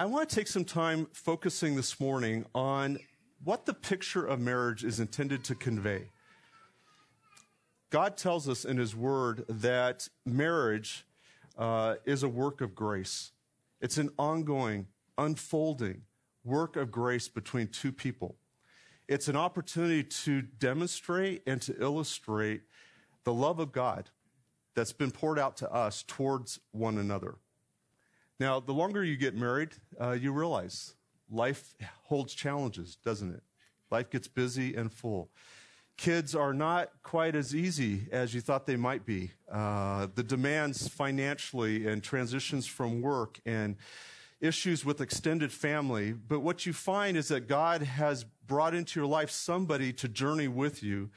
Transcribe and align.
I 0.00 0.06
want 0.06 0.30
to 0.30 0.34
take 0.34 0.46
some 0.46 0.64
time 0.64 1.08
focusing 1.12 1.76
this 1.76 2.00
morning 2.00 2.46
on 2.54 2.98
what 3.44 3.66
the 3.66 3.74
picture 3.74 4.24
of 4.24 4.40
marriage 4.40 4.82
is 4.82 4.98
intended 4.98 5.44
to 5.44 5.54
convey. 5.54 6.08
God 7.90 8.16
tells 8.16 8.48
us 8.48 8.64
in 8.64 8.78
His 8.78 8.96
Word 8.96 9.44
that 9.46 10.08
marriage 10.24 11.04
uh, 11.58 11.96
is 12.06 12.22
a 12.22 12.30
work 12.30 12.62
of 12.62 12.74
grace. 12.74 13.32
It's 13.82 13.98
an 13.98 14.08
ongoing, 14.18 14.86
unfolding 15.18 16.00
work 16.44 16.76
of 16.76 16.90
grace 16.90 17.28
between 17.28 17.66
two 17.66 17.92
people. 17.92 18.36
It's 19.06 19.28
an 19.28 19.36
opportunity 19.36 20.02
to 20.02 20.40
demonstrate 20.40 21.42
and 21.46 21.60
to 21.60 21.78
illustrate 21.78 22.62
the 23.24 23.34
love 23.34 23.58
of 23.58 23.70
God 23.70 24.08
that's 24.74 24.94
been 24.94 25.10
poured 25.10 25.38
out 25.38 25.58
to 25.58 25.70
us 25.70 26.02
towards 26.04 26.58
one 26.72 26.96
another. 26.96 27.34
Now, 28.40 28.58
the 28.58 28.72
longer 28.72 29.04
you 29.04 29.18
get 29.18 29.36
married, 29.36 29.68
uh, 30.00 30.12
you 30.12 30.32
realize 30.32 30.94
life 31.30 31.74
holds 32.04 32.32
challenges, 32.34 32.96
doesn't 33.04 33.34
it? 33.34 33.42
Life 33.90 34.08
gets 34.08 34.28
busy 34.28 34.74
and 34.74 34.90
full. 34.90 35.28
Kids 35.98 36.34
are 36.34 36.54
not 36.54 36.90
quite 37.02 37.36
as 37.36 37.54
easy 37.54 38.08
as 38.10 38.32
you 38.32 38.40
thought 38.40 38.64
they 38.64 38.76
might 38.76 39.04
be. 39.04 39.32
Uh, 39.52 40.06
the 40.14 40.22
demands 40.22 40.88
financially 40.88 41.86
and 41.86 42.02
transitions 42.02 42.66
from 42.66 43.02
work 43.02 43.38
and 43.44 43.76
issues 44.40 44.86
with 44.86 45.02
extended 45.02 45.52
family. 45.52 46.12
But 46.14 46.40
what 46.40 46.64
you 46.64 46.72
find 46.72 47.18
is 47.18 47.28
that 47.28 47.46
God 47.46 47.82
has 47.82 48.24
brought 48.46 48.74
into 48.74 48.98
your 48.98 49.06
life 49.06 49.30
somebody 49.30 49.92
to 49.92 50.08
journey 50.08 50.48
with 50.48 50.82
you 50.82 51.10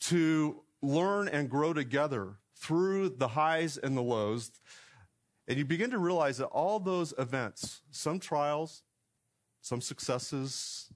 to 0.00 0.62
learn 0.80 1.28
and 1.28 1.50
grow 1.50 1.74
together 1.74 2.36
through 2.56 3.10
the 3.10 3.28
highs 3.28 3.76
and 3.76 3.94
the 3.94 4.02
lows. 4.02 4.52
And 5.48 5.58
you 5.58 5.64
begin 5.64 5.90
to 5.90 5.98
realize 5.98 6.38
that 6.38 6.46
all 6.46 6.78
those 6.78 7.12
events, 7.18 7.82
some 7.90 8.20
trials, 8.20 8.82
some 9.60 9.80
successes, 9.80 10.92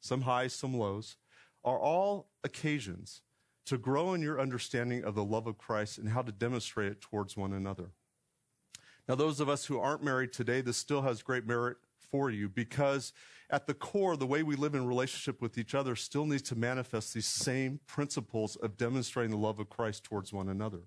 some 0.00 0.22
highs, 0.22 0.52
some 0.54 0.74
lows, 0.74 1.16
are 1.64 1.78
all 1.78 2.28
occasions 2.44 3.22
to 3.66 3.76
grow 3.76 4.14
in 4.14 4.22
your 4.22 4.40
understanding 4.40 5.04
of 5.04 5.14
the 5.14 5.24
love 5.24 5.46
of 5.46 5.58
Christ 5.58 5.98
and 5.98 6.08
how 6.08 6.22
to 6.22 6.32
demonstrate 6.32 6.92
it 6.92 7.00
towards 7.00 7.36
one 7.36 7.52
another. 7.52 7.90
Now, 9.08 9.14
those 9.14 9.40
of 9.40 9.48
us 9.48 9.66
who 9.66 9.78
aren't 9.78 10.02
married 10.02 10.32
today, 10.32 10.60
this 10.60 10.76
still 10.76 11.02
has 11.02 11.22
great 11.22 11.46
merit 11.46 11.76
for 11.98 12.30
you 12.30 12.48
because 12.48 13.12
at 13.50 13.66
the 13.66 13.74
core, 13.74 14.16
the 14.16 14.26
way 14.26 14.42
we 14.42 14.56
live 14.56 14.74
in 14.74 14.86
relationship 14.86 15.40
with 15.40 15.58
each 15.58 15.74
other 15.74 15.94
still 15.94 16.26
needs 16.26 16.42
to 16.42 16.56
manifest 16.56 17.14
these 17.14 17.26
same 17.26 17.80
principles 17.86 18.56
of 18.56 18.76
demonstrating 18.76 19.30
the 19.30 19.36
love 19.36 19.60
of 19.60 19.68
Christ 19.68 20.04
towards 20.04 20.32
one 20.32 20.48
another. 20.48 20.82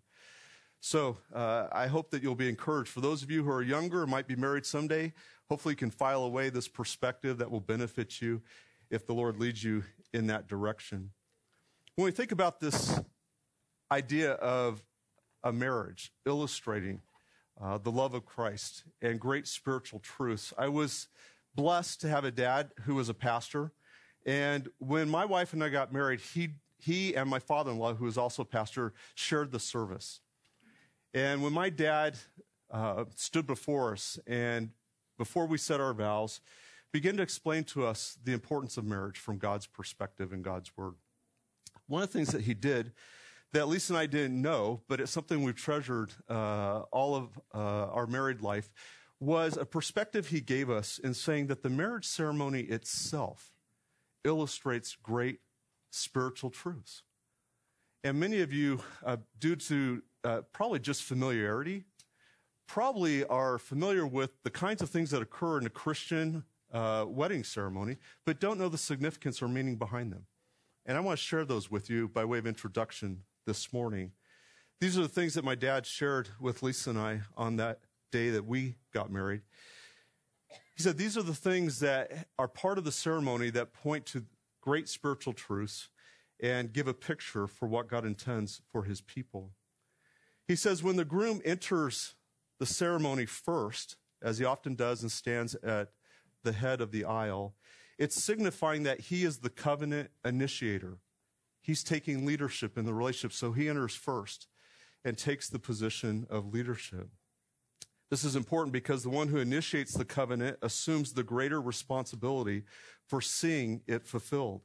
So 0.81 1.17
uh, 1.33 1.67
I 1.71 1.87
hope 1.87 2.09
that 2.11 2.23
you'll 2.23 2.35
be 2.35 2.49
encouraged. 2.49 2.89
For 2.89 3.01
those 3.01 3.21
of 3.21 3.29
you 3.29 3.43
who 3.43 3.51
are 3.51 3.61
younger 3.61 4.03
or 4.03 4.07
might 4.07 4.27
be 4.27 4.35
married 4.35 4.65
someday, 4.65 5.13
hopefully 5.49 5.73
you 5.73 5.77
can 5.77 5.91
file 5.91 6.23
away 6.23 6.49
this 6.49 6.67
perspective 6.67 7.37
that 7.39 7.51
will 7.51 7.59
benefit 7.59 8.21
you 8.21 8.41
if 8.89 9.05
the 9.05 9.13
Lord 9.13 9.39
leads 9.39 9.63
you 9.63 9.83
in 10.13 10.27
that 10.27 10.47
direction. 10.47 11.11
When 11.95 12.05
we 12.05 12.11
think 12.11 12.31
about 12.31 12.59
this 12.59 12.99
idea 13.91 14.33
of 14.33 14.81
a 15.43 15.51
marriage 15.51 16.13
illustrating 16.25 17.01
uh, 17.61 17.77
the 17.77 17.91
love 17.91 18.13
of 18.13 18.25
Christ 18.25 18.83
and 19.01 19.19
great 19.19 19.47
spiritual 19.47 19.99
truths, 19.99 20.53
I 20.57 20.69
was 20.69 21.07
blessed 21.55 21.99
to 22.01 22.09
have 22.09 22.23
a 22.23 22.31
dad 22.31 22.71
who 22.83 22.95
was 22.95 23.09
a 23.09 23.13
pastor. 23.13 23.73
And 24.25 24.69
when 24.77 25.09
my 25.09 25.25
wife 25.25 25.51
and 25.51 25.61
I 25.63 25.69
got 25.69 25.91
married, 25.91 26.21
he, 26.21 26.51
he 26.77 27.15
and 27.15 27.29
my 27.29 27.39
father 27.39 27.71
in 27.71 27.77
law, 27.77 27.93
who 27.93 28.05
was 28.05 28.17
also 28.17 28.43
a 28.43 28.45
pastor, 28.45 28.93
shared 29.13 29.51
the 29.51 29.59
service. 29.59 30.21
And 31.13 31.41
when 31.41 31.53
my 31.53 31.69
dad 31.69 32.17
uh, 32.71 33.05
stood 33.15 33.47
before 33.47 33.93
us 33.93 34.19
and 34.27 34.71
before 35.17 35.45
we 35.45 35.57
said 35.57 35.81
our 35.81 35.93
vows, 35.93 36.41
began 36.91 37.17
to 37.17 37.23
explain 37.23 37.63
to 37.63 37.85
us 37.85 38.17
the 38.23 38.33
importance 38.33 38.77
of 38.77 38.85
marriage 38.85 39.17
from 39.17 39.37
God's 39.37 39.67
perspective 39.67 40.31
and 40.33 40.43
God's 40.43 40.71
word. 40.75 40.93
One 41.87 42.03
of 42.03 42.11
the 42.11 42.17
things 42.17 42.31
that 42.31 42.41
he 42.41 42.53
did 42.53 42.93
that 43.51 43.67
Lisa 43.67 43.93
and 43.93 43.99
I 43.99 44.05
didn't 44.05 44.39
know, 44.39 44.81
but 44.87 44.99
it's 44.99 45.11
something 45.11 45.43
we've 45.43 45.55
treasured 45.55 46.11
uh, 46.29 46.81
all 46.91 47.15
of 47.15 47.39
uh, 47.53 47.57
our 47.91 48.05
married 48.05 48.41
life, 48.41 48.69
was 49.19 49.57
a 49.57 49.65
perspective 49.65 50.27
he 50.27 50.39
gave 50.39 50.69
us 50.69 50.99
in 50.99 51.13
saying 51.13 51.47
that 51.47 51.63
the 51.63 51.69
marriage 51.69 52.05
ceremony 52.05 52.61
itself 52.61 53.51
illustrates 54.23 54.95
great 54.95 55.39
spiritual 55.89 56.49
truths. 56.49 57.03
And 58.03 58.19
many 58.19 58.39
of 58.41 58.53
you, 58.53 58.81
uh, 59.03 59.17
due 59.39 59.55
to 59.57 60.03
uh, 60.23 60.41
probably 60.53 60.79
just 60.79 61.03
familiarity, 61.03 61.85
probably 62.67 63.25
are 63.25 63.57
familiar 63.57 64.05
with 64.05 64.31
the 64.43 64.49
kinds 64.49 64.81
of 64.81 64.89
things 64.89 65.11
that 65.11 65.21
occur 65.21 65.59
in 65.59 65.65
a 65.65 65.69
Christian 65.69 66.43
uh, 66.71 67.05
wedding 67.07 67.43
ceremony, 67.43 67.97
but 68.25 68.39
don't 68.39 68.59
know 68.59 68.69
the 68.69 68.77
significance 68.77 69.41
or 69.41 69.47
meaning 69.47 69.75
behind 69.75 70.11
them. 70.11 70.25
And 70.85 70.97
I 70.97 71.01
want 71.01 71.19
to 71.19 71.23
share 71.23 71.45
those 71.45 71.69
with 71.69 71.89
you 71.89 72.07
by 72.07 72.25
way 72.25 72.37
of 72.37 72.47
introduction 72.47 73.23
this 73.45 73.73
morning. 73.73 74.11
These 74.79 74.97
are 74.97 75.01
the 75.01 75.07
things 75.07 75.33
that 75.33 75.43
my 75.43 75.55
dad 75.55 75.85
shared 75.85 76.29
with 76.39 76.63
Lisa 76.63 76.91
and 76.91 76.99
I 76.99 77.21
on 77.35 77.57
that 77.57 77.79
day 78.11 78.29
that 78.29 78.45
we 78.45 78.75
got 78.93 79.11
married. 79.11 79.41
He 80.75 80.83
said, 80.83 80.97
These 80.97 81.17
are 81.17 81.23
the 81.23 81.35
things 81.35 81.79
that 81.79 82.27
are 82.37 82.47
part 82.47 82.77
of 82.77 82.85
the 82.85 82.91
ceremony 82.91 83.49
that 83.49 83.73
point 83.73 84.05
to 84.07 84.25
great 84.61 84.87
spiritual 84.87 85.33
truths 85.33 85.89
and 86.39 86.71
give 86.71 86.87
a 86.87 86.93
picture 86.93 87.47
for 87.47 87.67
what 87.67 87.87
God 87.87 88.05
intends 88.05 88.61
for 88.71 88.83
his 88.83 89.01
people. 89.01 89.51
He 90.49 90.55
says, 90.55 90.81
When 90.81 90.95
the 90.95 91.05
groom 91.05 91.43
enters 91.45 92.15
the 92.57 92.65
ceremony 92.65 93.27
first, 93.27 93.97
as 94.19 94.39
he 94.39 94.45
often 94.45 94.73
does 94.73 95.03
and 95.03 95.11
stands 95.11 95.53
at 95.53 95.89
the 96.43 96.53
head 96.53 96.81
of 96.81 96.91
the 96.91 97.05
aisle, 97.05 97.53
it's 97.99 98.21
signifying 98.21 98.81
that 98.81 98.99
he 98.99 99.23
is 99.23 99.37
the 99.37 99.51
covenant 99.51 100.09
initiator. 100.25 100.97
He's 101.61 101.83
taking 101.83 102.25
leadership 102.25 102.79
in 102.79 102.85
the 102.85 102.95
relationship, 102.95 103.31
so 103.31 103.51
he 103.51 103.69
enters 103.69 103.93
first 103.93 104.47
and 105.05 105.19
takes 105.19 105.49
the 105.49 105.59
position 105.59 106.25
of 106.31 106.51
leadership. 106.51 107.09
This 108.09 108.23
is 108.23 108.35
important 108.35 108.73
because 108.73 109.03
the 109.03 109.09
one 109.09 109.27
who 109.27 109.37
initiates 109.37 109.93
the 109.93 110.03
covenant 110.03 110.57
assumes 110.63 111.13
the 111.13 111.23
greater 111.23 111.61
responsibility 111.61 112.63
for 113.05 113.21
seeing 113.21 113.81
it 113.85 114.07
fulfilled. 114.07 114.61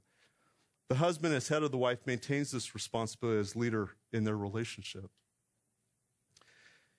The 0.89 0.95
husband, 0.95 1.34
as 1.34 1.49
head 1.49 1.62
of 1.62 1.72
the 1.72 1.77
wife, 1.77 2.06
maintains 2.06 2.53
this 2.53 2.75
responsibility 2.75 3.39
as 3.39 3.55
leader 3.55 3.91
in 4.15 4.25
their 4.25 4.39
relationship. 4.39 5.11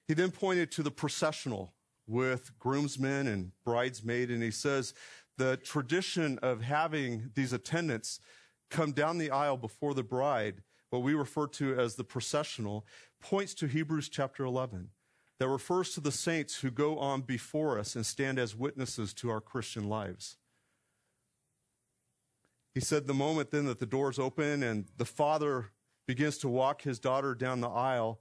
He 0.08 0.14
then 0.14 0.32
pointed 0.32 0.72
to 0.72 0.84
the 0.84 0.92
processional 0.92 1.74
with 2.08 2.58
groomsmen 2.60 3.28
and 3.28 3.52
bridesmaid, 3.64 4.30
and 4.30 4.44
he 4.44 4.52
says 4.52 4.94
the 5.38 5.58
tradition 5.58 6.38
of 6.40 6.62
having 6.62 7.32
these 7.34 7.54
attendants 7.54 8.20
come 8.70 8.92
down 8.92 9.18
the 9.18 9.32
aisle 9.32 9.58
before 9.58 9.94
the 9.94 10.04
bride, 10.04 10.62
what 10.90 11.02
we 11.02 11.14
refer 11.14 11.48
to 11.48 11.80
as 11.80 11.96
the 11.96 12.04
processional, 12.04 12.86
points 13.22 13.54
to 13.56 13.68
Hebrews 13.68 14.10
chapter 14.10 14.46
11 14.46 14.90
that 15.40 15.48
refers 15.48 15.94
to 15.94 16.00
the 16.00 16.12
saints 16.12 16.60
who 16.60 16.72
go 16.72 16.98
on 16.98 17.22
before 17.22 17.78
us 17.78 17.96
and 17.96 18.06
stand 18.06 18.40
as 18.40 18.56
witnesses 18.56 19.14
to 19.16 19.30
our 19.30 19.42
Christian 19.42 19.90
lives. 19.90 20.38
He 22.74 22.80
said 22.80 23.08
the 23.08 23.14
moment 23.14 23.52
then 23.52 23.66
that 23.66 23.80
the 23.80 23.86
doors 23.86 24.20
open 24.20 24.64
and 24.64 24.86
the 24.98 25.06
father 25.06 25.72
begins 26.08 26.38
to 26.40 26.50
walk 26.50 26.84
his 26.84 27.00
daughter 27.00 27.34
down 27.34 27.62
the 27.62 27.70
aisle 27.70 28.20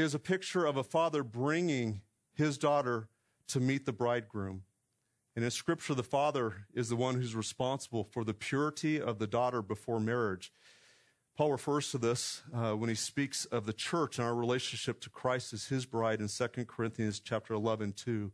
is 0.00 0.14
a 0.14 0.18
picture 0.18 0.66
of 0.66 0.76
a 0.76 0.82
father 0.82 1.22
bringing 1.22 2.00
his 2.34 2.58
daughter 2.58 3.08
to 3.48 3.60
meet 3.60 3.86
the 3.86 3.92
bridegroom. 3.92 4.62
And 5.36 5.44
in 5.44 5.50
scripture, 5.50 5.94
the 5.94 6.02
father 6.02 6.66
is 6.74 6.88
the 6.88 6.96
one 6.96 7.14
who's 7.14 7.34
responsible 7.34 8.04
for 8.04 8.24
the 8.24 8.34
purity 8.34 9.00
of 9.00 9.18
the 9.18 9.26
daughter 9.26 9.62
before 9.62 10.00
marriage. 10.00 10.52
Paul 11.36 11.52
refers 11.52 11.90
to 11.90 11.98
this 11.98 12.42
uh, 12.54 12.72
when 12.72 12.88
he 12.88 12.94
speaks 12.94 13.44
of 13.46 13.66
the 13.66 13.72
church 13.72 14.18
and 14.18 14.26
our 14.26 14.34
relationship 14.34 15.00
to 15.00 15.10
Christ 15.10 15.52
as 15.52 15.66
his 15.66 15.84
bride 15.84 16.20
in 16.20 16.28
2 16.28 16.64
Corinthians 16.66 17.18
chapter 17.18 17.54
11, 17.54 17.94
2, 17.94 18.30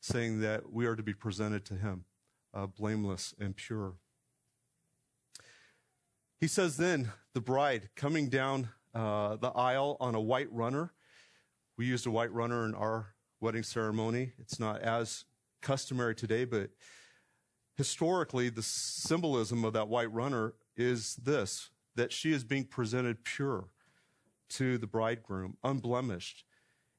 saying 0.00 0.40
that 0.40 0.70
we 0.70 0.84
are 0.84 0.96
to 0.96 1.02
be 1.02 1.14
presented 1.14 1.64
to 1.66 1.74
him 1.74 2.04
uh, 2.52 2.66
blameless 2.66 3.34
and 3.38 3.56
pure. 3.56 3.94
He 6.38 6.46
says 6.46 6.76
then, 6.76 7.12
the 7.34 7.40
bride 7.40 7.88
coming 7.96 8.28
down 8.28 8.68
uh, 8.94 9.36
the 9.36 9.48
aisle 9.48 9.96
on 10.00 10.14
a 10.14 10.20
white 10.20 10.52
runner. 10.52 10.92
We 11.76 11.86
used 11.86 12.06
a 12.06 12.10
white 12.10 12.32
runner 12.32 12.64
in 12.66 12.74
our 12.74 13.14
wedding 13.40 13.62
ceremony. 13.62 14.32
It's 14.38 14.60
not 14.60 14.82
as 14.82 15.24
customary 15.60 16.14
today, 16.14 16.44
but 16.44 16.70
historically, 17.76 18.50
the 18.50 18.62
symbolism 18.62 19.64
of 19.64 19.72
that 19.72 19.88
white 19.88 20.12
runner 20.12 20.54
is 20.76 21.16
this 21.16 21.70
that 21.94 22.12
she 22.12 22.32
is 22.32 22.42
being 22.42 22.64
presented 22.64 23.22
pure 23.22 23.68
to 24.48 24.78
the 24.78 24.86
bridegroom, 24.86 25.58
unblemished. 25.62 26.44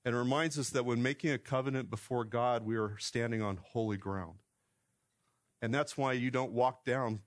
And 0.05 0.13
it 0.13 0.17
reminds 0.17 0.59
us 0.59 0.69
that 0.71 0.85
when 0.85 1.01
making 1.01 1.31
a 1.31 1.39
covenant 1.39 1.89
before 1.89 2.25
God, 2.25 2.63
we 2.63 2.75
are 2.75 2.97
standing 2.99 3.41
on 3.41 3.57
holy 3.57 3.97
ground. 3.97 4.35
And 5.61 5.73
that's 5.73 5.97
why 5.97 6.13
you 6.13 6.29
don't 6.29 6.51
walk 6.51 6.83
down 6.85 7.21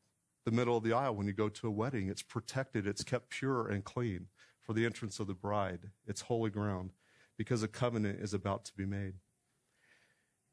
the 0.45 0.53
middle 0.53 0.77
of 0.77 0.85
the 0.85 0.93
aisle 0.93 1.17
when 1.17 1.27
you 1.27 1.33
go 1.33 1.49
to 1.49 1.67
a 1.67 1.71
wedding. 1.71 2.09
It's 2.09 2.23
protected, 2.23 2.87
it's 2.87 3.03
kept 3.03 3.31
pure 3.31 3.67
and 3.67 3.83
clean 3.83 4.27
for 4.63 4.73
the 4.73 4.85
entrance 4.85 5.19
of 5.19 5.27
the 5.27 5.35
bride. 5.35 5.91
It's 6.07 6.21
holy 6.23 6.51
ground 6.51 6.91
because 7.37 7.63
a 7.63 7.69
covenant 7.69 8.21
is 8.21 8.35
about 8.35 8.65
to 8.67 8.73
be 8.77 8.87
made. 8.87 9.15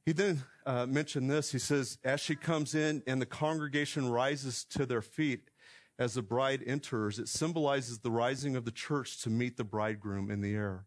He 0.05 0.11
then 0.11 0.43
uh, 0.65 0.85
mentioned 0.85 1.29
this. 1.29 1.51
He 1.51 1.59
says, 1.59 1.97
As 2.03 2.19
she 2.19 2.35
comes 2.35 2.75
in 2.75 3.03
and 3.07 3.21
the 3.21 3.25
congregation 3.25 4.09
rises 4.09 4.65
to 4.71 4.85
their 4.85 5.01
feet 5.01 5.49
as 5.97 6.15
the 6.15 6.21
bride 6.21 6.61
enters, 6.65 7.19
it 7.19 7.29
symbolizes 7.29 7.99
the 7.99 8.11
rising 8.11 8.55
of 8.55 8.65
the 8.65 8.71
church 8.71 9.21
to 9.21 9.29
meet 9.29 9.55
the 9.55 9.63
bridegroom 9.63 10.29
in 10.29 10.41
the 10.41 10.53
air. 10.53 10.85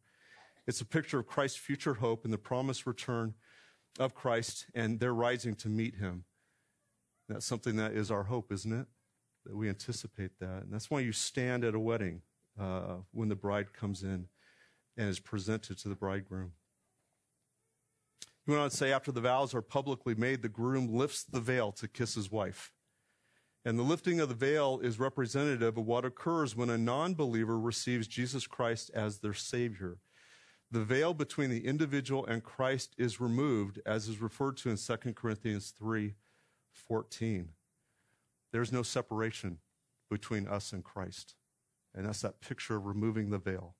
It's 0.66 0.81
a 0.81 0.87
picture 0.87 1.20
of 1.20 1.26
Christ's 1.26 1.58
future 1.58 1.94
hope 1.94 2.25
and 2.25 2.32
the 2.32 2.38
promised 2.38 2.87
return 2.87 3.34
of 3.99 4.14
Christ 4.14 4.66
and 4.75 5.00
their 5.00 5.14
rising 5.14 5.54
to 5.56 5.69
meet 5.69 5.96
him. 5.96 6.25
That's 7.28 7.46
something 7.46 7.76
that 7.76 7.92
is 7.92 8.10
our 8.10 8.25
hope, 8.25 8.52
isn't 8.52 8.72
it? 8.72 8.87
That 9.46 9.56
we 9.56 9.69
anticipate 9.69 10.32
that. 10.40 10.64
And 10.64 10.72
that's 10.72 10.90
why 10.90 11.00
you 11.00 11.12
stand 11.12 11.64
at 11.64 11.75
a 11.75 11.81
wedding 11.81 12.22
uh, 12.60 12.96
when 13.12 13.28
the 13.28 13.37
bride 13.37 13.72
comes 13.72 14.02
in 14.02 14.28
and 14.96 15.08
is 15.08 15.20
presented 15.20 15.78
to 15.78 15.88
the 15.88 15.94
bridegroom. 15.94 16.52
He 18.44 18.52
went 18.52 18.62
on 18.62 18.70
to 18.70 18.76
say, 18.76 18.93
after 18.93 19.10
the 19.10 19.20
vows 19.20 19.54
are 19.54 19.62
publicly 19.62 20.14
made, 20.14 20.43
the 20.43 20.48
groom 20.48 20.94
lifts 20.94 21.25
the 21.25 21.40
veil 21.40 21.72
to 21.72 21.88
kiss 21.88 22.14
his 22.14 22.31
wife. 22.31 22.72
And 23.64 23.76
the 23.76 23.82
lifting 23.82 24.20
of 24.20 24.28
the 24.28 24.34
veil 24.37 24.78
is 24.81 25.00
representative 25.00 25.76
of 25.76 25.84
what 25.84 26.04
occurs 26.04 26.54
when 26.54 26.70
a 26.70 26.78
non 26.78 27.14
believer 27.14 27.58
receives 27.58 28.06
Jesus 28.06 28.46
Christ 28.46 28.93
as 28.94 29.19
their 29.19 29.34
Savior. 29.34 29.98
The 30.70 30.84
veil 30.84 31.14
between 31.14 31.50
the 31.50 31.66
individual 31.66 32.25
and 32.26 32.44
Christ 32.44 32.94
is 32.96 33.20
removed, 33.20 33.81
as 33.84 34.06
is 34.06 34.20
referred 34.20 34.56
to 34.58 34.70
in 34.70 34.76
2 34.76 35.12
Corinthians 35.14 35.72
3 35.76 36.14
14. 36.72 37.49
There's 38.52 38.72
no 38.72 38.82
separation 38.82 39.58
between 40.08 40.46
us 40.46 40.72
and 40.72 40.84
Christ. 40.84 41.34
And 41.94 42.06
that's 42.06 42.20
that 42.20 42.40
picture 42.40 42.76
of 42.76 42.87
removing 42.87 43.31
the 43.31 43.38
veil. 43.38 43.75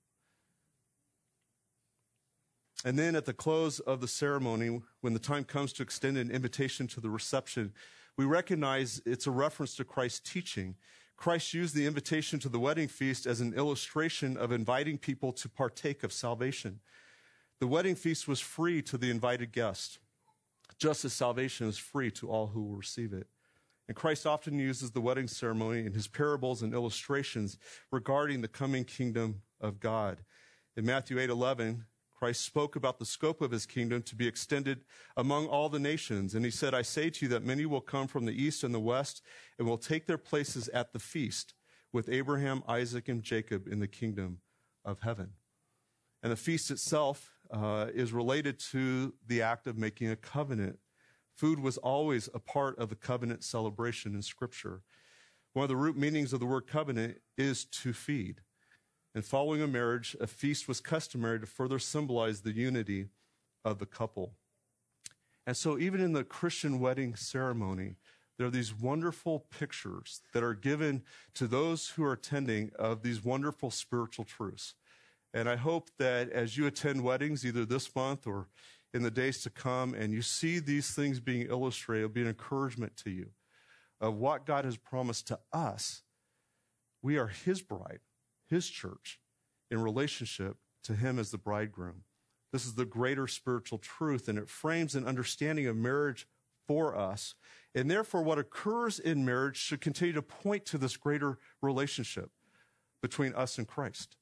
And 2.85 2.97
then 2.97 3.15
at 3.15 3.25
the 3.25 3.33
close 3.33 3.79
of 3.79 4.01
the 4.01 4.07
ceremony, 4.07 4.81
when 5.01 5.13
the 5.13 5.19
time 5.19 5.43
comes 5.43 5.73
to 5.73 5.83
extend 5.83 6.17
an 6.17 6.29
invitation 6.29 6.87
to 6.87 7.01
the 7.01 7.09
reception, 7.09 7.73
we 8.17 8.25
recognize 8.25 9.01
it's 9.05 9.27
a 9.27 9.31
reference 9.31 9.75
to 9.75 9.83
Christ's 9.83 10.19
teaching. 10.19 10.75
Christ 11.15 11.53
used 11.53 11.73
the 11.73 11.87
invitation 11.87 12.39
to 12.39 12.49
the 12.49 12.59
wedding 12.59 12.87
feast 12.87 13.25
as 13.25 13.41
an 13.41 13.53
illustration 13.55 14.37
of 14.37 14.51
inviting 14.51 14.97
people 14.97 15.31
to 15.33 15.49
partake 15.49 16.03
of 16.03 16.13
salvation. 16.13 16.79
The 17.59 17.67
wedding 17.67 17.95
feast 17.95 18.27
was 18.27 18.39
free 18.39 18.83
to 18.83 18.97
the 18.97 19.09
invited 19.09 19.51
guest, 19.51 19.97
just 20.77 21.03
as 21.03 21.13
salvation 21.13 21.67
is 21.67 21.77
free 21.77 22.11
to 22.11 22.29
all 22.29 22.47
who 22.47 22.61
will 22.61 22.75
receive 22.75 23.13
it. 23.13 23.27
And 23.87 23.95
Christ 23.95 24.27
often 24.27 24.59
uses 24.59 24.91
the 24.91 25.01
wedding 25.01 25.27
ceremony 25.27 25.85
in 25.85 25.93
his 25.93 26.07
parables 26.07 26.61
and 26.61 26.73
illustrations 26.73 27.57
regarding 27.91 28.41
the 28.41 28.47
coming 28.47 28.83
kingdom 28.83 29.41
of 29.59 29.79
God. 29.79 30.19
In 30.75 30.85
Matthew 30.85 31.17
8 31.19 31.29
11, 31.29 31.85
Christ 32.17 32.43
spoke 32.43 32.75
about 32.75 32.97
the 32.97 33.05
scope 33.05 33.41
of 33.41 33.51
his 33.51 33.67
kingdom 33.67 34.01
to 34.03 34.15
be 34.15 34.27
extended 34.27 34.81
among 35.15 35.45
all 35.45 35.69
the 35.69 35.79
nations. 35.79 36.33
And 36.33 36.43
he 36.43 36.49
said, 36.49 36.73
I 36.73 36.81
say 36.81 37.11
to 37.11 37.25
you 37.25 37.29
that 37.29 37.45
many 37.45 37.67
will 37.67 37.81
come 37.81 38.07
from 38.07 38.25
the 38.25 38.31
east 38.31 38.63
and 38.63 38.73
the 38.73 38.79
west 38.79 39.21
and 39.59 39.67
will 39.67 39.77
take 39.77 40.07
their 40.07 40.17
places 40.17 40.67
at 40.69 40.93
the 40.93 40.99
feast 40.99 41.53
with 41.93 42.09
Abraham, 42.09 42.63
Isaac, 42.67 43.07
and 43.07 43.21
Jacob 43.21 43.67
in 43.67 43.79
the 43.79 43.87
kingdom 43.87 44.39
of 44.83 45.01
heaven. 45.01 45.33
And 46.23 46.31
the 46.31 46.37
feast 46.37 46.71
itself 46.71 47.33
uh, 47.51 47.87
is 47.93 48.11
related 48.11 48.59
to 48.71 49.13
the 49.27 49.43
act 49.43 49.67
of 49.67 49.77
making 49.77 50.09
a 50.09 50.15
covenant. 50.15 50.79
Food 51.35 51.59
was 51.59 51.77
always 51.77 52.29
a 52.33 52.39
part 52.39 52.79
of 52.79 52.89
the 52.89 52.95
covenant 52.95 53.43
celebration 53.43 54.15
in 54.15 54.23
Scripture. 54.23 54.81
One 55.53 55.63
of 55.63 55.69
the 55.69 55.75
root 55.75 55.95
meanings 55.95 56.33
of 56.33 56.39
the 56.39 56.47
word 56.47 56.65
covenant 56.65 57.19
is 57.37 57.65
to 57.65 57.93
feed. 57.93 58.41
And 59.17 59.25
following 59.25 59.63
a 59.63 59.67
marriage, 59.67 60.15
a 60.21 60.27
feast 60.27 60.67
was 60.67 60.79
customary 60.79 61.39
to 61.39 61.47
further 61.47 61.79
symbolize 61.79 62.41
the 62.41 62.51
unity 62.51 63.07
of 63.65 63.79
the 63.79 63.87
couple. 63.87 64.33
And 65.47 65.57
so, 65.57 65.79
even 65.79 66.01
in 66.01 66.13
the 66.13 66.23
Christian 66.23 66.79
wedding 66.79 67.15
ceremony, 67.15 67.95
there 68.37 68.45
are 68.45 68.51
these 68.51 68.75
wonderful 68.79 69.47
pictures 69.49 70.21
that 70.35 70.43
are 70.43 70.53
given 70.53 71.01
to 71.33 71.47
those 71.47 71.89
who 71.89 72.03
are 72.03 72.13
attending 72.13 72.69
of 72.77 73.01
these 73.01 73.25
wonderful 73.25 73.71
spiritual 73.71 74.23
truths. 74.23 74.75
And 75.33 75.49
I 75.49 75.55
hope 75.55 75.89
that 75.97 76.29
as 76.29 76.55
you 76.55 76.67
attend 76.67 77.03
weddings, 77.03 77.43
either 77.43 77.65
this 77.65 77.95
month 77.95 78.27
or 78.27 78.49
in 78.93 79.01
the 79.01 79.09
days 79.09 79.41
to 79.41 79.49
come, 79.49 79.95
and 79.95 80.13
you 80.13 80.21
see 80.21 80.59
these 80.59 80.91
things 80.91 81.19
being 81.19 81.47
illustrated, 81.49 82.03
it'll 82.03 82.13
be 82.13 82.21
an 82.21 82.27
encouragement 82.27 82.95
to 82.97 83.09
you 83.09 83.31
of 83.99 84.13
what 84.13 84.45
God 84.45 84.63
has 84.63 84.77
promised 84.77 85.27
to 85.29 85.39
us. 85.51 86.03
We 87.01 87.17
are 87.17 87.29
His 87.29 87.63
bride 87.63 88.01
his 88.49 88.69
church 88.69 89.19
in 89.69 89.81
relationship 89.81 90.57
to 90.83 90.95
him 90.95 91.19
as 91.19 91.31
the 91.31 91.37
bridegroom. 91.37 92.03
This 92.51 92.65
is 92.65 92.75
the 92.75 92.85
greater 92.85 93.27
spiritual 93.27 93.77
truth, 93.77 94.27
and 94.27 94.39
it 94.39 94.49
frames 94.49 94.95
an 94.95 95.05
understanding 95.05 95.67
of 95.67 95.75
marriage 95.75 96.27
for 96.67 96.97
us. 96.97 97.35
And 97.75 97.89
therefore, 97.89 98.23
what 98.23 98.39
occurs 98.39 98.99
in 98.99 99.25
marriage 99.25 99.57
should 99.57 99.81
continue 99.81 100.13
to 100.13 100.21
point 100.21 100.65
to 100.65 100.77
this 100.77 100.97
greater 100.97 101.37
relationship 101.61 102.31
between 103.01 103.33
us 103.33 103.57
and 103.57 103.67
Christ. 103.67 104.17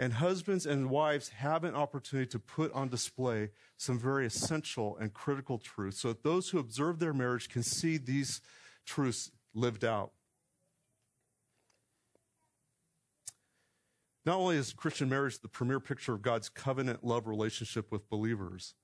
And 0.00 0.14
husbands 0.14 0.66
and 0.66 0.90
wives 0.90 1.28
have 1.30 1.64
an 1.64 1.74
opportunity 1.74 2.28
to 2.30 2.38
put 2.38 2.72
on 2.72 2.88
display 2.88 3.50
some 3.76 3.98
very 3.98 4.26
essential 4.26 4.96
and 4.96 5.14
critical 5.14 5.58
truths 5.58 6.00
so 6.00 6.08
that 6.08 6.24
those 6.24 6.50
who 6.50 6.58
observe 6.58 6.98
their 6.98 7.14
marriage 7.14 7.48
can 7.48 7.62
see 7.62 7.96
these 7.96 8.40
truths 8.84 9.30
lived 9.54 9.84
out. 9.84 10.12
Not 14.26 14.36
only 14.36 14.56
is 14.56 14.72
Christian 14.72 15.08
marriage 15.08 15.40
the 15.40 15.48
premier 15.48 15.80
picture 15.80 16.14
of 16.14 16.22
God's 16.22 16.48
covenant 16.48 17.04
love 17.04 17.26
relationship 17.26 17.92
with 17.92 18.08
believers, 18.08 18.74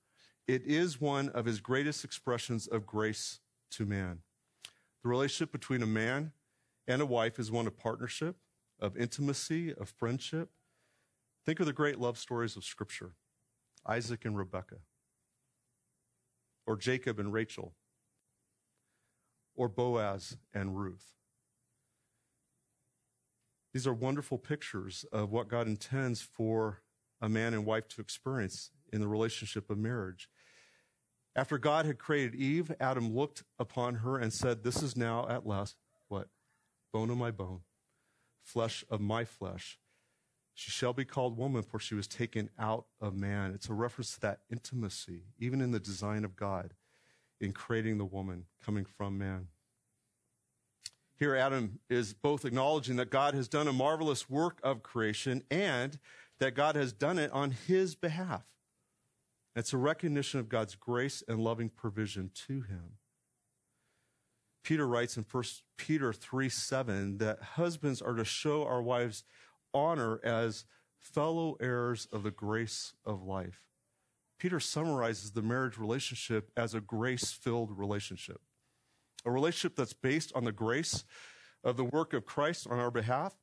it 0.47 0.61
is 0.65 1.01
one 1.01 1.29
of 1.29 1.45
his 1.45 1.59
greatest 1.59 2.03
expressions 2.03 2.67
of 2.67 2.85
grace 2.85 3.39
to 3.71 3.85
man. 3.85 4.19
The 5.03 5.09
relationship 5.09 5.51
between 5.51 5.81
a 5.81 5.87
man 5.87 6.31
and 6.87 7.01
a 7.01 7.05
wife 7.05 7.39
is 7.39 7.51
one 7.51 7.65
of 7.65 7.77
partnership, 7.77 8.35
of 8.79 8.95
intimacy, 8.97 9.73
of 9.73 9.89
friendship. 9.89 10.49
Think 11.45 11.59
of 11.59 11.65
the 11.65 11.73
great 11.73 11.99
love 11.99 12.17
stories 12.17 12.55
of 12.55 12.63
Scripture 12.63 13.13
Isaac 13.85 14.25
and 14.25 14.37
Rebekah, 14.37 14.81
or 16.67 16.77
Jacob 16.77 17.19
and 17.19 17.33
Rachel, 17.33 17.73
or 19.55 19.67
Boaz 19.67 20.37
and 20.53 20.77
Ruth. 20.77 21.13
These 23.73 23.87
are 23.87 23.93
wonderful 23.93 24.37
pictures 24.37 25.05
of 25.11 25.31
what 25.31 25.47
God 25.47 25.67
intends 25.67 26.21
for 26.21 26.81
a 27.21 27.29
man 27.29 27.53
and 27.53 27.65
wife 27.65 27.87
to 27.89 28.01
experience 28.01 28.71
in 28.91 28.99
the 28.99 29.07
relationship 29.07 29.69
of 29.69 29.77
marriage. 29.77 30.29
After 31.35 31.57
God 31.57 31.85
had 31.85 31.97
created 31.97 32.35
Eve, 32.35 32.71
Adam 32.79 33.15
looked 33.15 33.43
upon 33.57 33.95
her 33.95 34.17
and 34.17 34.33
said, 34.33 34.63
This 34.63 34.83
is 34.83 34.97
now 34.97 35.27
at 35.29 35.45
last 35.45 35.77
what? 36.09 36.27
Bone 36.91 37.09
of 37.09 37.17
my 37.17 37.31
bone, 37.31 37.61
flesh 38.43 38.83
of 38.89 38.99
my 38.99 39.23
flesh. 39.23 39.79
She 40.53 40.71
shall 40.71 40.91
be 40.91 41.05
called 41.05 41.37
woman, 41.37 41.63
for 41.63 41.79
she 41.79 41.95
was 41.95 42.07
taken 42.07 42.49
out 42.59 42.85
of 42.99 43.15
man. 43.15 43.51
It's 43.51 43.69
a 43.69 43.73
reference 43.73 44.15
to 44.15 44.19
that 44.21 44.39
intimacy, 44.51 45.23
even 45.39 45.61
in 45.61 45.71
the 45.71 45.79
design 45.79 46.25
of 46.25 46.35
God 46.35 46.73
in 47.39 47.51
creating 47.51 47.97
the 47.97 48.05
woman 48.05 48.45
coming 48.63 48.85
from 48.85 49.17
man. 49.17 49.47
Here, 51.21 51.35
Adam 51.35 51.77
is 51.87 52.15
both 52.15 52.45
acknowledging 52.45 52.95
that 52.95 53.11
God 53.11 53.35
has 53.35 53.47
done 53.47 53.67
a 53.67 53.71
marvelous 53.71 54.27
work 54.27 54.59
of 54.63 54.81
creation 54.81 55.43
and 55.51 55.99
that 56.39 56.55
God 56.55 56.75
has 56.75 56.93
done 56.93 57.19
it 57.19 57.31
on 57.31 57.51
his 57.51 57.93
behalf. 57.93 58.41
It's 59.55 59.71
a 59.71 59.77
recognition 59.77 60.39
of 60.39 60.49
God's 60.49 60.73
grace 60.73 61.21
and 61.27 61.37
loving 61.39 61.69
provision 61.69 62.31
to 62.47 62.61
him. 62.61 62.93
Peter 64.63 64.87
writes 64.87 65.15
in 65.15 65.23
1 65.31 65.43
Peter 65.77 66.11
3 66.11 66.49
7 66.49 67.19
that 67.19 67.39
husbands 67.53 68.01
are 68.01 68.15
to 68.15 68.25
show 68.25 68.65
our 68.65 68.81
wives 68.81 69.23
honor 69.75 70.19
as 70.23 70.65
fellow 70.97 71.55
heirs 71.61 72.07
of 72.11 72.23
the 72.23 72.31
grace 72.31 72.93
of 73.05 73.21
life. 73.21 73.61
Peter 74.39 74.59
summarizes 74.59 75.33
the 75.33 75.43
marriage 75.43 75.77
relationship 75.77 76.49
as 76.57 76.73
a 76.73 76.81
grace 76.81 77.31
filled 77.31 77.77
relationship 77.77 78.41
a 79.25 79.31
relationship 79.31 79.75
that's 79.75 79.93
based 79.93 80.31
on 80.35 80.43
the 80.43 80.51
grace 80.51 81.03
of 81.63 81.77
the 81.77 81.83
work 81.83 82.13
of 82.13 82.25
Christ 82.25 82.67
on 82.69 82.79
our 82.79 82.91
behalf, 82.91 83.33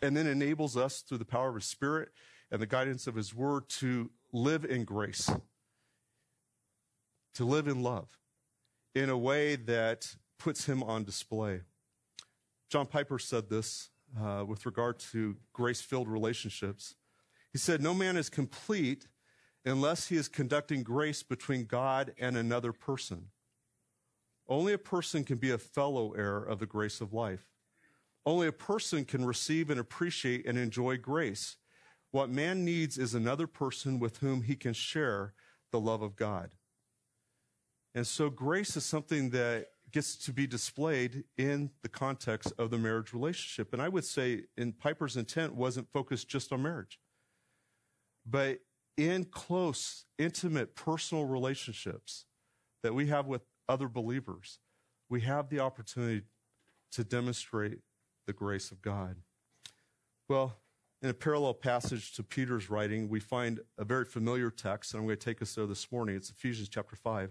and 0.00 0.16
then 0.16 0.26
enables 0.26 0.76
us 0.76 1.00
through 1.00 1.18
the 1.18 1.24
power 1.24 1.48
of 1.48 1.56
His 1.56 1.64
Spirit 1.64 2.10
and 2.50 2.62
the 2.62 2.66
guidance 2.66 3.06
of 3.06 3.14
His 3.14 3.34
Word 3.34 3.68
to 3.68 4.10
live 4.32 4.64
in 4.64 4.84
grace, 4.84 5.30
to 7.34 7.44
live 7.44 7.68
in 7.68 7.82
love 7.82 8.18
in 8.94 9.10
a 9.10 9.18
way 9.18 9.56
that 9.56 10.16
puts 10.38 10.66
Him 10.66 10.82
on 10.82 11.04
display. 11.04 11.60
John 12.70 12.86
Piper 12.86 13.18
said 13.18 13.48
this 13.48 13.90
uh, 14.18 14.44
with 14.46 14.66
regard 14.66 14.98
to 14.98 15.36
grace 15.52 15.80
filled 15.80 16.08
relationships. 16.08 16.94
He 17.52 17.58
said, 17.58 17.82
No 17.82 17.94
man 17.94 18.16
is 18.16 18.28
complete 18.28 19.08
unless 19.64 20.08
he 20.08 20.16
is 20.16 20.28
conducting 20.28 20.82
grace 20.82 21.22
between 21.22 21.64
God 21.64 22.14
and 22.18 22.36
another 22.36 22.72
person. 22.72 23.26
Only 24.48 24.72
a 24.72 24.78
person 24.78 25.24
can 25.24 25.36
be 25.36 25.50
a 25.50 25.58
fellow 25.58 26.12
heir 26.12 26.38
of 26.38 26.58
the 26.58 26.66
grace 26.66 27.00
of 27.00 27.12
life. 27.12 27.44
Only 28.24 28.46
a 28.46 28.52
person 28.52 29.04
can 29.04 29.24
receive 29.24 29.70
and 29.70 29.78
appreciate 29.78 30.46
and 30.46 30.58
enjoy 30.58 30.96
grace. 30.96 31.56
What 32.10 32.30
man 32.30 32.64
needs 32.64 32.98
is 32.98 33.14
another 33.14 33.46
person 33.46 33.98
with 33.98 34.18
whom 34.18 34.42
he 34.42 34.56
can 34.56 34.72
share 34.72 35.34
the 35.70 35.80
love 35.80 36.02
of 36.02 36.16
God. 36.16 36.50
And 37.94 38.06
so 38.06 38.30
grace 38.30 38.76
is 38.76 38.84
something 38.84 39.30
that 39.30 39.66
gets 39.90 40.16
to 40.16 40.32
be 40.32 40.46
displayed 40.46 41.24
in 41.36 41.70
the 41.82 41.88
context 41.88 42.52
of 42.58 42.70
the 42.70 42.78
marriage 42.78 43.12
relationship. 43.12 43.72
And 43.72 43.80
I 43.80 43.88
would 43.88 44.04
say 44.04 44.44
in 44.56 44.72
Piper's 44.72 45.16
intent 45.16 45.54
wasn't 45.54 45.90
focused 45.92 46.28
just 46.28 46.52
on 46.52 46.62
marriage. 46.62 46.98
But 48.26 48.58
in 48.96 49.24
close, 49.24 50.04
intimate, 50.18 50.74
personal 50.74 51.24
relationships 51.24 52.26
that 52.82 52.94
we 52.94 53.06
have 53.06 53.26
with 53.26 53.42
other 53.68 53.88
believers, 53.88 54.58
we 55.08 55.20
have 55.22 55.48
the 55.48 55.60
opportunity 55.60 56.22
to 56.92 57.04
demonstrate 57.04 57.78
the 58.26 58.32
grace 58.32 58.70
of 58.70 58.82
God. 58.82 59.16
Well, 60.28 60.56
in 61.00 61.10
a 61.10 61.14
parallel 61.14 61.54
passage 61.54 62.12
to 62.14 62.22
Peter's 62.22 62.68
writing, 62.68 63.08
we 63.08 63.20
find 63.20 63.60
a 63.78 63.84
very 63.84 64.04
familiar 64.04 64.50
text, 64.50 64.92
and 64.92 65.00
I'm 65.00 65.06
going 65.06 65.18
to 65.18 65.24
take 65.24 65.40
us 65.40 65.54
there 65.54 65.66
this 65.66 65.90
morning. 65.92 66.16
It's 66.16 66.30
Ephesians 66.30 66.68
chapter 66.68 66.96
5, 66.96 67.30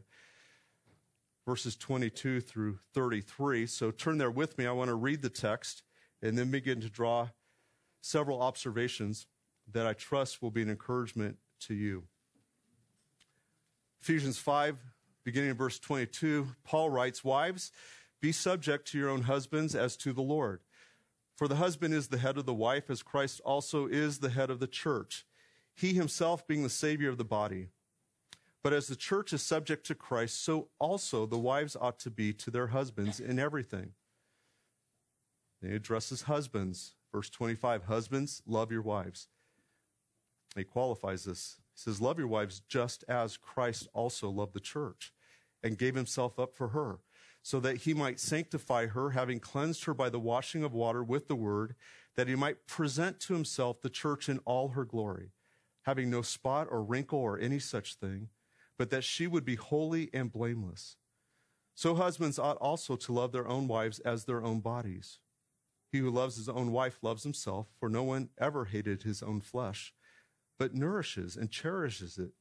verses 1.46 1.76
22 1.76 2.42
through 2.42 2.80
33. 2.94 3.68
So 3.68 3.92
turn 3.92 4.18
there 4.18 4.32
with 4.32 4.58
me. 4.58 4.66
I 4.66 4.72
want 4.72 4.88
to 4.88 4.96
read 4.96 5.22
the 5.22 5.30
text 5.30 5.84
and 6.22 6.38
then 6.38 6.50
begin 6.50 6.80
to 6.82 6.90
draw 6.90 7.30
several 8.02 8.42
observations 8.42 9.28
that 9.72 9.86
I 9.86 9.94
trust 9.94 10.42
will 10.42 10.52
be 10.52 10.62
an 10.62 10.70
encouragement 10.70 11.38
to 11.62 11.74
you. 11.74 12.04
Ephesians 14.02 14.38
5, 14.38 14.78
beginning 15.28 15.50
in 15.50 15.58
verse 15.58 15.78
22, 15.78 16.48
Paul 16.64 16.90
writes, 16.90 17.22
Wives, 17.22 17.74
be 18.22 18.32
subject 18.32 18.88
to 18.88 18.98
your 18.98 19.10
own 19.10 19.24
husbands 19.24 19.76
as 19.76 19.98
to 19.98 20.14
the 20.14 20.22
Lord. 20.22 20.62
For 21.36 21.50
the 21.50 21.58
husband 21.58 21.94
is 21.94 22.08
the 22.08 22.18
head 22.18 22.38
of 22.38 22.46
the 22.46 22.54
wife, 22.54 22.90
as 22.90 23.04
Christ 23.04 23.42
also 23.44 23.88
is 23.88 24.20
the 24.20 24.30
head 24.30 24.50
of 24.50 24.62
the 24.62 24.68
church, 24.68 25.26
he 25.76 25.94
himself 25.94 26.48
being 26.48 26.64
the 26.64 26.70
Savior 26.70 27.10
of 27.10 27.18
the 27.18 27.26
body. 27.26 27.68
But 28.64 28.72
as 28.72 28.88
the 28.88 28.96
church 28.96 29.34
is 29.34 29.42
subject 29.42 29.86
to 29.88 29.96
Christ, 29.96 30.42
so 30.42 30.70
also 30.80 31.26
the 31.26 31.38
wives 31.38 31.76
ought 31.76 32.00
to 32.00 32.10
be 32.10 32.32
to 32.32 32.50
their 32.50 32.68
husbands 32.68 33.20
in 33.20 33.38
everything. 33.38 33.92
He 35.62 35.76
addresses 35.76 36.22
husbands. 36.22 36.96
Verse 37.12 37.30
25 37.30 37.84
Husbands, 37.84 38.42
love 38.48 38.72
your 38.72 38.82
wives. 38.82 39.28
He 40.56 40.64
qualifies 40.64 41.26
this. 41.26 41.58
He 41.74 41.82
says, 41.82 42.00
Love 42.00 42.18
your 42.18 42.30
wives 42.30 42.62
just 42.70 43.04
as 43.10 43.36
Christ 43.36 43.90
also 43.94 44.30
loved 44.30 44.54
the 44.54 44.62
church 44.62 45.12
and 45.68 45.78
gave 45.78 45.94
himself 45.94 46.40
up 46.40 46.56
for 46.56 46.70
her 46.70 47.00
so 47.48 47.62
that 47.62 47.78
he 47.78 47.94
might 47.94 48.20
sanctify 48.20 48.88
her, 48.88 49.12
having 49.12 49.40
cleansed 49.40 49.86
her 49.86 49.94
by 49.94 50.10
the 50.10 50.20
washing 50.20 50.66
of 50.66 50.74
water 50.74 51.02
with 51.02 51.30
the 51.30 51.36
word, 51.36 51.76
that 52.18 52.28
he 52.28 52.36
might 52.36 52.68
present 52.68 53.22
to 53.22 53.34
himself 53.34 53.82
the 53.82 53.90
church 53.90 54.28
in 54.28 54.38
all 54.40 54.68
her 54.70 54.84
glory, 54.84 55.32
having 55.84 56.10
no 56.10 56.22
spot 56.22 56.68
or 56.70 56.84
wrinkle 56.84 57.20
or 57.20 57.40
any 57.40 57.58
such 57.58 57.96
thing, 57.96 58.28
but 58.78 58.90
that 58.90 59.06
she 59.06 59.28
would 59.28 59.46
be 59.46 59.56
holy 59.56 60.10
and 60.14 60.30
blameless. 60.30 60.98
So 61.74 61.96
husbands 61.96 62.38
ought 62.38 62.58
also 62.58 62.98
to 62.98 63.14
love 63.14 63.32
their 63.32 63.48
own 63.48 63.70
wives 63.70 64.00
as 64.00 64.26
their 64.26 64.44
own 64.44 64.60
bodies. 64.60 65.20
He 65.90 66.00
who 66.00 66.10
loves 66.10 66.36
his 66.36 66.50
own 66.50 66.74
wife 66.74 66.98
loves 67.02 67.24
himself, 67.24 67.68
for 67.80 67.88
no 67.88 68.04
one 68.04 68.28
ever 68.38 68.66
hated 68.66 69.04
his 69.04 69.24
own 69.24 69.40
flesh, 69.40 69.94
but 70.60 70.74
nourishes 70.74 71.38
and 71.38 71.50
cherishes 71.50 72.18
it, 72.18 72.32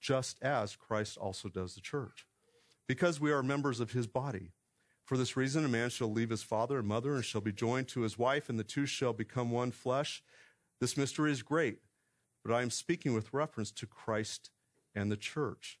just 0.00 0.42
as 0.42 0.76
Christ 0.76 1.18
also 1.18 1.50
does 1.50 1.74
the 1.74 1.82
church 1.82 2.24
because 2.86 3.20
we 3.20 3.32
are 3.32 3.42
members 3.42 3.80
of 3.80 3.92
his 3.92 4.06
body. 4.06 4.52
For 5.04 5.18
this 5.18 5.36
reason, 5.36 5.64
a 5.64 5.68
man 5.68 5.90
shall 5.90 6.10
leave 6.10 6.30
his 6.30 6.42
father 6.42 6.78
and 6.78 6.88
mother 6.88 7.14
and 7.14 7.24
shall 7.24 7.40
be 7.40 7.52
joined 7.52 7.88
to 7.88 8.00
his 8.00 8.18
wife, 8.18 8.48
and 8.48 8.58
the 8.58 8.64
two 8.64 8.86
shall 8.86 9.12
become 9.12 9.50
one 9.50 9.70
flesh. 9.70 10.22
This 10.80 10.96
mystery 10.96 11.30
is 11.30 11.42
great, 11.42 11.78
but 12.44 12.54
I 12.54 12.62
am 12.62 12.70
speaking 12.70 13.14
with 13.14 13.34
reference 13.34 13.70
to 13.72 13.86
Christ 13.86 14.50
and 14.94 15.12
the 15.12 15.16
church. 15.16 15.78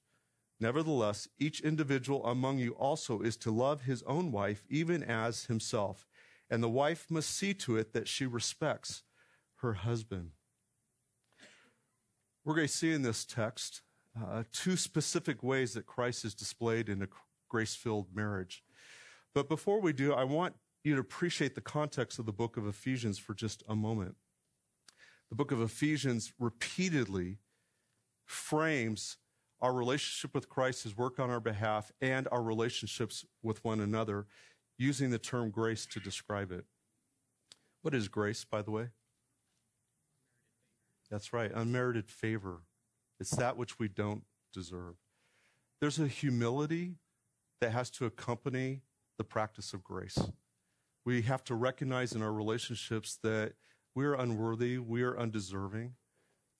Nevertheless, 0.60 1.28
each 1.38 1.60
individual 1.60 2.24
among 2.24 2.58
you 2.58 2.72
also 2.72 3.20
is 3.20 3.36
to 3.38 3.50
love 3.50 3.82
his 3.82 4.02
own 4.04 4.30
wife, 4.30 4.62
even 4.68 5.02
as 5.02 5.46
himself. 5.46 6.06
And 6.50 6.62
the 6.62 6.68
wife 6.68 7.06
must 7.10 7.30
see 7.30 7.54
to 7.54 7.76
it 7.76 7.92
that 7.92 8.08
she 8.08 8.26
respects 8.26 9.02
her 9.56 9.74
husband. 9.74 10.30
We're 12.44 12.54
going 12.54 12.68
to 12.68 12.72
see 12.72 12.92
in 12.92 13.02
this 13.02 13.24
text 13.24 13.82
uh, 14.20 14.44
two 14.52 14.76
specific 14.76 15.42
ways 15.42 15.74
that 15.74 15.86
Christ 15.86 16.24
is 16.24 16.34
displayed 16.34 16.88
in 16.88 17.02
a 17.02 17.08
grace 17.48 17.74
filled 17.74 18.14
marriage. 18.14 18.62
But 19.34 19.48
before 19.48 19.80
we 19.80 19.92
do, 19.92 20.12
I 20.12 20.24
want 20.24 20.54
you 20.84 20.94
to 20.94 21.00
appreciate 21.00 21.54
the 21.54 21.60
context 21.60 22.18
of 22.18 22.26
the 22.26 22.32
book 22.32 22.56
of 22.56 22.66
Ephesians 22.66 23.18
for 23.18 23.34
just 23.34 23.62
a 23.68 23.74
moment. 23.74 24.14
The 25.30 25.36
book 25.36 25.50
of 25.50 25.60
Ephesians 25.60 26.32
repeatedly 26.38 27.38
frames 28.26 29.16
our 29.60 29.72
relationship 29.72 30.34
with 30.34 30.48
Christ, 30.48 30.84
his 30.84 30.96
work 30.96 31.18
on 31.18 31.30
our 31.30 31.40
behalf, 31.40 31.90
and 32.00 32.28
our 32.30 32.42
relationships 32.42 33.24
with 33.42 33.64
one 33.64 33.80
another, 33.80 34.26
using 34.78 35.10
the 35.10 35.18
term 35.18 35.50
grace 35.50 35.86
to 35.86 36.00
describe 36.00 36.52
it. 36.52 36.66
What 37.82 37.94
is 37.94 38.08
grace, 38.08 38.44
by 38.44 38.62
the 38.62 38.70
way? 38.70 38.88
That's 41.10 41.32
right, 41.32 41.50
unmerited 41.54 42.10
favor. 42.10 42.62
It's 43.20 43.34
that 43.36 43.56
which 43.56 43.78
we 43.78 43.88
don't 43.88 44.22
deserve. 44.52 44.94
There's 45.80 45.98
a 45.98 46.06
humility 46.06 46.96
that 47.60 47.72
has 47.72 47.90
to 47.90 48.06
accompany 48.06 48.82
the 49.18 49.24
practice 49.24 49.72
of 49.72 49.84
grace. 49.84 50.18
We 51.04 51.22
have 51.22 51.44
to 51.44 51.54
recognize 51.54 52.12
in 52.12 52.22
our 52.22 52.32
relationships 52.32 53.18
that 53.22 53.52
we 53.94 54.04
are 54.04 54.14
unworthy, 54.14 54.78
we 54.78 55.02
are 55.02 55.18
undeserving. 55.18 55.94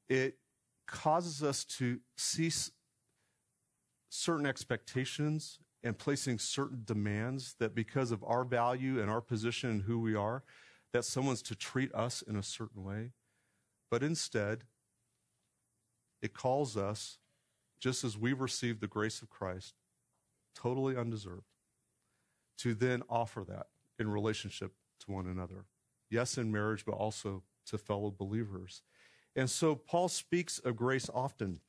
It 0.08 0.38
causes 0.86 1.42
us 1.42 1.64
to 1.64 2.00
cease 2.16 2.70
certain 4.08 4.46
expectations 4.46 5.58
and 5.82 5.98
placing 5.98 6.38
certain 6.38 6.82
demands 6.84 7.56
that 7.58 7.74
because 7.74 8.12
of 8.12 8.22
our 8.24 8.44
value 8.44 9.00
and 9.00 9.10
our 9.10 9.20
position 9.20 9.70
and 9.70 9.82
who 9.82 9.98
we 9.98 10.14
are, 10.14 10.42
that 10.92 11.04
someone's 11.04 11.42
to 11.42 11.54
treat 11.54 11.92
us 11.94 12.22
in 12.22 12.36
a 12.36 12.42
certain 12.42 12.84
way. 12.84 13.10
But 13.90 14.02
instead, 14.02 14.64
it 16.24 16.32
calls 16.32 16.74
us, 16.74 17.18
just 17.78 18.02
as 18.02 18.16
we've 18.16 18.40
received 18.40 18.80
the 18.80 18.86
grace 18.86 19.20
of 19.20 19.28
Christ, 19.28 19.74
totally 20.54 20.96
undeserved, 20.96 21.44
to 22.56 22.72
then 22.72 23.02
offer 23.10 23.44
that 23.46 23.66
in 23.98 24.08
relationship 24.08 24.72
to 25.00 25.12
one 25.12 25.26
another. 25.26 25.66
Yes, 26.08 26.38
in 26.38 26.50
marriage, 26.50 26.86
but 26.86 26.94
also 26.94 27.42
to 27.66 27.76
fellow 27.76 28.10
believers. 28.10 28.80
And 29.36 29.50
so 29.50 29.74
Paul 29.74 30.08
speaks 30.08 30.58
of 30.58 30.76
grace 30.76 31.10
often. 31.12 31.60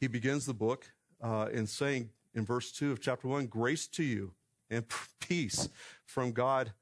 He 0.00 0.08
begins 0.08 0.46
the 0.46 0.54
book 0.54 0.90
uh, 1.22 1.46
in 1.52 1.68
saying 1.68 2.10
in 2.34 2.44
verse 2.44 2.72
2 2.72 2.90
of 2.90 3.00
chapter 3.00 3.28
1 3.28 3.46
grace 3.46 3.86
to 3.86 4.02
you 4.02 4.32
and 4.68 4.84
peace 5.20 5.68
from 6.04 6.32
God 6.32 6.72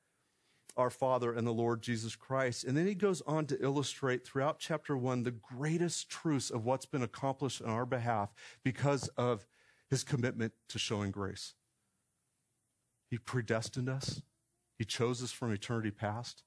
our 0.76 0.90
Father 0.90 1.32
and 1.32 1.46
the 1.46 1.52
Lord 1.52 1.82
Jesus 1.82 2.16
Christ. 2.16 2.64
And 2.64 2.76
then 2.76 2.86
he 2.86 2.94
goes 2.94 3.22
on 3.26 3.46
to 3.46 3.62
illustrate 3.62 4.24
throughout 4.24 4.58
chapter 4.58 4.96
one 4.96 5.22
the 5.22 5.30
greatest 5.30 6.08
truths 6.08 6.50
of 6.50 6.64
what's 6.64 6.86
been 6.86 7.02
accomplished 7.02 7.62
on 7.62 7.70
our 7.70 7.86
behalf 7.86 8.32
because 8.64 9.08
of 9.16 9.46
his 9.90 10.04
commitment 10.04 10.52
to 10.68 10.78
showing 10.78 11.10
grace. 11.10 11.54
He 13.10 13.18
predestined 13.18 13.88
us. 13.88 14.22
He 14.78 14.84
chose 14.84 15.22
us 15.22 15.30
from 15.32 15.52
eternity 15.52 15.90
past. 15.90 16.42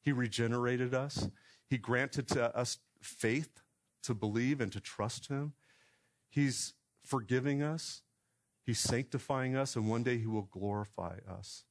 He 0.00 0.12
regenerated 0.12 0.94
us. 0.94 1.28
He 1.68 1.76
granted 1.76 2.28
to 2.28 2.56
us 2.56 2.78
faith 3.02 3.62
to 4.04 4.14
believe 4.14 4.60
and 4.60 4.70
to 4.72 4.80
trust 4.80 5.28
him. 5.28 5.54
He's 6.28 6.74
forgiving 7.02 7.62
us. 7.62 8.02
He's 8.62 8.78
sanctifying 8.78 9.56
us, 9.56 9.76
and 9.76 9.88
one 9.88 10.02
day 10.02 10.18
he 10.18 10.26
will 10.26 10.48
glorify 10.50 11.18
us. 11.28 11.64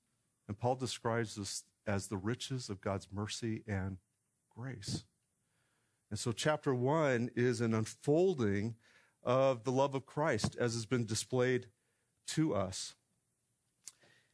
And 0.48 0.60
Paul 0.60 0.76
describes 0.76 1.36
this 1.36 1.64
as 1.86 2.08
the 2.08 2.18
riches 2.18 2.70
of 2.70 2.82
God's 2.82 3.08
mercy 3.12 3.64
and 3.68 3.98
grace. 4.56 5.04
And 6.10 6.20
so, 6.20 6.32
chapter 6.32 6.74
one 6.76 7.30
is 7.36 7.62
an 7.62 7.74
unfolding 7.74 8.76
of 9.24 9.64
the 9.64 9.72
love 9.72 9.96
of 9.96 10.06
Christ 10.06 10.56
as 10.60 10.74
has 10.74 10.86
been 10.86 11.06
displayed 11.06 11.68
to 12.28 12.54
us. 12.54 12.94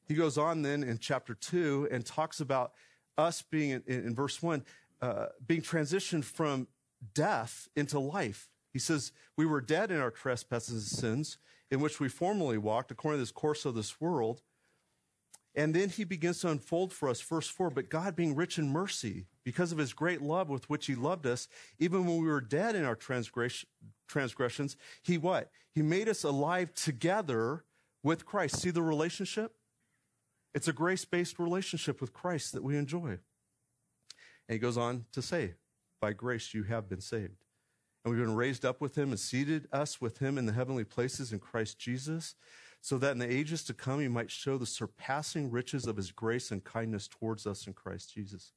He 0.07 0.15
goes 0.15 0.37
on 0.37 0.63
then 0.63 0.83
in 0.83 0.97
chapter 0.97 1.33
two 1.33 1.87
and 1.91 2.05
talks 2.05 2.39
about 2.39 2.73
us 3.17 3.41
being, 3.43 3.69
in, 3.69 3.83
in 3.87 4.15
verse 4.15 4.41
one, 4.41 4.65
uh, 5.01 5.27
being 5.45 5.61
transitioned 5.61 6.23
from 6.23 6.67
death 7.13 7.67
into 7.75 7.99
life. 7.99 8.49
He 8.73 8.79
says, 8.79 9.11
We 9.37 9.45
were 9.45 9.61
dead 9.61 9.91
in 9.91 9.99
our 9.99 10.11
trespasses 10.11 10.91
and 10.91 10.99
sins, 10.99 11.37
in 11.71 11.79
which 11.79 11.99
we 11.99 12.09
formerly 12.09 12.57
walked 12.57 12.91
according 12.91 13.19
to 13.19 13.21
this 13.21 13.31
course 13.31 13.65
of 13.65 13.75
this 13.75 14.01
world 14.01 14.41
and 15.55 15.73
then 15.73 15.89
he 15.89 16.03
begins 16.03 16.41
to 16.41 16.49
unfold 16.49 16.93
for 16.93 17.09
us, 17.09 17.21
verse 17.21 17.49
4 17.49 17.69
But 17.71 17.89
God, 17.89 18.15
being 18.15 18.35
rich 18.35 18.57
in 18.57 18.69
mercy, 18.69 19.25
because 19.43 19.71
of 19.71 19.77
his 19.77 19.93
great 19.93 20.21
love 20.21 20.49
with 20.49 20.69
which 20.69 20.85
he 20.85 20.95
loved 20.95 21.25
us, 21.25 21.47
even 21.79 22.05
when 22.05 22.17
we 22.21 22.27
were 22.27 22.41
dead 22.41 22.75
in 22.75 22.85
our 22.85 22.95
transgressions, 22.95 24.77
he 25.01 25.17
what? 25.17 25.49
He 25.73 25.81
made 25.81 26.07
us 26.07 26.23
alive 26.23 26.73
together 26.73 27.65
with 28.03 28.25
Christ. 28.25 28.57
See 28.57 28.69
the 28.69 28.81
relationship? 28.81 29.53
It's 30.53 30.67
a 30.67 30.73
grace 30.73 31.05
based 31.05 31.39
relationship 31.39 32.01
with 32.01 32.13
Christ 32.13 32.53
that 32.53 32.63
we 32.63 32.77
enjoy. 32.77 33.17
And 34.47 34.53
he 34.55 34.59
goes 34.59 34.77
on 34.77 35.05
to 35.11 35.21
say, 35.21 35.55
By 36.01 36.13
grace 36.13 36.53
you 36.53 36.63
have 36.63 36.89
been 36.89 37.01
saved. 37.01 37.43
and 38.03 38.13
we've 38.13 38.25
been 38.25 38.35
raised 38.35 38.65
up 38.65 38.81
with 38.81 38.97
him 38.97 39.09
and 39.09 39.19
seated 39.19 39.67
us 39.71 39.99
with 39.99 40.19
him 40.19 40.37
in 40.37 40.45
the 40.45 40.53
heavenly 40.53 40.83
places 40.83 41.33
in 41.33 41.39
Christ 41.39 41.77
Jesus, 41.79 42.35
so 42.81 42.97
that 42.97 43.11
in 43.11 43.19
the 43.19 43.31
ages 43.31 43.63
to 43.65 43.73
come 43.73 43.99
he 43.99 44.07
might 44.07 44.31
show 44.31 44.57
the 44.57 44.65
surpassing 44.65 45.51
riches 45.51 45.85
of 45.85 45.97
his 45.97 46.11
grace 46.11 46.51
and 46.51 46.63
kindness 46.63 47.07
towards 47.07 47.45
us 47.45 47.67
in 47.67 47.73
Christ 47.73 48.13
Jesus. 48.13 48.53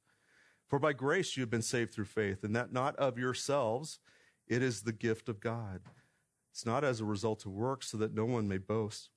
For 0.67 0.79
by 0.79 0.93
grace 0.93 1.35
you 1.35 1.41
have 1.41 1.49
been 1.49 1.61
saved 1.61 1.93
through 1.93 2.05
faith, 2.05 2.43
and 2.43 2.55
that 2.55 2.71
not 2.71 2.95
of 2.95 3.17
yourselves, 3.17 3.99
it 4.47 4.61
is 4.61 4.81
the 4.81 4.93
gift 4.93 5.29
of 5.29 5.39
God. 5.39 5.81
It's 6.51 6.65
not 6.65 6.83
as 6.83 7.01
a 7.01 7.05
result 7.05 7.45
of 7.45 7.51
works, 7.51 7.89
so 7.91 7.97
that 7.97 8.13
no 8.13 8.25
one 8.25 8.47
may 8.47 8.57
boast. 8.57 9.09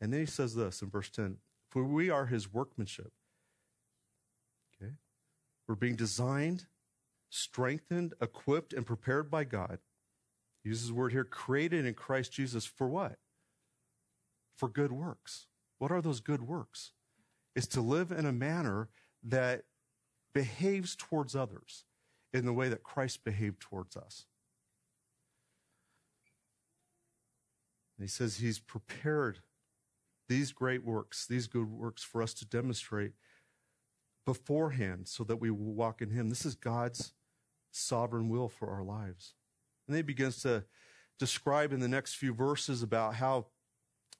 And 0.00 0.12
then 0.12 0.20
he 0.20 0.26
says 0.26 0.54
this 0.54 0.82
in 0.82 0.90
verse 0.90 1.10
10 1.10 1.38
For 1.70 1.84
we 1.84 2.10
are 2.10 2.26
his 2.26 2.52
workmanship. 2.52 3.12
Okay? 4.80 4.92
We're 5.66 5.74
being 5.74 5.96
designed 5.96 6.66
strengthened, 7.34 8.14
equipped, 8.20 8.72
and 8.72 8.86
prepared 8.86 9.28
by 9.28 9.42
God. 9.42 9.78
He 10.62 10.68
uses 10.68 10.88
the 10.88 10.94
word 10.94 11.10
here, 11.10 11.24
created 11.24 11.84
in 11.84 11.94
Christ 11.94 12.32
Jesus 12.32 12.64
for 12.64 12.88
what? 12.88 13.18
For 14.56 14.68
good 14.68 14.92
works. 14.92 15.46
What 15.78 15.90
are 15.90 16.00
those 16.00 16.20
good 16.20 16.42
works? 16.42 16.92
Is 17.54 17.66
to 17.68 17.80
live 17.80 18.10
in 18.10 18.26
a 18.26 18.32
manner 18.32 18.88
that 19.22 19.64
behaves 20.32 20.96
towards 20.96 21.36
others 21.36 21.84
in 22.32 22.44
the 22.44 22.52
way 22.52 22.68
that 22.68 22.82
Christ 22.82 23.24
behaved 23.24 23.60
towards 23.60 23.96
us. 23.96 24.26
And 27.96 28.04
he 28.04 28.08
says 28.08 28.38
he's 28.38 28.58
prepared 28.58 29.38
these 30.28 30.52
great 30.52 30.84
works, 30.84 31.26
these 31.26 31.46
good 31.46 31.70
works 31.70 32.02
for 32.02 32.22
us 32.22 32.34
to 32.34 32.46
demonstrate 32.46 33.12
beforehand 34.24 35.06
so 35.06 35.22
that 35.24 35.36
we 35.36 35.50
will 35.50 35.74
walk 35.74 36.02
in 36.02 36.10
him. 36.10 36.28
This 36.28 36.44
is 36.44 36.54
God's 36.54 37.12
sovereign 37.70 38.28
will 38.28 38.48
for 38.48 38.70
our 38.70 38.82
lives. 38.82 39.34
And 39.86 39.96
he 39.96 40.02
begins 40.02 40.40
to 40.42 40.64
describe 41.18 41.72
in 41.72 41.80
the 41.80 41.88
next 41.88 42.14
few 42.14 42.32
verses 42.32 42.82
about 42.82 43.14
how 43.14 43.46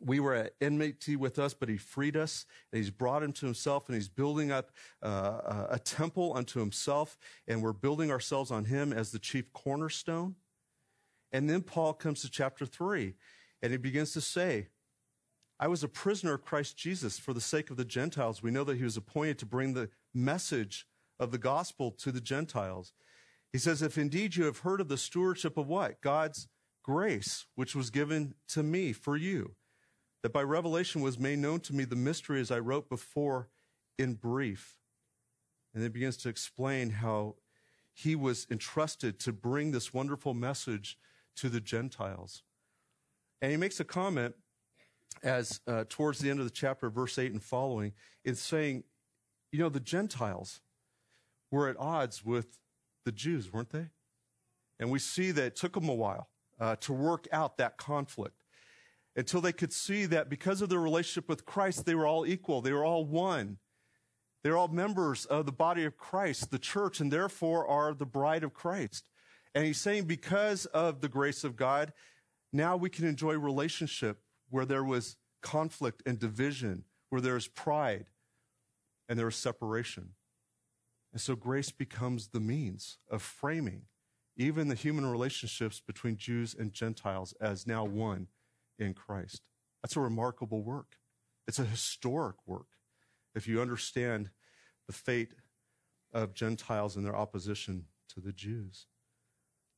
we 0.01 0.21
were 0.21 0.35
at 0.35 0.55
enmity 0.61 1.17
with 1.17 1.39
us, 1.39 1.55
but 1.55 1.69
he 1.69 1.77
freed 1.77 2.17
us, 2.17 2.47
and 2.73 2.79
he's 2.79 2.91
brought 2.91 3.23
him 3.23 3.33
to 3.35 3.47
himself, 3.47 3.89
and 3.89 3.95
he's 3.95 4.09
building 4.09 4.51
up 4.51 4.71
uh, 5.03 5.67
a 5.71 5.79
temple 5.79 6.35
unto 6.37 6.61
himself, 6.61 7.17
and 7.47 7.63
we're 7.63 7.73
building 7.73 8.11
ourselves 8.11 8.51
on 8.51 8.67
him 8.67 8.93
as 8.93 9.11
the 9.11 9.19
chief 9.19 9.53
cornerstone. 9.53 10.37
And 11.33 11.51
then 11.51 11.63
Paul 11.63 11.95
comes 11.95 12.23
to 12.23 12.31
chapter 12.31 12.67
three, 12.67 13.15
and 13.63 13.73
he 13.73 13.79
begins 13.79 14.13
to 14.13 14.21
say, 14.21 14.69
I 15.59 15.69
was 15.69 15.85
a 15.85 15.89
prisoner 15.89 16.35
of 16.35 16.45
Christ 16.45 16.77
Jesus 16.77 17.19
for 17.19 17.33
the 17.33 17.41
sake 17.41 17.71
of 17.71 17.77
the 17.77 17.85
Gentiles. 17.85 18.43
We 18.43 18.51
know 18.51 18.65
that 18.65 18.77
he 18.77 18.85
was 18.85 18.97
appointed 18.97 19.39
to 19.39 19.47
bring 19.47 19.75
the 19.75 19.89
message 20.13 20.87
of 21.19 21.31
the 21.31 21.39
gospel 21.39 21.91
to 21.93 22.11
the 22.11 22.21
Gentiles. 22.21 22.93
He 23.53 23.59
says, 23.59 23.83
If 23.83 23.97
indeed 23.97 24.37
you 24.37 24.45
have 24.45 24.59
heard 24.59 24.81
of 24.81 24.89
the 24.89 24.99
stewardship 24.99 25.57
of 25.57 25.69
what? 25.69 26.01
God's 26.01 26.49
grace, 26.83 27.47
which 27.55 27.75
was 27.75 27.91
given 27.91 28.35
to 28.49 28.63
me 28.63 28.93
for 28.93 29.17
you, 29.17 29.55
that 30.25 30.33
by 30.33 30.43
revelation 30.43 31.03
was 31.03 31.19
made 31.19 31.39
known 31.39 31.61
to 31.61 31.75
me 31.75 31.85
the 31.85 31.95
mystery 31.95 32.41
as 32.41 32.51
I 32.51 32.59
wrote 32.59 32.89
before 32.89 33.51
in 33.99 34.15
brief. 34.15 34.79
And 35.75 35.83
then 35.83 35.91
begins 35.91 36.17
to 36.19 36.31
explain 36.31 36.89
how 36.89 37.35
he 37.93 38.17
was 38.17 38.47
entrusted 38.51 39.21
to 39.21 39.35
bring 39.35 39.71
this 39.71 39.93
wonderful 39.93 40.33
message 40.33 40.97
to 41.37 41.51
the 41.51 41.61
Gentiles. 41.61 42.43
And 43.43 43.51
he 43.51 43.59
makes 43.59 43.79
a 43.81 43.85
comment 43.85 44.35
as 45.23 45.61
uh, 45.67 45.85
towards 45.91 46.21
the 46.21 46.31
end 46.31 46.39
of 46.39 46.47
the 46.47 46.51
chapter, 46.51 46.89
verse 46.89 47.19
8 47.19 47.31
and 47.33 47.43
following, 47.43 47.93
in 48.25 48.35
saying, 48.35 48.85
you 49.53 49.59
know, 49.59 49.69
the 49.69 49.79
Gentiles 49.79 50.63
were 51.51 51.69
at 51.69 51.77
odds 51.79 52.25
with 52.25 52.59
the 53.05 53.13
Jews, 53.13 53.53
weren't 53.53 53.73
they? 53.73 53.91
And 54.81 54.91
we 54.91 55.01
see 55.01 55.33
that 55.33 55.45
it 55.45 55.57
took 55.57 55.75
them 55.75 55.91
a 55.91 55.95
while 55.95 56.31
uh, 56.59 56.77
to 56.77 56.95
work 56.95 57.29
out 57.31 57.59
that 57.59 57.77
conflict 57.77 58.44
until 59.17 59.41
they 59.41 59.53
could 59.53 59.73
see 59.73 60.07
that 60.07 60.29
because 60.29 60.61
of 60.61 60.69
their 60.69 60.81
relationship 60.81 61.29
with 61.29 61.47
Christ, 61.47 61.87
they 61.87 61.95
were 61.95 62.07
all 62.07 62.27
equal. 62.27 62.61
They 62.61 62.73
were 62.73 62.85
all 62.85 63.05
one. 63.05 63.59
They're 64.43 64.57
all 64.57 64.69
members 64.69 65.25
of 65.25 65.47
the 65.47 65.53
body 65.53 65.85
of 65.85 65.97
Christ, 65.97 66.51
the 66.51 66.59
church, 66.59 67.01
and 67.01 67.13
therefore 67.13 67.67
are 67.67 67.95
the 67.95 68.07
bride 68.07 68.45
of 68.45 68.53
Christ. 68.53 69.09
And 69.55 69.65
he's 69.65 69.81
saying 69.81 70.05
because 70.05 70.67
of 70.67 71.01
the 71.01 71.09
grace 71.09 71.45
of 71.45 71.57
God, 71.57 71.93
now 72.53 72.77
we 72.77 72.91
can 72.91 73.07
enjoy 73.07 73.39
relationship 73.39 74.19
where 74.51 74.67
there 74.67 74.85
was 74.85 75.17
conflict 75.43 76.03
and 76.05 76.19
division, 76.19 76.85
where 77.09 77.21
there 77.21 77.37
is 77.37 77.49
pride 77.49 78.07
and 79.09 79.19
there 79.19 79.29
is 79.29 79.37
separation. 79.37 80.11
And 81.13 81.21
so 81.21 81.37
grace 81.37 81.71
becomes 81.71 82.29
the 82.29 82.41
means 82.41 82.99
of 83.09 83.23
framing 83.23 83.83
even 84.37 84.69
the 84.69 84.75
human 84.75 85.07
relationships 85.07 85.81
between 85.81 86.17
Jews 86.17 86.55
and 86.59 86.73
Gentiles 86.73 87.35
as 87.41 87.67
now 87.67 87.85
one 87.85 88.27
in 88.79 88.95
Christ. 88.95 89.43
That's 89.83 89.97
a 89.97 90.01
remarkable 90.01 90.63
work. 90.63 90.97
It's 91.47 91.59
a 91.59 91.65
historic 91.65 92.37
work 92.47 92.67
if 93.35 93.47
you 93.47 93.61
understand 93.61 94.31
the 94.87 94.93
fate 94.93 95.35
of 96.13 96.35
Gentiles 96.35 96.97
and 96.97 97.05
their 97.05 97.17
opposition 97.17 97.87
to 98.15 98.21
the 98.21 98.33
Jews. 98.33 98.87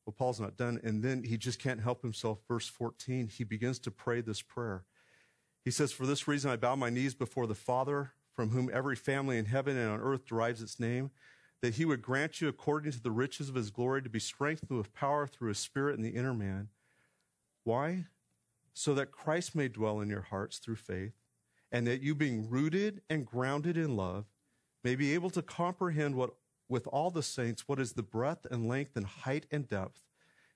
Well, 0.05 0.15
Paul's 0.17 0.41
not 0.41 0.57
done. 0.57 0.81
And 0.85 1.03
then 1.03 1.25
he 1.25 1.37
just 1.37 1.59
can't 1.59 1.81
help 1.81 2.03
himself. 2.03 2.39
Verse 2.47 2.69
14, 2.69 3.29
he 3.29 3.43
begins 3.43 3.79
to 3.81 3.91
pray 3.91 4.21
this 4.21 4.43
prayer. 4.43 4.85
He 5.65 5.71
says, 5.73 5.91
For 5.91 6.07
this 6.07 6.29
reason 6.29 6.51
I 6.51 6.57
bow 6.57 6.77
my 6.77 6.91
knees 6.91 7.15
before 7.15 7.47
the 7.47 7.55
Father 7.55 8.13
from 8.33 8.51
whom 8.51 8.71
every 8.73 8.95
family 8.95 9.39
in 9.39 9.47
heaven 9.47 9.77
and 9.77 9.91
on 9.91 10.01
earth 10.01 10.27
derives 10.27 10.63
its 10.63 10.79
name, 10.79 11.11
that 11.63 11.75
he 11.75 11.87
would 11.87 12.03
grant 12.03 12.41
you, 12.41 12.49
according 12.49 12.93
to 12.93 13.03
the 13.03 13.11
riches 13.11 13.49
of 13.49 13.55
his 13.55 13.71
glory, 13.71 14.03
to 14.03 14.11
be 14.11 14.21
strengthened 14.21 14.77
with 14.77 14.93
power 14.93 15.27
through 15.27 15.49
his 15.49 15.59
Spirit 15.59 15.97
in 15.97 16.03
the 16.03 16.11
inner 16.11 16.35
man. 16.35 16.69
Why? 17.65 18.05
So 18.79 18.93
that 18.95 19.11
Christ 19.11 19.55
may 19.55 19.69
dwell 19.69 20.01
in 20.01 20.11
your 20.11 20.21
hearts 20.21 20.59
through 20.59 20.77
faith, 20.77 21.15
and 21.73 21.87
that 21.87 22.03
you, 22.03 22.15
being 22.15 22.49
rooted 22.49 23.01
and 23.09 23.25
grounded 23.25 23.79
in 23.79 23.97
love, 23.97 24.27
may 24.85 24.95
be 24.95 25.15
able 25.15 25.31
to 25.31 25.41
comprehend 25.41 26.15
what, 26.15 26.35
with 26.69 26.87
all 26.89 27.11
the 27.11 27.23
saints, 27.23 27.67
what 27.67 27.81
is 27.81 27.95
the 27.95 28.03
breadth 28.03 28.47
and 28.51 28.69
length 28.69 28.95
and 28.95 29.07
height 29.07 29.47
and 29.51 29.67
depth. 29.67 30.03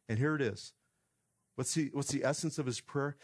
And 0.06 0.18
here 0.18 0.34
it 0.34 0.42
is. 0.42 0.74
What's 1.54 1.72
the, 1.74 1.88
what's 1.94 2.12
the 2.12 2.24
essence 2.24 2.58
of 2.58 2.66
his 2.66 2.80
prayer? 2.80 3.16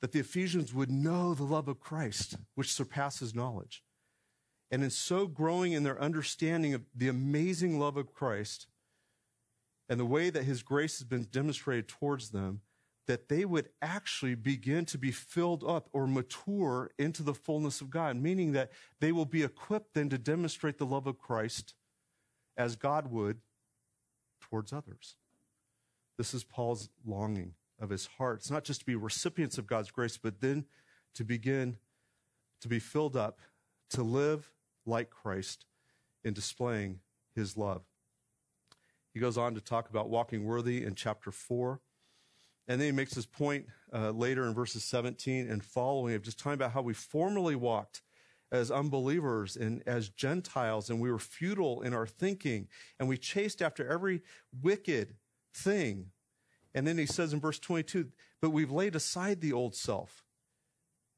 that 0.00 0.12
the 0.12 0.20
Ephesians 0.20 0.72
would 0.72 0.90
know 0.90 1.34
the 1.34 1.44
love 1.44 1.68
of 1.68 1.80
Christ, 1.80 2.36
which 2.54 2.72
surpasses 2.72 3.34
knowledge. 3.34 3.84
And 4.70 4.82
in 4.82 4.90
so 4.90 5.26
growing 5.26 5.72
in 5.72 5.82
their 5.82 6.00
understanding 6.00 6.74
of 6.74 6.82
the 6.94 7.08
amazing 7.08 7.78
love 7.78 7.96
of 7.96 8.14
Christ 8.14 8.66
and 9.88 10.00
the 10.00 10.06
way 10.06 10.30
that 10.30 10.44
his 10.44 10.62
grace 10.62 10.98
has 10.98 11.06
been 11.06 11.24
demonstrated 11.24 11.88
towards 11.88 12.30
them, 12.30 12.62
that 13.10 13.28
they 13.28 13.44
would 13.44 13.68
actually 13.82 14.36
begin 14.36 14.84
to 14.84 14.96
be 14.96 15.10
filled 15.10 15.64
up 15.64 15.88
or 15.92 16.06
mature 16.06 16.92
into 16.96 17.24
the 17.24 17.34
fullness 17.34 17.80
of 17.80 17.90
God, 17.90 18.14
meaning 18.14 18.52
that 18.52 18.70
they 19.00 19.10
will 19.10 19.24
be 19.24 19.42
equipped 19.42 19.94
then 19.94 20.08
to 20.10 20.16
demonstrate 20.16 20.78
the 20.78 20.86
love 20.86 21.08
of 21.08 21.18
Christ 21.18 21.74
as 22.56 22.76
God 22.76 23.10
would 23.10 23.38
towards 24.40 24.72
others. 24.72 25.16
This 26.18 26.32
is 26.32 26.44
Paul's 26.44 26.88
longing 27.04 27.54
of 27.80 27.90
his 27.90 28.06
heart. 28.06 28.38
It's 28.38 28.50
not 28.50 28.62
just 28.62 28.78
to 28.78 28.86
be 28.86 28.94
recipients 28.94 29.58
of 29.58 29.66
God's 29.66 29.90
grace, 29.90 30.16
but 30.16 30.40
then 30.40 30.66
to 31.16 31.24
begin 31.24 31.78
to 32.60 32.68
be 32.68 32.78
filled 32.78 33.16
up, 33.16 33.40
to 33.90 34.04
live 34.04 34.52
like 34.86 35.10
Christ 35.10 35.66
in 36.22 36.32
displaying 36.32 37.00
his 37.34 37.56
love. 37.56 37.82
He 39.12 39.18
goes 39.18 39.36
on 39.36 39.56
to 39.56 39.60
talk 39.60 39.90
about 39.90 40.10
walking 40.10 40.44
worthy 40.44 40.84
in 40.84 40.94
chapter 40.94 41.32
4. 41.32 41.80
And 42.70 42.80
then 42.80 42.86
he 42.86 42.92
makes 42.92 43.14
his 43.14 43.26
point 43.26 43.66
uh, 43.92 44.12
later 44.12 44.46
in 44.46 44.54
verses 44.54 44.84
17 44.84 45.50
and 45.50 45.64
following 45.64 46.14
of 46.14 46.22
just 46.22 46.38
talking 46.38 46.54
about 46.54 46.70
how 46.70 46.82
we 46.82 46.94
formerly 46.94 47.56
walked 47.56 48.00
as 48.52 48.70
unbelievers 48.70 49.56
and 49.56 49.82
as 49.86 50.08
Gentiles, 50.08 50.88
and 50.88 51.00
we 51.00 51.10
were 51.10 51.18
futile 51.18 51.82
in 51.82 51.92
our 51.92 52.06
thinking, 52.06 52.68
and 53.00 53.08
we 53.08 53.16
chased 53.16 53.60
after 53.60 53.88
every 53.88 54.22
wicked 54.62 55.16
thing. 55.52 56.12
And 56.72 56.86
then 56.86 56.96
he 56.96 57.06
says 57.06 57.32
in 57.32 57.40
verse 57.40 57.58
22, 57.58 58.10
but 58.40 58.50
we've 58.50 58.70
laid 58.70 58.94
aside 58.94 59.40
the 59.40 59.52
old 59.52 59.74
self, 59.74 60.22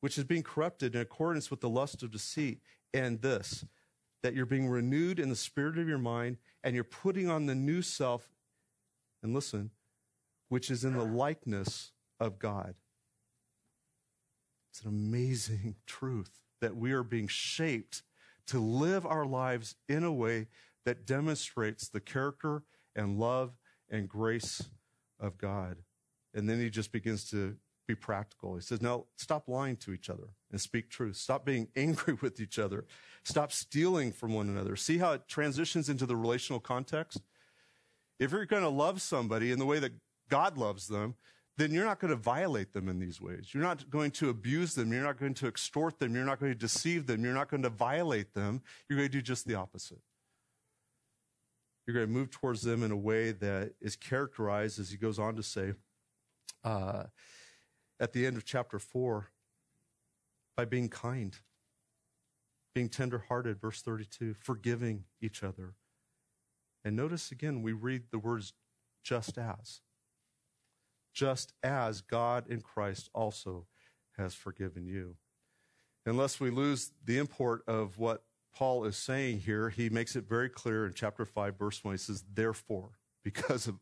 which 0.00 0.16
is 0.16 0.24
being 0.24 0.42
corrupted 0.42 0.94
in 0.94 1.02
accordance 1.02 1.50
with 1.50 1.60
the 1.60 1.68
lust 1.68 2.02
of 2.02 2.10
deceit, 2.10 2.62
and 2.94 3.20
this, 3.20 3.66
that 4.22 4.34
you're 4.34 4.46
being 4.46 4.70
renewed 4.70 5.18
in 5.18 5.28
the 5.28 5.36
spirit 5.36 5.76
of 5.76 5.86
your 5.86 5.98
mind, 5.98 6.38
and 6.64 6.74
you're 6.74 6.82
putting 6.82 7.28
on 7.28 7.44
the 7.44 7.54
new 7.54 7.82
self, 7.82 8.30
and 9.22 9.34
listen, 9.34 9.70
which 10.52 10.70
is 10.70 10.84
in 10.84 10.92
the 10.92 11.02
likeness 11.02 11.92
of 12.20 12.38
God. 12.38 12.74
It's 14.70 14.82
an 14.82 14.90
amazing 14.90 15.76
truth 15.86 16.42
that 16.60 16.76
we 16.76 16.92
are 16.92 17.02
being 17.02 17.26
shaped 17.26 18.02
to 18.48 18.58
live 18.60 19.06
our 19.06 19.24
lives 19.24 19.76
in 19.88 20.04
a 20.04 20.12
way 20.12 20.48
that 20.84 21.06
demonstrates 21.06 21.88
the 21.88 22.00
character 22.00 22.64
and 22.94 23.18
love 23.18 23.56
and 23.88 24.06
grace 24.06 24.68
of 25.18 25.38
God. 25.38 25.78
And 26.34 26.50
then 26.50 26.60
he 26.60 26.68
just 26.68 26.92
begins 26.92 27.30
to 27.30 27.56
be 27.88 27.94
practical. 27.94 28.54
He 28.54 28.60
says, 28.60 28.82
now 28.82 29.06
stop 29.16 29.48
lying 29.48 29.76
to 29.76 29.94
each 29.94 30.10
other 30.10 30.34
and 30.50 30.60
speak 30.60 30.90
truth. 30.90 31.16
Stop 31.16 31.46
being 31.46 31.68
angry 31.76 32.18
with 32.20 32.38
each 32.40 32.58
other. 32.58 32.84
Stop 33.24 33.52
stealing 33.52 34.12
from 34.12 34.34
one 34.34 34.50
another. 34.50 34.76
See 34.76 34.98
how 34.98 35.12
it 35.12 35.28
transitions 35.28 35.88
into 35.88 36.04
the 36.04 36.14
relational 36.14 36.60
context? 36.60 37.22
If 38.18 38.32
you're 38.32 38.44
going 38.44 38.64
to 38.64 38.68
love 38.68 39.00
somebody 39.00 39.50
in 39.50 39.58
the 39.58 39.64
way 39.64 39.78
that 39.78 39.92
God 40.32 40.56
loves 40.56 40.88
them, 40.88 41.14
then 41.58 41.72
you're 41.72 41.84
not 41.84 42.00
going 42.00 42.08
to 42.10 42.16
violate 42.16 42.72
them 42.72 42.88
in 42.88 42.98
these 42.98 43.20
ways. 43.20 43.50
You're 43.52 43.62
not 43.62 43.90
going 43.90 44.12
to 44.12 44.30
abuse 44.30 44.74
them. 44.74 44.90
You're 44.90 45.02
not 45.02 45.18
going 45.18 45.34
to 45.34 45.46
extort 45.46 45.98
them. 45.98 46.14
You're 46.14 46.24
not 46.24 46.40
going 46.40 46.52
to 46.52 46.58
deceive 46.58 47.06
them. 47.06 47.22
You're 47.22 47.34
not 47.34 47.50
going 47.50 47.64
to 47.64 47.68
violate 47.68 48.32
them. 48.32 48.62
You're 48.88 48.96
going 48.96 49.10
to 49.10 49.12
do 49.12 49.20
just 49.20 49.46
the 49.46 49.56
opposite. 49.56 50.00
You're 51.86 51.92
going 51.92 52.06
to 52.06 52.12
move 52.12 52.30
towards 52.30 52.62
them 52.62 52.82
in 52.82 52.90
a 52.92 52.96
way 52.96 53.32
that 53.32 53.74
is 53.78 53.94
characterized, 53.94 54.80
as 54.80 54.90
he 54.90 54.96
goes 54.96 55.18
on 55.18 55.36
to 55.36 55.42
say 55.42 55.74
uh, 56.64 57.04
at 58.00 58.14
the 58.14 58.24
end 58.24 58.38
of 58.38 58.46
chapter 58.46 58.78
4, 58.78 59.28
by 60.56 60.64
being 60.64 60.88
kind, 60.88 61.36
being 62.74 62.88
tenderhearted, 62.88 63.60
verse 63.60 63.82
32, 63.82 64.32
forgiving 64.32 65.04
each 65.20 65.42
other. 65.42 65.74
And 66.86 66.96
notice 66.96 67.30
again, 67.30 67.60
we 67.60 67.74
read 67.74 68.04
the 68.10 68.18
words 68.18 68.54
just 69.04 69.36
as 69.36 69.82
just 71.12 71.52
as 71.62 72.00
God 72.00 72.48
in 72.48 72.60
Christ 72.60 73.10
also 73.14 73.66
has 74.16 74.34
forgiven 74.34 74.86
you. 74.86 75.16
Unless 76.04 76.40
we 76.40 76.50
lose 76.50 76.92
the 77.04 77.18
import 77.18 77.62
of 77.66 77.98
what 77.98 78.24
Paul 78.54 78.84
is 78.84 78.96
saying 78.96 79.40
here, 79.40 79.70
he 79.70 79.88
makes 79.88 80.16
it 80.16 80.28
very 80.28 80.48
clear 80.48 80.86
in 80.86 80.92
chapter 80.94 81.24
5, 81.24 81.58
verse 81.58 81.82
1. 81.82 81.94
He 81.94 81.98
says, 81.98 82.24
Therefore, 82.32 82.98
because 83.24 83.66
of 83.66 83.78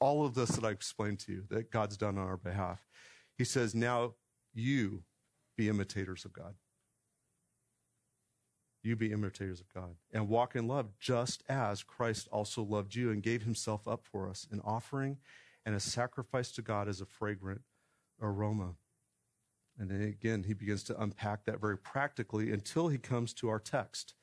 all 0.00 0.24
of 0.26 0.34
this 0.34 0.50
that 0.50 0.64
I 0.64 0.70
explained 0.70 1.20
to 1.20 1.32
you, 1.32 1.44
that 1.50 1.70
God's 1.70 1.96
done 1.96 2.18
on 2.18 2.26
our 2.26 2.36
behalf, 2.36 2.86
he 3.36 3.44
says, 3.44 3.74
Now 3.74 4.14
you 4.52 5.04
be 5.56 5.68
imitators 5.68 6.24
of 6.24 6.32
God. 6.32 6.54
You 8.82 8.96
be 8.96 9.12
imitators 9.12 9.60
of 9.60 9.72
God 9.72 9.96
and 10.12 10.28
walk 10.28 10.54
in 10.54 10.68
love, 10.68 10.90
just 11.00 11.42
as 11.48 11.82
Christ 11.82 12.28
also 12.30 12.62
loved 12.62 12.94
you 12.94 13.10
and 13.10 13.22
gave 13.22 13.42
himself 13.42 13.88
up 13.88 14.04
for 14.04 14.28
us, 14.28 14.46
an 14.50 14.60
offering 14.62 15.16
and 15.64 15.74
a 15.74 15.80
sacrifice 15.80 16.50
to 16.52 16.62
God 16.62 16.88
is 16.88 17.00
a 17.00 17.06
fragrant 17.06 17.62
aroma. 18.20 18.74
And 19.78 19.90
then 19.90 20.02
again, 20.02 20.44
he 20.44 20.54
begins 20.54 20.84
to 20.84 21.00
unpack 21.00 21.44
that 21.46 21.60
very 21.60 21.76
practically 21.76 22.52
until 22.52 22.88
he 22.88 22.98
comes 22.98 23.32
to 23.34 23.48
our 23.48 23.58
text. 23.58 24.14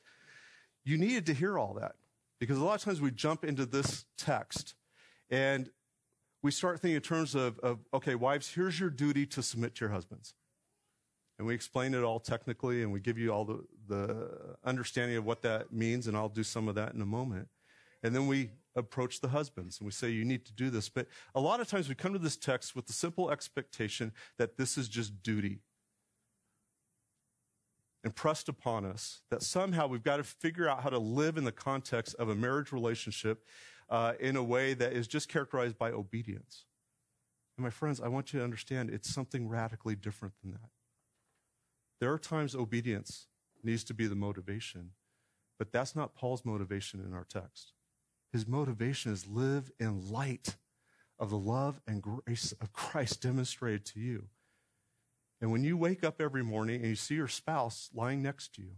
You 0.83 0.97
needed 0.97 1.25
to 1.27 1.33
hear 1.33 1.57
all 1.57 1.73
that 1.75 1.95
because 2.39 2.57
a 2.57 2.63
lot 2.63 2.75
of 2.75 2.81
times 2.81 3.01
we 3.01 3.11
jump 3.11 3.43
into 3.43 3.65
this 3.65 4.05
text 4.17 4.75
and 5.29 5.69
we 6.41 6.51
start 6.51 6.79
thinking 6.79 6.95
in 6.95 7.01
terms 7.01 7.35
of, 7.35 7.59
of 7.59 7.79
okay, 7.93 8.15
wives, 8.15 8.53
here's 8.53 8.79
your 8.79 8.89
duty 8.89 9.25
to 9.27 9.43
submit 9.43 9.75
to 9.75 9.85
your 9.85 9.91
husbands. 9.91 10.33
And 11.37 11.47
we 11.47 11.53
explain 11.53 11.93
it 11.93 12.03
all 12.03 12.19
technically 12.19 12.81
and 12.81 12.91
we 12.91 12.99
give 12.99 13.17
you 13.17 13.31
all 13.31 13.45
the, 13.45 13.63
the 13.87 14.55
understanding 14.63 15.17
of 15.17 15.25
what 15.25 15.41
that 15.41 15.73
means, 15.73 16.07
and 16.07 16.15
I'll 16.15 16.29
do 16.29 16.43
some 16.43 16.67
of 16.67 16.75
that 16.75 16.93
in 16.93 17.01
a 17.01 17.05
moment. 17.05 17.47
And 18.03 18.15
then 18.15 18.27
we 18.27 18.51
approach 18.75 19.19
the 19.19 19.29
husbands 19.29 19.79
and 19.79 19.85
we 19.85 19.91
say, 19.91 20.09
you 20.09 20.25
need 20.25 20.45
to 20.45 20.53
do 20.53 20.69
this. 20.69 20.89
But 20.89 21.07
a 21.35 21.41
lot 21.41 21.59
of 21.59 21.67
times 21.67 21.89
we 21.89 21.95
come 21.95 22.13
to 22.13 22.19
this 22.19 22.37
text 22.37 22.75
with 22.75 22.87
the 22.87 22.93
simple 22.93 23.29
expectation 23.29 24.13
that 24.37 24.57
this 24.57 24.77
is 24.77 24.87
just 24.87 25.21
duty 25.21 25.59
impressed 28.03 28.49
upon 28.49 28.85
us 28.85 29.21
that 29.29 29.43
somehow 29.43 29.87
we've 29.87 30.03
got 30.03 30.17
to 30.17 30.23
figure 30.23 30.67
out 30.67 30.81
how 30.81 30.89
to 30.89 30.97
live 30.97 31.37
in 31.37 31.43
the 31.43 31.51
context 31.51 32.15
of 32.15 32.29
a 32.29 32.35
marriage 32.35 32.71
relationship 32.71 33.45
uh, 33.89 34.13
in 34.19 34.35
a 34.35 34.43
way 34.43 34.73
that 34.73 34.93
is 34.93 35.07
just 35.07 35.29
characterized 35.29 35.77
by 35.77 35.91
obedience. 35.91 36.65
And 37.57 37.63
my 37.63 37.69
friends, 37.69 38.01
I 38.01 38.07
want 38.07 38.33
you 38.33 38.39
to 38.39 38.43
understand 38.43 38.89
it's 38.89 39.13
something 39.13 39.47
radically 39.47 39.95
different 39.95 40.33
than 40.41 40.51
that. 40.51 40.69
There 41.99 42.11
are 42.11 42.17
times 42.17 42.55
obedience 42.55 43.27
needs 43.63 43.83
to 43.83 43.93
be 43.93 44.07
the 44.07 44.15
motivation, 44.15 44.91
but 45.59 45.71
that's 45.71 45.95
not 45.95 46.15
Paul's 46.15 46.43
motivation 46.43 46.99
in 47.05 47.13
our 47.13 47.25
text. 47.29 47.73
His 48.31 48.47
motivation 48.47 49.11
is 49.11 49.27
live 49.27 49.71
in 49.79 50.09
light 50.11 50.55
of 51.19 51.29
the 51.29 51.37
love 51.37 51.81
and 51.85 52.01
grace 52.01 52.53
of 52.61 52.73
Christ 52.73 53.21
demonstrated 53.21 53.85
to 53.87 53.99
you. 53.99 54.25
And 55.41 55.51
when 55.51 55.63
you 55.63 55.75
wake 55.75 56.03
up 56.03 56.21
every 56.21 56.43
morning 56.43 56.81
and 56.81 56.89
you 56.89 56.95
see 56.95 57.15
your 57.15 57.27
spouse 57.27 57.89
lying 57.93 58.21
next 58.21 58.53
to 58.55 58.61
you, 58.61 58.75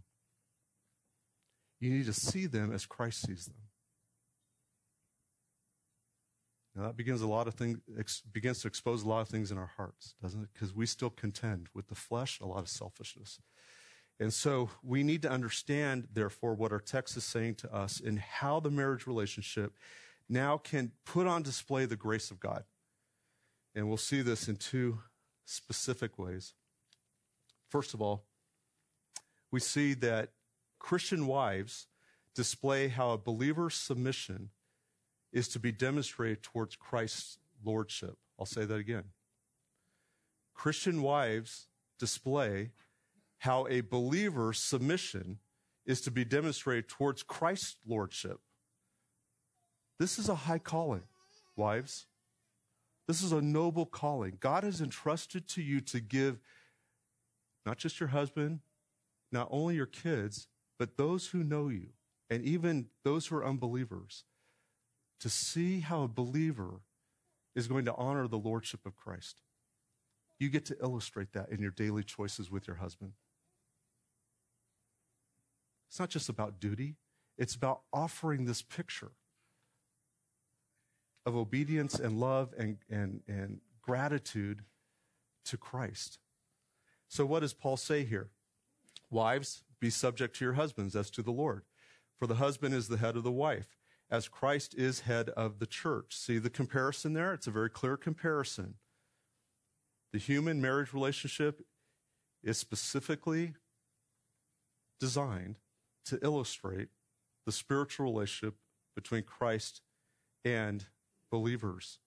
you 1.80 1.90
need 1.90 2.06
to 2.06 2.12
see 2.12 2.46
them 2.46 2.72
as 2.72 2.86
Christ 2.86 3.26
sees 3.26 3.46
them. 3.46 3.56
Now 6.74 6.84
that 6.84 6.96
begins 6.96 7.20
a 7.20 7.26
lot 7.26 7.46
of 7.46 7.54
things, 7.54 7.78
ex, 7.98 8.22
begins 8.32 8.60
to 8.62 8.68
expose 8.68 9.02
a 9.02 9.08
lot 9.08 9.20
of 9.20 9.28
things 9.28 9.52
in 9.52 9.58
our 9.58 9.70
hearts, 9.76 10.14
doesn't 10.20 10.42
it? 10.42 10.48
Because 10.52 10.74
we 10.74 10.86
still 10.86 11.10
contend 11.10 11.68
with 11.72 11.86
the 11.88 11.94
flesh, 11.94 12.40
a 12.40 12.46
lot 12.46 12.60
of 12.60 12.68
selfishness. 12.68 13.38
And 14.20 14.32
so 14.32 14.70
we 14.82 15.02
need 15.02 15.22
to 15.22 15.30
understand, 15.30 16.08
therefore, 16.12 16.54
what 16.54 16.72
our 16.72 16.80
text 16.80 17.16
is 17.16 17.24
saying 17.24 17.56
to 17.56 17.74
us 17.74 18.00
and 18.00 18.18
how 18.18 18.60
the 18.60 18.70
marriage 18.70 19.06
relationship 19.06 19.74
now 20.28 20.56
can 20.56 20.92
put 21.04 21.26
on 21.26 21.42
display 21.42 21.84
the 21.84 21.96
grace 21.96 22.30
of 22.30 22.40
God. 22.40 22.64
And 23.74 23.88
we'll 23.88 23.96
see 23.96 24.22
this 24.22 24.48
in 24.48 24.56
two 24.56 25.00
specific 25.44 26.18
ways. 26.18 26.54
First 27.68 27.92
of 27.92 28.00
all, 28.00 28.24
we 29.50 29.60
see 29.60 29.94
that 29.94 30.30
Christian 30.78 31.26
wives 31.26 31.88
display 32.34 32.88
how 32.88 33.10
a 33.10 33.18
believer's 33.18 33.74
submission 33.74 34.50
is 35.32 35.48
to 35.48 35.58
be 35.58 35.72
demonstrated 35.72 36.42
towards 36.42 36.76
Christ's 36.76 37.38
lordship. 37.64 38.16
I'll 38.38 38.46
say 38.46 38.64
that 38.64 38.76
again. 38.76 39.04
Christian 40.54 41.02
wives 41.02 41.66
display 41.98 42.70
how 43.38 43.66
a 43.68 43.80
believer's 43.80 44.58
submission 44.58 45.38
is 45.86 46.00
to 46.02 46.10
be 46.10 46.24
demonstrated 46.24 46.88
towards 46.88 47.22
Christ's 47.22 47.76
lordship. 47.86 48.40
This 49.98 50.18
is 50.18 50.28
a 50.28 50.34
high 50.34 50.58
calling, 50.58 51.02
wives. 51.56 52.06
This 53.06 53.22
is 53.22 53.32
a 53.32 53.42
noble 53.42 53.86
calling. 53.86 54.38
God 54.40 54.64
has 54.64 54.80
entrusted 54.80 55.46
to 55.48 55.62
you 55.62 55.80
to 55.82 56.00
give 56.00 56.38
not 57.66 57.78
just 57.78 58.00
your 58.00 58.08
husband, 58.08 58.60
not 59.30 59.48
only 59.50 59.74
your 59.74 59.86
kids, 59.86 60.48
but 60.78 60.96
those 60.96 61.28
who 61.28 61.44
know 61.44 61.68
you, 61.68 61.88
and 62.30 62.42
even 62.44 62.86
those 63.04 63.26
who 63.26 63.36
are 63.36 63.46
unbelievers, 63.46 64.24
to 65.20 65.28
see 65.28 65.80
how 65.80 66.02
a 66.02 66.08
believer 66.08 66.80
is 67.54 67.68
going 67.68 67.84
to 67.84 67.94
honor 67.94 68.26
the 68.26 68.38
lordship 68.38 68.80
of 68.84 68.96
Christ. 68.96 69.42
You 70.44 70.50
get 70.50 70.66
to 70.66 70.76
illustrate 70.82 71.32
that 71.32 71.48
in 71.48 71.62
your 71.62 71.70
daily 71.70 72.02
choices 72.02 72.50
with 72.50 72.66
your 72.66 72.76
husband. 72.76 73.12
It's 75.88 75.98
not 75.98 76.10
just 76.10 76.28
about 76.28 76.60
duty, 76.60 76.96
it's 77.38 77.54
about 77.54 77.80
offering 77.94 78.44
this 78.44 78.60
picture 78.60 79.12
of 81.24 81.34
obedience 81.34 81.94
and 81.94 82.20
love 82.20 82.52
and, 82.58 82.76
and, 82.90 83.22
and 83.26 83.62
gratitude 83.80 84.64
to 85.46 85.56
Christ. 85.56 86.18
So, 87.08 87.24
what 87.24 87.40
does 87.40 87.54
Paul 87.54 87.78
say 87.78 88.04
here? 88.04 88.28
Wives, 89.08 89.62
be 89.80 89.88
subject 89.88 90.36
to 90.36 90.44
your 90.44 90.54
husbands 90.54 90.94
as 90.94 91.08
to 91.12 91.22
the 91.22 91.30
Lord. 91.30 91.62
For 92.18 92.26
the 92.26 92.34
husband 92.34 92.74
is 92.74 92.88
the 92.88 92.98
head 92.98 93.16
of 93.16 93.22
the 93.22 93.32
wife, 93.32 93.78
as 94.10 94.28
Christ 94.28 94.74
is 94.74 95.00
head 95.00 95.30
of 95.30 95.58
the 95.58 95.66
church. 95.66 96.14
See 96.14 96.36
the 96.36 96.50
comparison 96.50 97.14
there? 97.14 97.32
It's 97.32 97.46
a 97.46 97.50
very 97.50 97.70
clear 97.70 97.96
comparison. 97.96 98.74
The 100.14 100.20
human 100.20 100.62
marriage 100.62 100.94
relationship 100.94 101.66
is 102.44 102.56
specifically 102.56 103.54
designed 105.00 105.56
to 106.04 106.20
illustrate 106.22 106.86
the 107.46 107.50
spiritual 107.50 108.06
relationship 108.06 108.54
between 108.94 109.24
Christ 109.24 109.80
and 110.44 110.84
believers. 111.32 111.98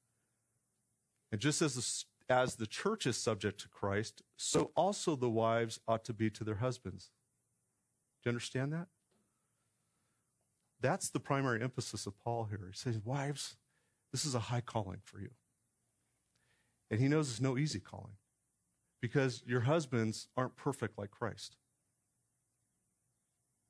And 1.34 1.42
just 1.42 1.62
as 1.62 1.76
the, 1.76 2.34
as 2.34 2.56
the 2.56 2.66
church 2.66 3.06
is 3.06 3.18
subject 3.18 3.60
to 3.60 3.68
Christ, 3.68 4.22
so 4.38 4.72
also 4.74 5.18
the 5.18 5.30
wives 5.30 5.82
ought 5.86 6.06
to 6.06 6.14
be 6.14 6.30
to 6.30 6.46
their 6.46 6.56
husbands. 6.56 7.12
Do 8.24 8.30
you 8.30 8.32
understand 8.32 8.72
that? 8.72 8.88
That's 10.80 11.10
the 11.10 11.20
primary 11.20 11.62
emphasis 11.62 12.08
of 12.08 12.18
Paul 12.18 12.46
here. 12.46 12.70
He 12.72 12.78
says, 12.78 13.02
Wives, 13.04 13.58
this 14.14 14.24
is 14.24 14.34
a 14.34 14.40
high 14.40 14.62
calling 14.62 15.02
for 15.04 15.20
you. 15.20 15.32
And 16.90 17.00
he 17.00 17.08
knows 17.08 17.30
it's 17.30 17.42
no 17.42 17.58
easy 17.58 17.80
calling 17.80 18.16
because 19.02 19.44
your 19.46 19.62
husbands 19.62 20.28
aren't 20.38 20.56
perfect 20.56 20.98
like 20.98 21.12
Christ. 21.12 21.58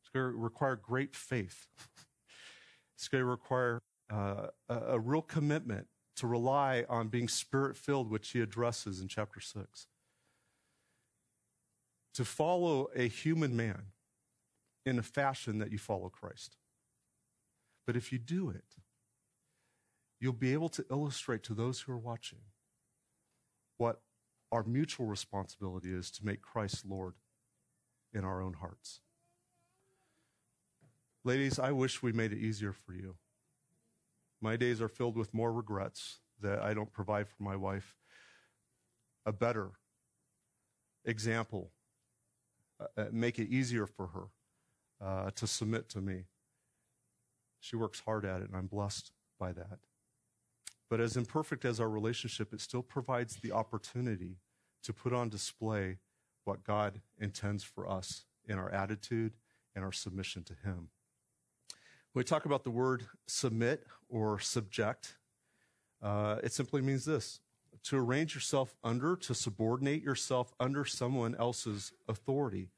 It's 0.02 0.10
going 0.14 0.32
to 0.32 0.38
require 0.38 0.76
great 0.76 1.16
faith. 1.16 1.68
it's 2.96 3.08
going 3.08 3.22
to 3.22 3.30
require 3.30 3.82
uh, 4.12 4.48
a, 4.70 4.76
a 4.76 5.00
real 5.00 5.22
commitment 5.22 5.88
to 6.18 6.28
rely 6.28 6.86
on 6.90 7.10
being 7.10 7.28
spirit 7.28 7.76
filled, 7.76 8.10
which 8.10 8.30
he 8.30 8.42
addresses 8.42 9.02
in 9.02 9.08
chapter 9.08 9.40
6. 9.40 9.88
To 12.16 12.26
follow 12.26 12.88
a 12.96 13.08
human 13.08 13.56
man 13.56 13.88
in 14.86 14.98
a 14.98 15.04
fashion 15.04 15.60
that 15.60 15.72
you 15.72 15.78
follow 15.78 16.10
Christ. 16.10 16.56
But 17.86 17.96
if 17.96 18.12
you 18.12 18.18
do 18.18 18.50
it, 18.50 18.64
you'll 20.20 20.34
be 20.34 20.54
able 20.54 20.70
to 20.70 20.86
illustrate 20.90 21.44
to 21.44 21.54
those 21.54 21.82
who 21.82 21.92
are 21.92 21.98
watching 21.98 22.40
what 23.78 24.02
our 24.52 24.64
mutual 24.64 25.06
responsibility 25.06 25.94
is 25.94 26.10
to 26.12 26.26
make 26.26 26.42
Christ 26.42 26.86
Lord 26.86 27.14
in 28.14 28.24
our 28.24 28.42
own 28.42 28.54
hearts. 28.54 29.02
Ladies, 31.24 31.60
I 31.60 31.72
wish 31.72 32.02
we 32.02 32.12
made 32.12 32.32
it 32.32 32.40
easier 32.40 32.72
for 32.72 32.94
you. 32.94 33.16
My 34.42 34.56
days 34.56 34.82
are 34.82 34.88
filled 34.88 35.18
with 35.18 35.34
more 35.34 35.52
regrets 35.52 36.20
that 36.42 36.62
I 36.62 36.74
don't 36.74 36.94
provide 36.94 37.28
for 37.28 37.44
my 37.44 37.56
wife 37.56 37.96
a 39.26 39.34
better 39.34 39.72
example, 41.04 41.72
uh, 42.80 42.86
uh, 42.96 43.06
make 43.12 43.40
it 43.40 43.50
easier 43.50 43.86
for 43.86 44.08
her 44.08 45.06
uh, 45.06 45.32
to 45.32 45.48
submit 45.48 45.90
to 45.90 46.02
me. 46.02 46.26
She 47.60 47.76
works 47.76 48.02
hard 48.06 48.24
at 48.24 48.42
it, 48.42 48.48
and 48.48 48.56
I'm 48.56 48.68
blessed 48.68 49.12
by 49.40 49.52
that. 49.52 49.80
But 50.90 51.02
as 51.02 51.18
imperfect 51.18 51.66
as 51.66 51.80
our 51.80 51.90
relationship, 51.90 52.54
it 52.54 52.62
still 52.62 52.82
provides 52.82 53.38
the 53.38 53.52
opportunity 53.52 54.38
to 54.84 54.94
put 54.94 55.14
on 55.14 55.30
display 55.30 55.98
what 56.46 56.64
God 56.64 57.02
intends 57.20 57.64
for 57.64 57.90
us 57.90 58.26
in 58.46 58.58
our 58.58 58.72
attitude 58.72 59.34
and 59.76 59.84
our 59.84 59.92
submission 59.92 60.44
to 60.44 60.54
Him. 60.54 60.90
When 62.14 62.22
we 62.22 62.24
talk 62.24 62.46
about 62.46 62.64
the 62.64 62.72
word 62.72 63.04
submit 63.28 63.86
or 64.08 64.40
subject, 64.40 65.18
uh, 66.02 66.38
it 66.42 66.54
simply 66.54 66.82
means 66.82 67.06
this 67.06 67.42
to 67.84 67.98
arrange 67.98 68.34
yourself 68.34 68.76
under, 68.84 69.16
to 69.16 69.36
subordinate 69.36 70.02
yourself 70.02 70.54
under 70.60 70.84
someone 70.84 71.36
else's 71.36 71.92
authority. 72.08 72.70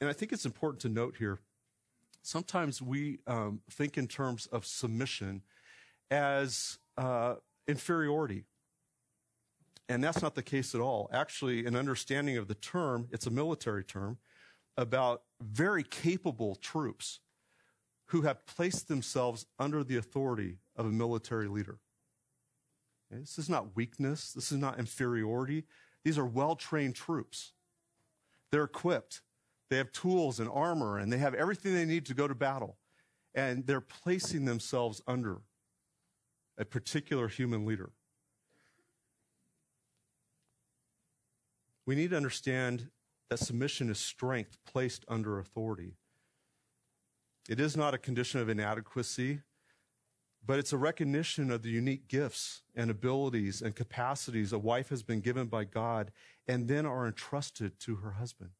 And 0.00 0.08
I 0.08 0.12
think 0.12 0.32
it's 0.32 0.46
important 0.46 0.80
to 0.82 0.88
note 0.88 1.16
here 1.18 1.40
sometimes 2.22 2.82
we 2.82 3.20
um, 3.26 3.60
think 3.70 3.96
in 3.96 4.08
terms 4.08 4.46
of 4.46 4.66
submission 4.66 5.42
as 6.10 6.78
uh, 6.96 7.34
inferiority. 7.66 8.44
And 9.88 10.02
that's 10.02 10.22
not 10.22 10.34
the 10.34 10.42
case 10.42 10.74
at 10.74 10.80
all. 10.80 11.08
Actually, 11.12 11.64
an 11.64 11.76
understanding 11.76 12.36
of 12.36 12.48
the 12.48 12.54
term, 12.54 13.08
it's 13.12 13.26
a 13.26 13.30
military 13.30 13.84
term, 13.84 14.18
about 14.76 15.22
very 15.40 15.82
capable 15.82 16.56
troops 16.56 17.20
who 18.06 18.22
have 18.22 18.46
placed 18.46 18.88
themselves 18.88 19.46
under 19.58 19.82
the 19.82 19.96
authority 19.96 20.58
of 20.76 20.86
a 20.86 20.90
military 20.90 21.48
leader. 21.48 21.78
Okay? 23.10 23.20
This 23.20 23.38
is 23.38 23.48
not 23.48 23.76
weakness. 23.76 24.32
This 24.32 24.52
is 24.52 24.58
not 24.58 24.78
inferiority. 24.78 25.64
These 26.04 26.18
are 26.18 26.26
well 26.26 26.56
trained 26.56 26.94
troops. 26.94 27.52
They're 28.50 28.64
equipped. 28.64 29.22
They 29.70 29.76
have 29.76 29.90
tools 29.90 30.38
and 30.38 30.48
armor, 30.48 30.98
and 30.98 31.12
they 31.12 31.18
have 31.18 31.34
everything 31.34 31.74
they 31.74 31.84
need 31.84 32.06
to 32.06 32.14
go 32.14 32.28
to 32.28 32.34
battle. 32.34 32.76
And 33.34 33.66
they're 33.66 33.80
placing 33.80 34.44
themselves 34.44 35.02
under 35.06 35.40
a 36.58 36.64
particular 36.64 37.28
human 37.28 37.66
leader. 37.66 37.90
We 41.84 41.94
need 41.94 42.10
to 42.10 42.16
understand 42.16 42.88
that 43.28 43.38
submission 43.38 43.90
is 43.90 43.98
strength 43.98 44.58
placed 44.66 45.04
under 45.08 45.38
authority. 45.38 45.94
It 47.48 47.60
is 47.60 47.76
not 47.76 47.94
a 47.94 47.98
condition 47.98 48.40
of 48.40 48.48
inadequacy, 48.48 49.42
but 50.44 50.58
it's 50.58 50.72
a 50.72 50.76
recognition 50.76 51.50
of 51.50 51.62
the 51.62 51.70
unique 51.70 52.08
gifts 52.08 52.62
and 52.74 52.90
abilities 52.90 53.62
and 53.62 53.74
capacities 53.74 54.52
a 54.52 54.58
wife 54.58 54.88
has 54.88 55.02
been 55.02 55.20
given 55.20 55.46
by 55.46 55.64
God 55.64 56.12
and 56.46 56.68
then 56.68 56.86
are 56.86 57.06
entrusted 57.06 57.78
to 57.80 57.96
her 57.96 58.12
husband. 58.12 58.50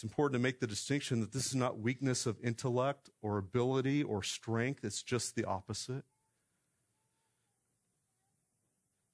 It's 0.00 0.04
important 0.10 0.40
to 0.40 0.42
make 0.42 0.60
the 0.60 0.66
distinction 0.66 1.20
that 1.20 1.30
this 1.30 1.44
is 1.44 1.54
not 1.54 1.78
weakness 1.78 2.24
of 2.24 2.38
intellect 2.42 3.10
or 3.20 3.36
ability 3.36 4.02
or 4.02 4.22
strength. 4.22 4.82
It's 4.82 5.02
just 5.02 5.36
the 5.36 5.44
opposite. 5.44 6.04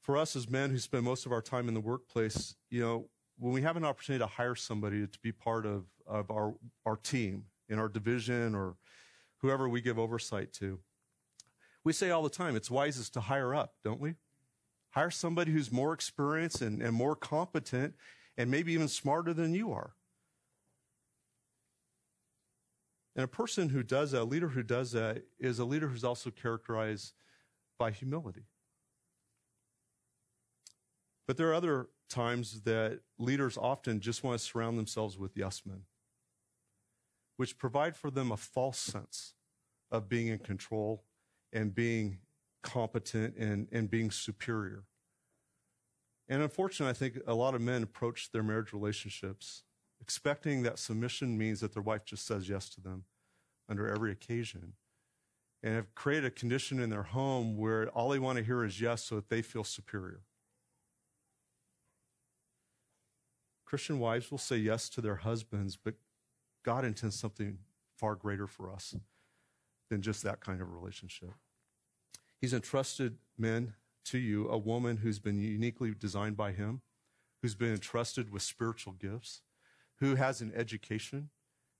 For 0.00 0.16
us 0.16 0.36
as 0.36 0.48
men 0.48 0.70
who 0.70 0.78
spend 0.78 1.02
most 1.02 1.26
of 1.26 1.32
our 1.32 1.42
time 1.42 1.66
in 1.66 1.74
the 1.74 1.80
workplace, 1.80 2.54
you 2.70 2.82
know, 2.82 3.08
when 3.36 3.52
we 3.52 3.62
have 3.62 3.76
an 3.76 3.84
opportunity 3.84 4.22
to 4.22 4.28
hire 4.28 4.54
somebody 4.54 5.08
to 5.08 5.18
be 5.24 5.32
part 5.32 5.66
of, 5.66 5.86
of 6.06 6.30
our, 6.30 6.54
our 6.84 6.94
team 6.94 7.46
in 7.68 7.80
our 7.80 7.88
division 7.88 8.54
or 8.54 8.76
whoever 9.38 9.68
we 9.68 9.80
give 9.80 9.98
oversight 9.98 10.52
to, 10.52 10.78
we 11.82 11.92
say 11.92 12.10
all 12.10 12.22
the 12.22 12.30
time, 12.30 12.54
it's 12.54 12.70
wisest 12.70 13.12
to 13.14 13.20
hire 13.22 13.56
up, 13.56 13.74
don't 13.82 14.00
we? 14.00 14.14
Hire 14.90 15.10
somebody 15.10 15.50
who's 15.50 15.72
more 15.72 15.92
experienced 15.92 16.62
and, 16.62 16.80
and 16.80 16.94
more 16.94 17.16
competent 17.16 17.94
and 18.38 18.48
maybe 18.48 18.72
even 18.72 18.86
smarter 18.86 19.34
than 19.34 19.52
you 19.52 19.72
are. 19.72 19.95
And 23.16 23.24
a 23.24 23.28
person 23.28 23.70
who 23.70 23.82
does 23.82 24.10
that, 24.10 24.22
a 24.22 24.24
leader 24.24 24.48
who 24.48 24.62
does 24.62 24.92
that, 24.92 25.22
is 25.40 25.58
a 25.58 25.64
leader 25.64 25.88
who's 25.88 26.04
also 26.04 26.30
characterized 26.30 27.14
by 27.78 27.90
humility. 27.90 28.44
But 31.26 31.38
there 31.38 31.48
are 31.48 31.54
other 31.54 31.88
times 32.10 32.60
that 32.62 33.00
leaders 33.18 33.56
often 33.56 34.00
just 34.00 34.22
want 34.22 34.38
to 34.38 34.44
surround 34.44 34.78
themselves 34.78 35.18
with 35.18 35.32
yes 35.34 35.62
men, 35.64 35.82
which 37.38 37.56
provide 37.56 37.96
for 37.96 38.10
them 38.10 38.30
a 38.30 38.36
false 38.36 38.78
sense 38.78 39.32
of 39.90 40.10
being 40.10 40.26
in 40.26 40.38
control 40.38 41.02
and 41.54 41.74
being 41.74 42.18
competent 42.62 43.34
and, 43.36 43.66
and 43.72 43.90
being 43.90 44.10
superior. 44.10 44.84
And 46.28 46.42
unfortunately, 46.42 46.90
I 46.90 46.94
think 46.94 47.18
a 47.26 47.34
lot 47.34 47.54
of 47.54 47.62
men 47.62 47.82
approach 47.82 48.30
their 48.30 48.42
marriage 48.42 48.74
relationships 48.74 49.62
expecting 50.00 50.62
that 50.62 50.78
submission 50.78 51.36
means 51.36 51.60
that 51.60 51.72
their 51.72 51.82
wife 51.82 52.04
just 52.04 52.26
says 52.26 52.48
yes 52.48 52.68
to 52.70 52.80
them 52.80 53.04
under 53.68 53.88
every 53.88 54.12
occasion. 54.12 54.74
And 55.62 55.74
have 55.74 55.94
created 55.94 56.26
a 56.26 56.30
condition 56.30 56.78
in 56.80 56.90
their 56.90 57.02
home 57.02 57.56
where 57.56 57.88
all 57.88 58.10
they 58.10 58.18
want 58.18 58.38
to 58.38 58.44
hear 58.44 58.64
is 58.64 58.80
yes 58.80 59.02
so 59.02 59.16
that 59.16 59.30
they 59.30 59.42
feel 59.42 59.64
superior. 59.64 60.20
Christian 63.64 63.98
wives 63.98 64.30
will 64.30 64.38
say 64.38 64.56
yes 64.56 64.88
to 64.90 65.00
their 65.00 65.16
husbands, 65.16 65.76
but 65.76 65.94
God 66.64 66.84
intends 66.84 67.18
something 67.18 67.58
far 67.96 68.14
greater 68.14 68.46
for 68.46 68.72
us 68.72 68.94
than 69.90 70.02
just 70.02 70.22
that 70.22 70.40
kind 70.40 70.60
of 70.60 70.72
relationship. 70.72 71.30
He's 72.40 72.54
entrusted 72.54 73.16
men 73.36 73.74
to 74.06 74.18
you, 74.18 74.48
a 74.48 74.58
woman 74.58 74.98
who's 74.98 75.18
been 75.18 75.40
uniquely 75.40 75.92
designed 75.98 76.36
by 76.36 76.52
Him, 76.52 76.82
who's 77.42 77.54
been 77.54 77.72
entrusted 77.72 78.30
with 78.30 78.42
spiritual 78.42 78.92
gifts, 78.92 79.42
who 80.00 80.14
has 80.14 80.40
an 80.40 80.52
education, 80.54 81.30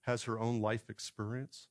has 0.01 0.23
her 0.23 0.39
own 0.39 0.61
life 0.61 0.89
experience, 0.89 1.67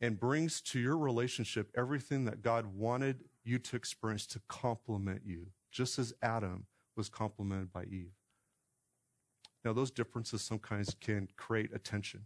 and 0.00 0.20
brings 0.20 0.60
to 0.60 0.78
your 0.78 0.98
relationship 0.98 1.70
everything 1.76 2.24
that 2.24 2.42
God 2.42 2.66
wanted 2.66 3.24
you 3.42 3.58
to 3.58 3.76
experience 3.76 4.26
to 4.28 4.40
complement 4.48 5.22
you, 5.24 5.48
just 5.72 5.98
as 5.98 6.12
Adam 6.22 6.66
was 6.96 7.08
complemented 7.08 7.72
by 7.72 7.84
Eve. 7.84 8.12
Now, 9.64 9.72
those 9.72 9.90
differences 9.90 10.42
sometimes 10.42 10.94
can 11.00 11.28
create 11.36 11.70
a 11.74 11.78
tension, 11.78 12.24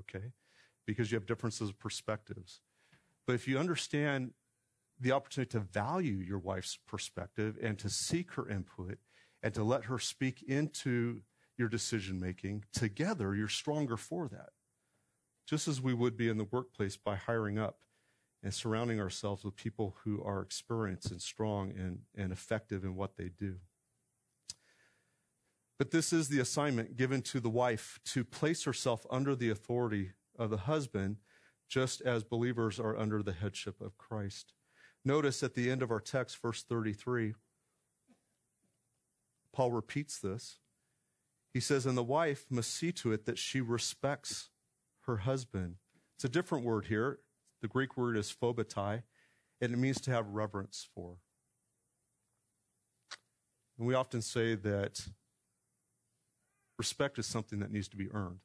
okay? 0.00 0.26
Because 0.86 1.10
you 1.10 1.16
have 1.16 1.26
differences 1.26 1.70
of 1.70 1.78
perspectives. 1.78 2.60
But 3.26 3.34
if 3.34 3.48
you 3.48 3.58
understand 3.58 4.32
the 5.00 5.12
opportunity 5.12 5.50
to 5.50 5.60
value 5.60 6.16
your 6.16 6.38
wife's 6.38 6.78
perspective 6.86 7.56
and 7.62 7.78
to 7.78 7.88
seek 7.88 8.32
her 8.32 8.48
input 8.48 8.98
and 9.42 9.54
to 9.54 9.64
let 9.64 9.84
her 9.84 9.98
speak 9.98 10.42
into 10.42 11.22
your 11.60 11.68
decision 11.68 12.18
making, 12.18 12.64
together 12.72 13.36
you're 13.36 13.48
stronger 13.48 13.96
for 13.96 14.26
that. 14.28 14.48
Just 15.46 15.68
as 15.68 15.80
we 15.80 15.94
would 15.94 16.16
be 16.16 16.28
in 16.28 16.38
the 16.38 16.48
workplace 16.50 16.96
by 16.96 17.14
hiring 17.14 17.58
up 17.58 17.80
and 18.42 18.52
surrounding 18.52 18.98
ourselves 18.98 19.44
with 19.44 19.54
people 19.54 19.96
who 20.02 20.22
are 20.24 20.40
experienced 20.40 21.10
and 21.10 21.20
strong 21.20 21.70
and, 21.70 22.00
and 22.16 22.32
effective 22.32 22.82
in 22.82 22.96
what 22.96 23.16
they 23.16 23.28
do. 23.28 23.56
But 25.78 25.90
this 25.90 26.12
is 26.12 26.28
the 26.28 26.40
assignment 26.40 26.96
given 26.96 27.22
to 27.22 27.40
the 27.40 27.50
wife 27.50 28.00
to 28.06 28.24
place 28.24 28.64
herself 28.64 29.06
under 29.10 29.34
the 29.34 29.50
authority 29.50 30.12
of 30.38 30.50
the 30.50 30.58
husband, 30.58 31.16
just 31.68 32.00
as 32.00 32.24
believers 32.24 32.80
are 32.80 32.98
under 32.98 33.22
the 33.22 33.32
headship 33.32 33.80
of 33.80 33.98
Christ. 33.98 34.52
Notice 35.04 35.42
at 35.42 35.54
the 35.54 35.70
end 35.70 35.82
of 35.82 35.90
our 35.90 36.00
text, 36.00 36.40
verse 36.40 36.62
33, 36.62 37.34
Paul 39.52 39.72
repeats 39.72 40.18
this. 40.18 40.58
He 41.52 41.60
says, 41.60 41.84
and 41.84 41.98
the 41.98 42.02
wife 42.02 42.46
must 42.48 42.72
see 42.72 42.92
to 42.92 43.12
it 43.12 43.26
that 43.26 43.38
she 43.38 43.60
respects 43.60 44.50
her 45.06 45.18
husband. 45.18 45.76
It's 46.16 46.24
a 46.24 46.28
different 46.28 46.64
word 46.64 46.86
here. 46.86 47.18
The 47.60 47.68
Greek 47.68 47.96
word 47.96 48.16
is 48.16 48.32
phobetai, 48.32 49.02
and 49.60 49.72
it 49.72 49.76
means 49.76 50.00
to 50.02 50.10
have 50.10 50.28
reverence 50.28 50.88
for. 50.94 51.16
And 53.76 53.86
we 53.86 53.94
often 53.94 54.22
say 54.22 54.54
that 54.54 55.08
respect 56.78 57.18
is 57.18 57.26
something 57.26 57.58
that 57.58 57.72
needs 57.72 57.88
to 57.88 57.96
be 57.96 58.10
earned. 58.12 58.40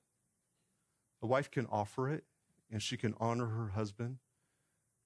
A 1.22 1.28
wife 1.28 1.52
can 1.52 1.68
offer 1.68 2.10
it, 2.10 2.24
and 2.72 2.82
she 2.82 2.98
can 2.98 3.14
honor 3.20 3.48
her 3.48 3.68
husband. 3.70 4.18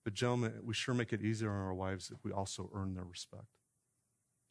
But, 0.05 0.13
gentlemen, 0.13 0.53
we 0.63 0.73
sure 0.73 0.95
make 0.95 1.11
it 1.11 1.21
easier 1.21 1.51
on 1.51 1.57
our 1.57 1.73
wives 1.73 2.11
if 2.11 2.23
we 2.23 2.31
also 2.31 2.71
earn 2.73 2.95
their 2.95 3.03
respect. 3.03 3.58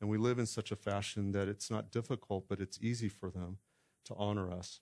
And 0.01 0.09
we 0.09 0.19
live 0.19 0.39
in 0.39 0.47
such 0.47 0.71
a 0.71 0.77
fashion 0.77 1.33
that 1.33 1.49
it's 1.49 1.71
not 1.71 1.91
difficult, 1.91 2.47
but 2.49 2.61
it's 2.61 2.79
easy 2.81 3.09
for 3.09 3.31
them 3.31 3.59
to 4.05 4.15
honor 4.15 4.51
us. 4.51 4.81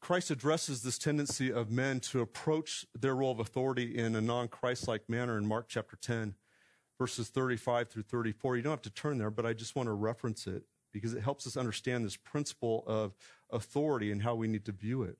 Christ 0.00 0.30
addresses 0.30 0.82
this 0.82 0.98
tendency 0.98 1.52
of 1.52 1.70
men 1.70 2.00
to 2.00 2.20
approach 2.20 2.84
their 2.98 3.14
role 3.14 3.30
of 3.30 3.38
authority 3.38 3.96
in 3.96 4.16
a 4.16 4.20
non 4.20 4.48
Christ 4.48 4.88
like 4.88 5.08
manner 5.08 5.38
in 5.38 5.46
Mark 5.46 5.66
chapter 5.68 5.96
10, 5.96 6.34
verses 6.98 7.28
35 7.28 7.88
through 7.88 8.02
34. 8.02 8.56
You 8.56 8.62
don't 8.62 8.72
have 8.72 8.82
to 8.82 8.90
turn 8.90 9.18
there, 9.18 9.30
but 9.30 9.46
I 9.46 9.52
just 9.52 9.76
want 9.76 9.86
to 9.86 9.92
reference 9.92 10.46
it 10.48 10.64
because 10.92 11.14
it 11.14 11.22
helps 11.22 11.46
us 11.46 11.56
understand 11.56 12.04
this 12.04 12.16
principle 12.16 12.84
of 12.86 13.14
authority 13.50 14.10
and 14.10 14.22
how 14.22 14.34
we 14.34 14.48
need 14.48 14.64
to 14.66 14.72
view 14.72 15.02
it. 15.04 15.18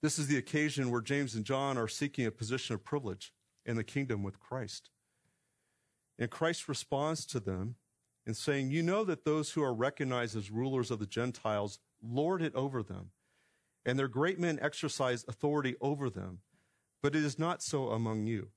This 0.00 0.18
is 0.18 0.28
the 0.28 0.38
occasion 0.38 0.90
where 0.90 1.00
James 1.00 1.34
and 1.34 1.44
John 1.44 1.76
are 1.76 1.88
seeking 1.88 2.26
a 2.26 2.30
position 2.30 2.74
of 2.74 2.84
privilege 2.84 3.32
in 3.64 3.76
the 3.76 3.84
kingdom 3.84 4.22
with 4.22 4.38
Christ. 4.38 4.90
And 6.18 6.30
Christ 6.30 6.68
responds 6.68 7.26
to 7.26 7.40
them 7.40 7.76
in 8.26 8.34
saying, 8.34 8.70
You 8.70 8.82
know 8.82 9.04
that 9.04 9.24
those 9.24 9.52
who 9.52 9.62
are 9.62 9.74
recognized 9.74 10.36
as 10.36 10.50
rulers 10.50 10.90
of 10.90 10.98
the 10.98 11.06
Gentiles 11.06 11.78
lord 12.02 12.42
it 12.42 12.54
over 12.54 12.82
them, 12.82 13.10
and 13.84 13.98
their 13.98 14.08
great 14.08 14.38
men 14.38 14.58
exercise 14.60 15.24
authority 15.28 15.76
over 15.80 16.10
them. 16.10 16.40
But 17.02 17.14
it 17.14 17.24
is 17.24 17.38
not 17.38 17.62
so 17.62 17.90
among 17.90 18.26
you. 18.26 18.48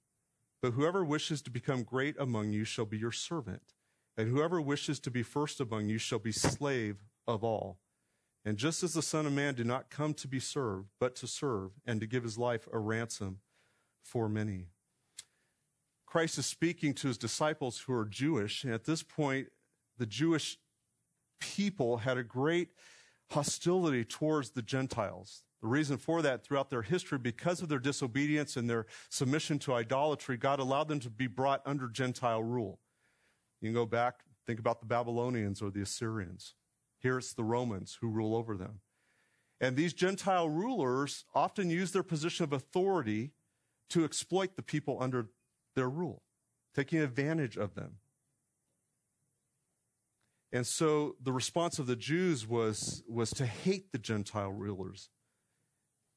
But 0.61 0.71
whoever 0.71 1.03
wishes 1.03 1.41
to 1.43 1.51
become 1.51 1.83
great 1.83 2.15
among 2.19 2.51
you 2.51 2.63
shall 2.63 2.85
be 2.85 2.97
your 2.97 3.11
servant, 3.11 3.73
and 4.17 4.29
whoever 4.29 4.59
wishes 4.59 4.99
to 5.01 5.11
be 5.11 5.23
first 5.23 5.59
among 5.59 5.87
you 5.87 5.97
shall 5.97 6.19
be 6.19 6.31
slave 6.31 7.03
of 7.27 7.43
all. 7.43 7.79
And 8.43 8.57
just 8.57 8.83
as 8.83 8.93
the 8.93 9.01
Son 9.01 9.25
of 9.25 9.33
Man 9.33 9.53
did 9.53 9.67
not 9.67 9.89
come 9.89 10.13
to 10.15 10.27
be 10.27 10.39
served, 10.39 10.89
but 10.99 11.15
to 11.17 11.27
serve, 11.27 11.71
and 11.85 12.01
to 12.01 12.07
give 12.07 12.23
his 12.23 12.37
life 12.37 12.67
a 12.71 12.79
ransom 12.79 13.39
for 14.01 14.27
many. 14.27 14.67
Christ 16.09 16.39
is 16.39 16.47
speaking 16.47 16.95
to 16.95 17.07
his 17.07 17.19
disciples 17.19 17.81
who 17.81 17.93
are 17.93 18.05
Jewish, 18.05 18.63
and 18.63 18.73
at 18.73 18.85
this 18.85 19.03
point, 19.03 19.49
the 19.99 20.07
Jewish 20.07 20.57
people 21.39 21.97
had 21.97 22.17
a 22.17 22.23
great 22.23 22.69
hostility 23.29 24.03
towards 24.03 24.49
the 24.49 24.63
Gentiles. 24.63 25.43
The 25.61 25.67
reason 25.67 25.97
for 25.97 26.23
that 26.23 26.43
throughout 26.43 26.71
their 26.71 26.81
history, 26.81 27.19
because 27.19 27.61
of 27.61 27.69
their 27.69 27.77
disobedience 27.77 28.57
and 28.57 28.67
their 28.67 28.87
submission 29.09 29.59
to 29.59 29.73
idolatry, 29.75 30.35
God 30.35 30.59
allowed 30.59 30.87
them 30.87 30.99
to 31.01 31.11
be 31.11 31.27
brought 31.27 31.61
under 31.63 31.87
Gentile 31.87 32.41
rule. 32.41 32.79
You 33.61 33.67
can 33.67 33.75
go 33.75 33.85
back, 33.85 34.21
think 34.47 34.59
about 34.59 34.79
the 34.79 34.87
Babylonians 34.87 35.61
or 35.61 35.69
the 35.69 35.83
Assyrians. 35.83 36.55
Here 36.97 37.19
it's 37.19 37.33
the 37.33 37.43
Romans 37.43 37.99
who 38.01 38.09
rule 38.09 38.35
over 38.35 38.57
them. 38.57 38.79
And 39.61 39.75
these 39.75 39.93
Gentile 39.93 40.49
rulers 40.49 41.25
often 41.35 41.69
use 41.69 41.91
their 41.91 42.01
position 42.01 42.45
of 42.45 42.53
authority 42.53 43.33
to 43.89 44.05
exploit 44.05 44.55
the 44.55 44.63
people 44.63 44.97
under 44.99 45.27
their 45.79 45.89
rule, 45.89 46.21
taking 46.75 46.99
advantage 46.99 47.55
of 47.55 47.73
them. 47.73 47.99
And 50.51 50.67
so 50.67 51.15
the 51.23 51.31
response 51.31 51.79
of 51.79 51.87
the 51.87 51.95
Jews 51.95 52.45
was, 52.45 53.01
was 53.07 53.29
to 53.31 53.45
hate 53.45 53.93
the 53.93 53.97
Gentile 53.97 54.51
rulers. 54.51 55.09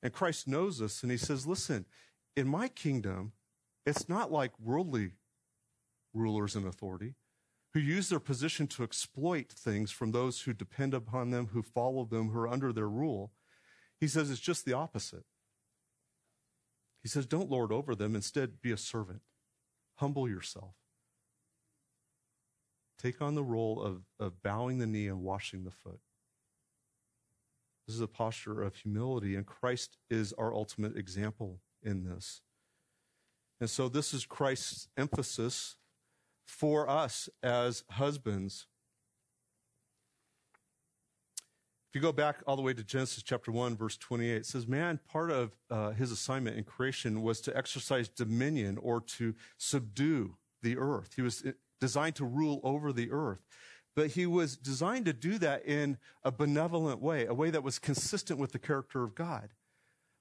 And 0.03 0.13
Christ 0.13 0.49
knows 0.49 0.79
this, 0.79 1.05
and 1.05 1.13
he 1.13 1.17
says, 1.17 1.47
Listen, 1.47 1.87
in 2.37 2.49
my 2.49 2.67
kingdom, 2.67 3.33
it's 3.87 4.09
not 4.09 4.33
like 4.33 4.59
worldly 4.59 5.13
rulers 6.13 6.57
and 6.57 6.67
authority 6.67 7.15
who 7.73 7.79
use 7.79 8.09
their 8.09 8.21
position 8.21 8.67
to 8.67 8.83
exploit 8.83 9.53
things 9.53 9.93
from 9.93 10.11
those 10.11 10.43
who 10.43 10.53
depend 10.53 10.93
upon 10.93 11.31
them, 11.31 11.51
who 11.53 11.63
follow 11.63 12.05
them, 12.05 12.31
who 12.31 12.39
are 12.41 12.49
under 12.49 12.73
their 12.73 12.89
rule. 12.89 13.33
He 14.01 14.09
says 14.09 14.29
it's 14.29 14.41
just 14.41 14.65
the 14.65 14.73
opposite. 14.73 15.25
He 17.03 17.09
says, 17.09 17.27
Don't 17.27 17.51
lord 17.51 17.71
over 17.71 17.95
them, 17.95 18.17
instead, 18.17 18.61
be 18.61 18.73
a 18.73 18.77
servant. 18.77 19.23
Humble 20.03 20.29
yourself. 20.29 20.75
Take 23.01 23.23
on 23.23 23.37
the 23.37 23.45
role 23.45 23.81
of, 23.81 24.03
of 24.19 24.43
bowing 24.43 24.79
the 24.79 24.87
knee 24.87 25.07
and 25.07 25.23
washing 25.23 25.63
the 25.63 25.71
foot. 25.71 26.01
This 27.87 27.95
is 27.95 28.01
a 28.01 28.09
posture 28.09 28.63
of 28.63 28.75
humility, 28.75 29.37
and 29.37 29.47
Christ 29.47 29.99
is 30.11 30.33
our 30.33 30.53
ultimate 30.53 30.97
example 30.97 31.61
in 31.85 32.03
this. 32.03 32.41
And 33.61 33.71
so, 33.71 33.89
this 33.89 34.13
is 34.13 34.27
Christ's 34.27 34.89
emphasis 34.97 35.77
for 36.49 36.91
us 36.91 37.29
as 37.41 37.85
husbands. 37.91 38.67
If 41.93 41.97
you 41.97 42.01
go 42.01 42.13
back 42.13 42.39
all 42.47 42.57
the 42.57 42.63
way 42.63 42.73
to 42.73 42.83
Genesis 42.83 43.23
chapter 43.23 43.53
1, 43.53 43.77
verse 43.77 43.99
28, 43.99 44.35
it 44.35 44.47
says, 44.47 44.67
Man, 44.67 44.99
part 45.11 45.31
of 45.31 45.53
uh, 45.71 45.91
his 45.91 46.11
assignment 46.11 46.57
in 46.57 46.65
creation 46.65 47.21
was 47.21 47.43
to 47.43 47.55
exercise 47.55 48.09
dominion 48.09 48.79
or 48.81 49.03
to 49.19 49.35
subdue 49.59 50.37
the 50.63 50.79
earth. 50.79 51.11
He 51.17 51.21
was 51.21 51.45
designed 51.83 52.15
to 52.17 52.25
rule 52.25 52.63
over 52.65 52.95
the 52.95 53.11
earth. 53.11 53.41
But 53.95 54.13
he 54.13 54.25
was 54.25 54.57
designed 54.57 55.05
to 55.05 55.13
do 55.13 55.37
that 55.37 55.67
in 55.67 55.99
a 56.25 56.33
benevolent 56.33 57.03
way, 57.03 57.27
a 57.27 57.35
way 57.35 57.51
that 57.51 57.63
was 57.63 57.79
consistent 57.79 58.41
with 58.41 58.53
the 58.53 58.59
character 58.59 59.03
of 59.03 59.15
God. 59.15 59.51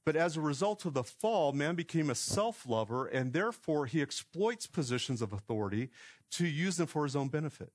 But 0.06 0.18
as 0.18 0.36
a 0.36 0.42
result 0.42 0.84
of 0.84 0.94
the 0.94 1.06
fall, 1.06 1.54
man 1.54 1.76
became 1.76 2.10
a 2.10 2.16
self 2.16 2.68
lover, 2.68 3.08
and 3.08 3.32
therefore 3.32 3.86
he 3.86 4.02
exploits 4.02 4.68
positions 4.68 5.22
of 5.22 5.32
authority 5.32 5.90
to 6.32 6.46
use 6.46 6.76
them 6.76 6.88
for 6.88 7.06
his 7.06 7.16
own 7.16 7.30
benefit. 7.30 7.72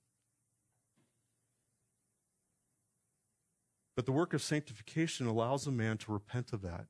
But 3.97 4.05
the 4.05 4.13
work 4.13 4.35
of 4.35 4.43
sanctification 4.43 5.27
allows 5.27 5.67
a 5.67 5.73
man 5.73 5.97
to 5.99 6.13
repent 6.13 6.53
of 6.53 6.61
that 6.63 6.85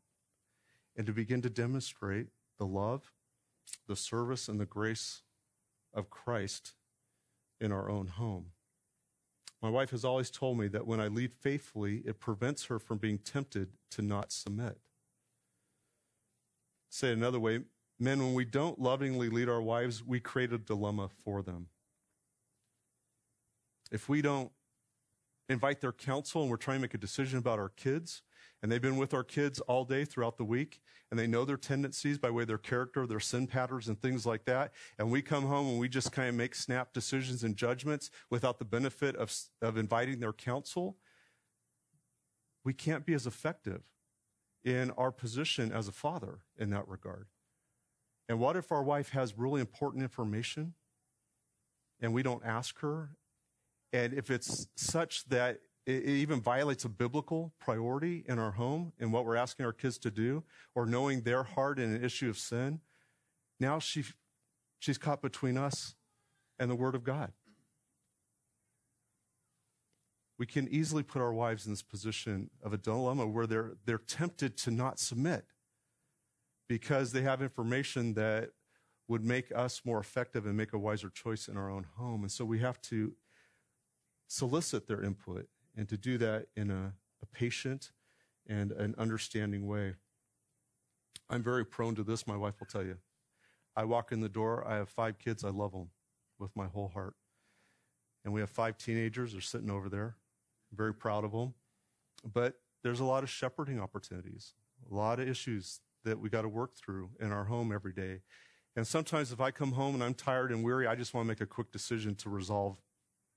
and 0.96 1.06
to 1.06 1.12
begin 1.12 1.40
to 1.42 1.48
demonstrate 1.48 2.26
the 2.58 2.66
love, 2.66 3.12
the 3.86 3.96
service, 3.96 4.48
and 4.48 4.60
the 4.60 4.66
grace 4.66 5.22
of 5.94 6.10
Christ 6.10 6.74
in 7.60 7.70
our 7.70 7.88
own 7.88 8.08
home. 8.08 8.46
My 9.62 9.70
wife 9.70 9.90
has 9.90 10.04
always 10.04 10.30
told 10.30 10.58
me 10.58 10.68
that 10.68 10.86
when 10.86 11.00
I 11.00 11.06
lead 11.06 11.32
faithfully, 11.32 12.02
it 12.04 12.18
prevents 12.18 12.64
her 12.66 12.78
from 12.78 12.98
being 12.98 13.18
tempted 13.18 13.70
to 13.92 14.02
not 14.02 14.32
submit. 14.32 14.78
Say 16.90 17.10
it 17.10 17.16
another 17.16 17.40
way, 17.40 17.60
men, 17.98 18.18
when 18.18 18.34
we 18.34 18.44
don't 18.44 18.80
lovingly 18.80 19.28
lead 19.28 19.48
our 19.48 19.62
wives, 19.62 20.04
we 20.04 20.20
create 20.20 20.52
a 20.52 20.58
dilemma 20.58 21.08
for 21.08 21.42
them. 21.42 21.68
If 23.90 24.08
we 24.08 24.22
don't 24.22 24.50
invite 25.48 25.80
their 25.80 25.92
counsel 25.92 26.42
and 26.42 26.50
we're 26.50 26.56
trying 26.56 26.78
to 26.78 26.82
make 26.82 26.94
a 26.94 26.98
decision 26.98 27.38
about 27.38 27.58
our 27.58 27.68
kids, 27.70 28.22
and 28.62 28.72
they've 28.72 28.82
been 28.82 28.96
with 28.96 29.14
our 29.14 29.22
kids 29.22 29.60
all 29.60 29.84
day 29.84 30.04
throughout 30.04 30.38
the 30.38 30.44
week, 30.44 30.80
and 31.10 31.20
they 31.20 31.26
know 31.26 31.44
their 31.44 31.56
tendencies 31.56 32.18
by 32.18 32.30
way 32.30 32.42
of 32.42 32.48
their 32.48 32.58
character, 32.58 33.06
their 33.06 33.20
sin 33.20 33.46
patterns, 33.46 33.88
and 33.88 34.00
things 34.00 34.26
like 34.26 34.44
that. 34.46 34.72
And 34.98 35.10
we 35.10 35.22
come 35.22 35.44
home 35.44 35.68
and 35.68 35.78
we 35.78 35.88
just 35.88 36.10
kind 36.10 36.28
of 36.28 36.34
make 36.34 36.54
snap 36.54 36.92
decisions 36.92 37.44
and 37.44 37.56
judgments 37.56 38.10
without 38.30 38.58
the 38.58 38.64
benefit 38.64 39.14
of, 39.16 39.32
of 39.62 39.76
inviting 39.76 40.20
their 40.20 40.32
counsel. 40.32 40.96
We 42.64 42.72
can't 42.72 43.06
be 43.06 43.14
as 43.14 43.26
effective 43.26 43.82
in 44.64 44.90
our 44.92 45.12
position 45.12 45.70
as 45.70 45.86
a 45.86 45.92
father 45.92 46.40
in 46.58 46.70
that 46.70 46.88
regard. 46.88 47.28
And 48.28 48.40
what 48.40 48.56
if 48.56 48.72
our 48.72 48.82
wife 48.82 49.10
has 49.10 49.38
really 49.38 49.60
important 49.60 50.02
information 50.02 50.74
and 52.00 52.12
we 52.12 52.24
don't 52.24 52.44
ask 52.44 52.80
her? 52.80 53.10
And 53.92 54.12
if 54.12 54.30
it's 54.30 54.68
such 54.76 55.28
that 55.28 55.58
it 55.86 56.04
even 56.04 56.40
violates 56.40 56.84
a 56.84 56.88
biblical 56.88 57.52
priority 57.60 58.24
in 58.28 58.40
our 58.40 58.50
home 58.50 58.92
and 58.98 59.12
what 59.12 59.24
we're 59.24 59.36
asking 59.36 59.64
our 59.64 59.72
kids 59.72 59.98
to 59.98 60.10
do, 60.10 60.42
or 60.74 60.84
knowing 60.84 61.20
their 61.20 61.44
heart 61.44 61.78
in 61.78 61.94
an 61.94 62.04
issue 62.04 62.28
of 62.28 62.36
sin. 62.36 62.80
Now 63.60 63.78
she, 63.78 64.04
she's 64.80 64.98
caught 64.98 65.22
between 65.22 65.56
us 65.56 65.94
and 66.58 66.68
the 66.70 66.74
Word 66.74 66.96
of 66.96 67.04
God. 67.04 67.32
We 70.38 70.46
can 70.46 70.68
easily 70.68 71.02
put 71.02 71.22
our 71.22 71.32
wives 71.32 71.66
in 71.66 71.72
this 71.72 71.82
position 71.82 72.50
of 72.62 72.72
a 72.72 72.76
dilemma 72.76 73.26
where 73.26 73.46
they're, 73.46 73.74
they're 73.86 73.98
tempted 73.98 74.56
to 74.58 74.70
not 74.70 74.98
submit 74.98 75.46
because 76.68 77.12
they 77.12 77.22
have 77.22 77.40
information 77.40 78.14
that 78.14 78.50
would 79.08 79.24
make 79.24 79.52
us 79.54 79.82
more 79.84 80.00
effective 80.00 80.46
and 80.46 80.56
make 80.56 80.72
a 80.72 80.78
wiser 80.78 81.08
choice 81.08 81.46
in 81.46 81.56
our 81.56 81.70
own 81.70 81.86
home. 81.96 82.22
And 82.22 82.30
so 82.30 82.44
we 82.44 82.58
have 82.58 82.82
to 82.82 83.12
solicit 84.26 84.86
their 84.86 85.02
input 85.02 85.48
and 85.76 85.88
to 85.88 85.96
do 85.96 86.18
that 86.18 86.46
in 86.56 86.70
a, 86.70 86.94
a 87.22 87.26
patient 87.26 87.92
and 88.46 88.72
an 88.72 88.94
understanding 88.98 89.66
way. 89.66 89.94
I'm 91.28 91.42
very 91.42 91.64
prone 91.64 91.94
to 91.96 92.04
this, 92.04 92.26
my 92.26 92.36
wife 92.36 92.60
will 92.60 92.66
tell 92.66 92.84
you. 92.84 92.98
I 93.74 93.84
walk 93.84 94.12
in 94.12 94.20
the 94.20 94.28
door, 94.28 94.66
I 94.66 94.76
have 94.76 94.88
five 94.88 95.18
kids, 95.18 95.44
I 95.44 95.50
love 95.50 95.72
them 95.72 95.90
with 96.38 96.54
my 96.56 96.66
whole 96.66 96.88
heart. 96.88 97.14
And 98.24 98.32
we 98.32 98.40
have 98.40 98.50
five 98.50 98.78
teenagers, 98.78 99.32
they're 99.32 99.40
sitting 99.40 99.70
over 99.70 99.88
there. 99.88 100.16
Very 100.72 100.94
proud 100.94 101.24
of 101.24 101.32
them. 101.32 101.54
But 102.24 102.54
there's 102.82 103.00
a 103.00 103.04
lot 103.04 103.22
of 103.22 103.30
shepherding 103.30 103.80
opportunities, 103.80 104.54
a 104.90 104.94
lot 104.94 105.20
of 105.20 105.28
issues 105.28 105.80
that 106.04 106.18
we 106.18 106.28
got 106.28 106.42
to 106.42 106.48
work 106.48 106.76
through 106.76 107.10
in 107.20 107.32
our 107.32 107.44
home 107.44 107.72
every 107.72 107.92
day. 107.92 108.20
And 108.76 108.86
sometimes 108.86 109.32
if 109.32 109.40
I 109.40 109.50
come 109.50 109.72
home 109.72 109.94
and 109.94 110.04
I'm 110.04 110.14
tired 110.14 110.52
and 110.52 110.62
weary, 110.62 110.86
I 110.86 110.94
just 110.94 111.14
want 111.14 111.24
to 111.24 111.28
make 111.28 111.40
a 111.40 111.46
quick 111.46 111.72
decision 111.72 112.14
to 112.16 112.30
resolve 112.30 112.78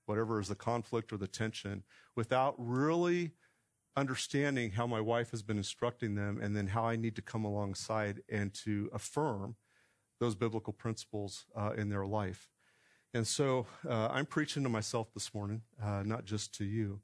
whatever 0.10 0.40
is 0.40 0.48
the 0.48 0.56
conflict 0.56 1.14
or 1.14 1.18
the 1.18 1.28
tension, 1.28 1.84
without 2.16 2.56
really 2.58 3.32
understanding 3.96 4.72
how 4.72 4.88
my 4.88 5.00
wife 5.00 5.30
has 5.30 5.44
been 5.44 5.58
instructing 5.58 6.16
them 6.16 6.40
and 6.42 6.56
then 6.58 6.68
how 6.68 6.84
I 6.84 6.96
need 6.96 7.16
to 7.18 7.22
come 7.22 7.46
alongside 7.46 8.24
and 8.28 8.52
to 8.66 8.90
affirm 8.92 9.56
those 10.20 10.34
biblical 10.34 10.74
principles 10.74 11.46
uh, 11.56 11.74
in 11.78 11.90
their 11.90 12.08
life. 12.08 12.50
And 13.14 13.28
so 13.28 13.68
uh, 13.88 14.08
I'm 14.08 14.26
preaching 14.26 14.64
to 14.64 14.70
myself 14.70 15.14
this 15.14 15.32
morning, 15.32 15.62
uh, 15.84 16.02
not 16.04 16.26
just 16.26 16.56
to 16.56 16.66
you, 16.66 17.02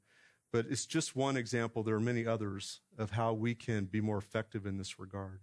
but 0.52 0.66
it's 0.68 0.84
just 0.84 1.14
one 1.14 1.36
example. 1.36 1.84
There 1.84 1.94
are 1.94 2.00
many 2.00 2.26
others 2.26 2.80
of 2.98 3.12
how 3.12 3.32
we 3.34 3.54
can 3.54 3.84
be 3.84 4.00
more 4.00 4.18
effective 4.18 4.66
in 4.66 4.78
this 4.78 4.98
regard. 4.98 5.42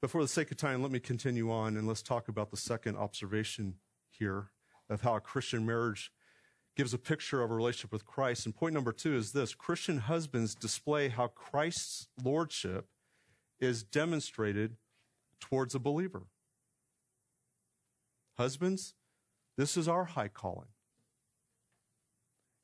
But 0.00 0.10
for 0.10 0.22
the 0.22 0.28
sake 0.28 0.50
of 0.50 0.56
time, 0.56 0.82
let 0.82 0.90
me 0.90 1.00
continue 1.00 1.50
on 1.50 1.76
and 1.76 1.86
let's 1.86 2.02
talk 2.02 2.28
about 2.28 2.50
the 2.50 2.56
second 2.56 2.96
observation 2.96 3.74
here 4.10 4.52
of 4.88 5.02
how 5.02 5.16
a 5.16 5.20
Christian 5.20 5.66
marriage 5.66 6.12
gives 6.76 6.92
a 6.92 6.98
picture 6.98 7.42
of 7.42 7.50
a 7.50 7.54
relationship 7.54 7.90
with 7.90 8.04
Christ. 8.04 8.44
And 8.44 8.54
point 8.54 8.74
number 8.74 8.92
two 8.92 9.16
is 9.16 9.32
this 9.32 9.54
Christian 9.54 9.98
husbands 9.98 10.54
display 10.54 11.08
how 11.08 11.28
Christ's 11.28 12.08
lordship 12.22 12.86
is 13.58 13.82
demonstrated 13.82 14.76
towards 15.40 15.74
a 15.74 15.78
believer. 15.78 16.24
Husbands, 18.36 18.94
this 19.56 19.76
is 19.78 19.88
our 19.88 20.04
high 20.04 20.28
calling. 20.28 20.68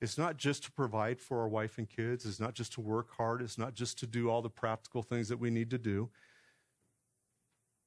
It's 0.02 0.18
not 0.18 0.36
just 0.36 0.64
to 0.64 0.72
provide 0.72 1.20
for 1.20 1.40
our 1.40 1.48
wife 1.48 1.78
and 1.78 1.88
kids. 1.88 2.26
It's 2.26 2.40
not 2.40 2.54
just 2.54 2.72
to 2.74 2.80
work 2.80 3.16
hard. 3.16 3.40
It's 3.40 3.56
not 3.56 3.72
just 3.72 3.98
to 4.00 4.06
do 4.06 4.28
all 4.28 4.42
the 4.42 4.50
practical 4.50 5.02
things 5.02 5.28
that 5.28 5.38
we 5.38 5.48
need 5.48 5.70
to 5.70 5.78
do. 5.78 6.10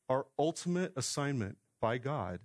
Our 0.09 0.25
ultimate 0.39 0.93
assignment 0.95 1.57
by 1.81 1.97
God 1.97 2.39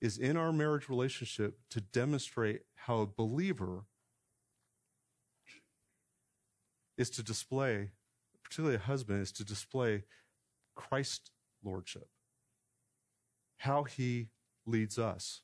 is 0.00 0.18
in 0.18 0.36
our 0.36 0.52
marriage 0.52 0.88
relationship 0.88 1.58
to 1.70 1.80
demonstrate 1.80 2.62
how 2.74 3.00
a 3.00 3.06
believer 3.06 3.84
is 6.96 7.10
to 7.10 7.22
display, 7.22 7.90
particularly 8.42 8.76
a 8.76 8.80
husband, 8.80 9.22
is 9.22 9.32
to 9.32 9.44
display 9.44 10.04
Christ 10.74 11.30
lordship, 11.64 12.08
how 13.58 13.84
he 13.84 14.28
leads 14.66 14.98
us. 14.98 15.42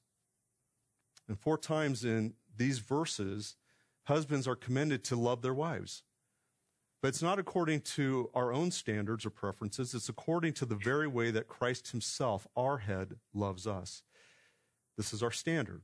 And 1.29 1.39
four 1.39 1.59
times 1.59 2.05
in 2.05 2.35
these 2.57 2.79
verses, 2.79 3.57
husbands 4.05 4.47
are 4.47 4.57
commended 4.57 5.03
to 5.05 5.17
love 5.17 5.43
their 5.43 5.55
wives. 5.55 6.03
But 7.01 7.09
it's 7.09 7.23
not 7.23 7.39
according 7.39 7.81
to 7.81 8.31
our 8.35 8.53
own 8.53 8.71
standards 8.71 9.27
or 9.27 9.31
preferences. 9.31 9.95
It's 9.95 10.09
according 10.09 10.55
to 10.55 10.67
the 10.67 10.75
very 10.75 11.07
way 11.07 11.31
that 11.31 11.49
Christ 11.49 11.91
himself, 11.91 12.47
our 12.57 12.79
head, 12.79 13.17
loves 13.35 13.67
us. 13.67 14.03
This 14.97 15.13
is 15.13 15.23
our 15.23 15.31
standard. 15.31 15.83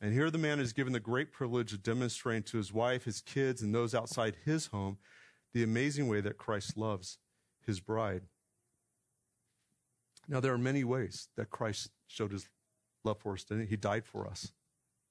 And 0.00 0.12
here 0.12 0.30
the 0.30 0.38
man 0.38 0.60
is 0.60 0.72
given 0.72 0.92
the 0.92 1.00
great 1.00 1.32
privilege 1.32 1.72
of 1.72 1.82
demonstrating 1.82 2.42
to 2.44 2.58
his 2.58 2.72
wife, 2.72 3.04
his 3.04 3.20
kids, 3.20 3.62
and 3.62 3.74
those 3.74 3.94
outside 3.94 4.36
his 4.44 4.66
home 4.66 4.98
the 5.54 5.62
amazing 5.62 6.08
way 6.08 6.20
that 6.20 6.36
Christ 6.36 6.76
loves 6.76 7.18
his 7.64 7.80
bride. 7.80 8.22
Now, 10.28 10.40
there 10.40 10.52
are 10.52 10.58
many 10.58 10.84
ways 10.84 11.28
that 11.36 11.50
Christ 11.50 11.90
showed 12.06 12.32
his 12.32 12.48
love 13.04 13.18
for 13.18 13.34
us, 13.34 13.44
didn't 13.44 13.64
he? 13.64 13.70
He 13.70 13.76
died 13.76 14.04
for 14.04 14.26
us, 14.26 14.52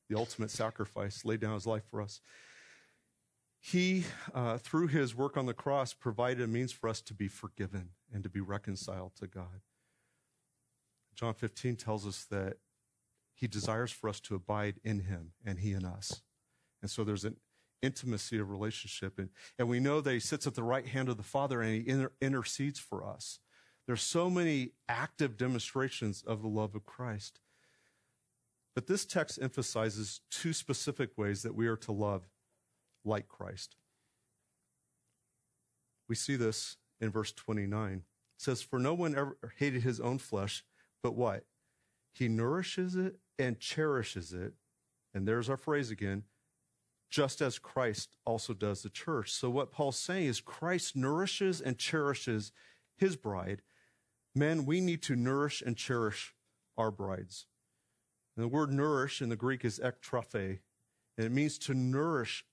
the 0.10 0.18
ultimate 0.18 0.52
sacrifice, 0.52 1.24
laid 1.24 1.40
down 1.40 1.54
his 1.54 1.68
life 1.68 1.84
for 1.90 2.02
us. 2.02 2.20
He, 3.60 4.04
uh, 4.34 4.58
through 4.58 4.88
his 4.88 5.16
work 5.16 5.38
on 5.38 5.46
the 5.46 5.54
cross, 5.54 5.94
provided 5.94 6.44
a 6.44 6.48
means 6.48 6.74
for 6.74 6.90
us 6.90 7.02
to 7.02 7.14
be 7.14 7.30
forgiven 7.30 7.92
and 8.12 8.22
to 8.24 8.30
be 8.30 8.42
reconciled 8.42 9.16
to 9.22 9.28
God. 9.28 9.62
John 11.16 11.34
15 11.34 11.78
tells 11.78 12.06
us 12.06 12.26
that 12.26 12.58
he 13.34 13.48
desires 13.48 13.92
for 13.92 14.10
us 14.10 14.20
to 14.22 14.36
abide 14.36 14.76
in 14.84 15.02
him 15.02 15.32
and 15.46 15.60
he 15.60 15.74
in 15.74 15.86
us. 15.86 16.22
And 16.82 16.90
so 16.90 17.04
there's 17.04 17.26
an 17.26 17.38
intimacy 17.82 18.40
of 18.40 18.50
relationship. 18.50 19.20
And, 19.20 19.30
and 19.60 19.68
we 19.68 19.80
know 19.80 20.02
that 20.02 20.14
he 20.14 20.20
sits 20.20 20.48
at 20.48 20.56
the 20.56 20.64
right 20.64 20.88
hand 20.88 21.10
of 21.10 21.18
the 21.18 21.24
Father 21.24 21.62
and 21.62 21.74
he 21.74 21.90
inter- 21.90 22.12
intercedes 22.22 22.80
for 22.80 23.06
us. 23.06 23.40
There's 23.86 24.02
so 24.02 24.30
many 24.30 24.72
active 24.88 25.38
demonstrations 25.38 26.24
of 26.26 26.42
the 26.42 26.48
love 26.48 26.74
of 26.76 26.86
Christ. 26.86 27.40
But 28.76 28.88
this 28.88 29.06
text 29.06 29.40
emphasizes 29.42 30.22
two 30.32 30.54
specific 30.54 31.12
ways 31.18 31.44
that 31.44 31.56
we 31.56 31.68
are 31.68 31.76
to 31.78 31.92
love 31.92 32.28
like 33.06 33.28
Christ. 33.28 33.76
We 36.08 36.16
see 36.16 36.36
this 36.36 36.78
in 37.00 37.12
verse 37.12 37.32
29. 37.34 37.94
It 37.94 38.02
says, 38.38 38.62
For 38.62 38.80
no 38.80 38.94
one 38.94 39.16
ever 39.16 39.38
hated 39.58 39.84
his 39.84 40.00
own 40.00 40.18
flesh, 40.18 40.64
but 41.02 41.16
what? 41.16 41.46
He 42.14 42.28
nourishes 42.28 42.96
it 42.96 43.18
and 43.40 43.60
cherishes 43.60 44.34
it. 44.34 44.54
And 45.14 45.28
there's 45.28 45.50
our 45.50 45.58
phrase 45.58 45.92
again 45.92 46.24
just 47.14 47.42
as 47.42 47.60
Christ 47.60 48.18
also 48.26 48.56
does 48.56 48.82
the 48.82 48.90
church. 48.90 49.32
So, 49.32 49.48
what 49.48 49.72
Paul's 49.72 50.00
saying 50.00 50.26
is 50.26 50.42
Christ 50.42 50.96
nourishes 50.96 51.62
and 51.62 51.78
cherishes 51.78 52.52
his 52.98 53.16
bride. 53.16 53.62
Men, 54.34 54.66
we 54.66 54.82
need 54.82 55.04
to 55.04 55.16
nourish 55.16 55.62
and 55.62 55.78
cherish 55.78 56.34
our 56.76 56.90
brides. 56.90 57.46
And 58.36 58.44
the 58.44 58.48
word 58.48 58.72
nourish 58.72 59.22
in 59.22 59.30
the 59.30 59.36
Greek 59.36 59.64
is 59.64 59.80
ektrophe, 59.80 60.62
and 61.16 61.28
it 61.28 61.32
means 61.32 61.60
to 61.60 61.76
nourish 61.76 62.46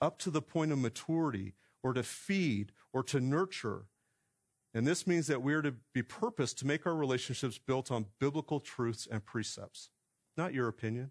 up 0.00 0.18
to 0.18 0.30
the 0.30 0.42
point 0.42 0.70
of 0.70 0.78
maturity, 0.78 1.54
or 1.82 1.92
to 1.92 2.04
feed, 2.04 2.70
or 2.92 3.02
to 3.02 3.18
nurture. 3.20 3.86
And 4.72 4.86
this 4.86 5.08
means 5.08 5.26
that 5.26 5.42
we 5.42 5.54
are 5.54 5.62
to 5.62 5.74
be 5.92 6.02
purposed 6.02 6.58
to 6.58 6.66
make 6.68 6.86
our 6.86 6.94
relationships 6.94 7.58
built 7.58 7.90
on 7.90 8.06
biblical 8.20 8.60
truths 8.60 9.08
and 9.10 9.24
precepts, 9.24 9.90
not 10.36 10.54
your 10.54 10.68
opinion. 10.68 11.10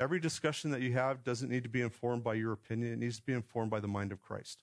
Every 0.00 0.18
discussion 0.18 0.70
that 0.70 0.80
you 0.80 0.92
have 0.92 1.22
doesn't 1.22 1.48
need 1.48 1.62
to 1.62 1.68
be 1.68 1.80
informed 1.80 2.24
by 2.24 2.34
your 2.34 2.52
opinion, 2.52 2.92
it 2.92 2.98
needs 2.98 3.16
to 3.16 3.22
be 3.22 3.32
informed 3.32 3.70
by 3.70 3.80
the 3.80 3.88
mind 3.88 4.12
of 4.12 4.20
Christ. 4.20 4.62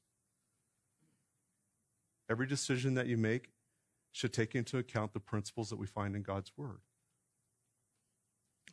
Every 2.30 2.48
decision 2.48 2.94
that 2.96 3.08
you 3.08 3.18
make 3.18 3.50
should 4.12 4.34
take 4.34 4.56
into 4.56 4.78
account 4.78 5.14
the 5.14 5.20
principles 5.20 5.70
that 5.70 5.80
we 5.80 5.88
find 5.88 6.16
in 6.16 6.22
God's 6.22 6.52
Word. 6.58 6.80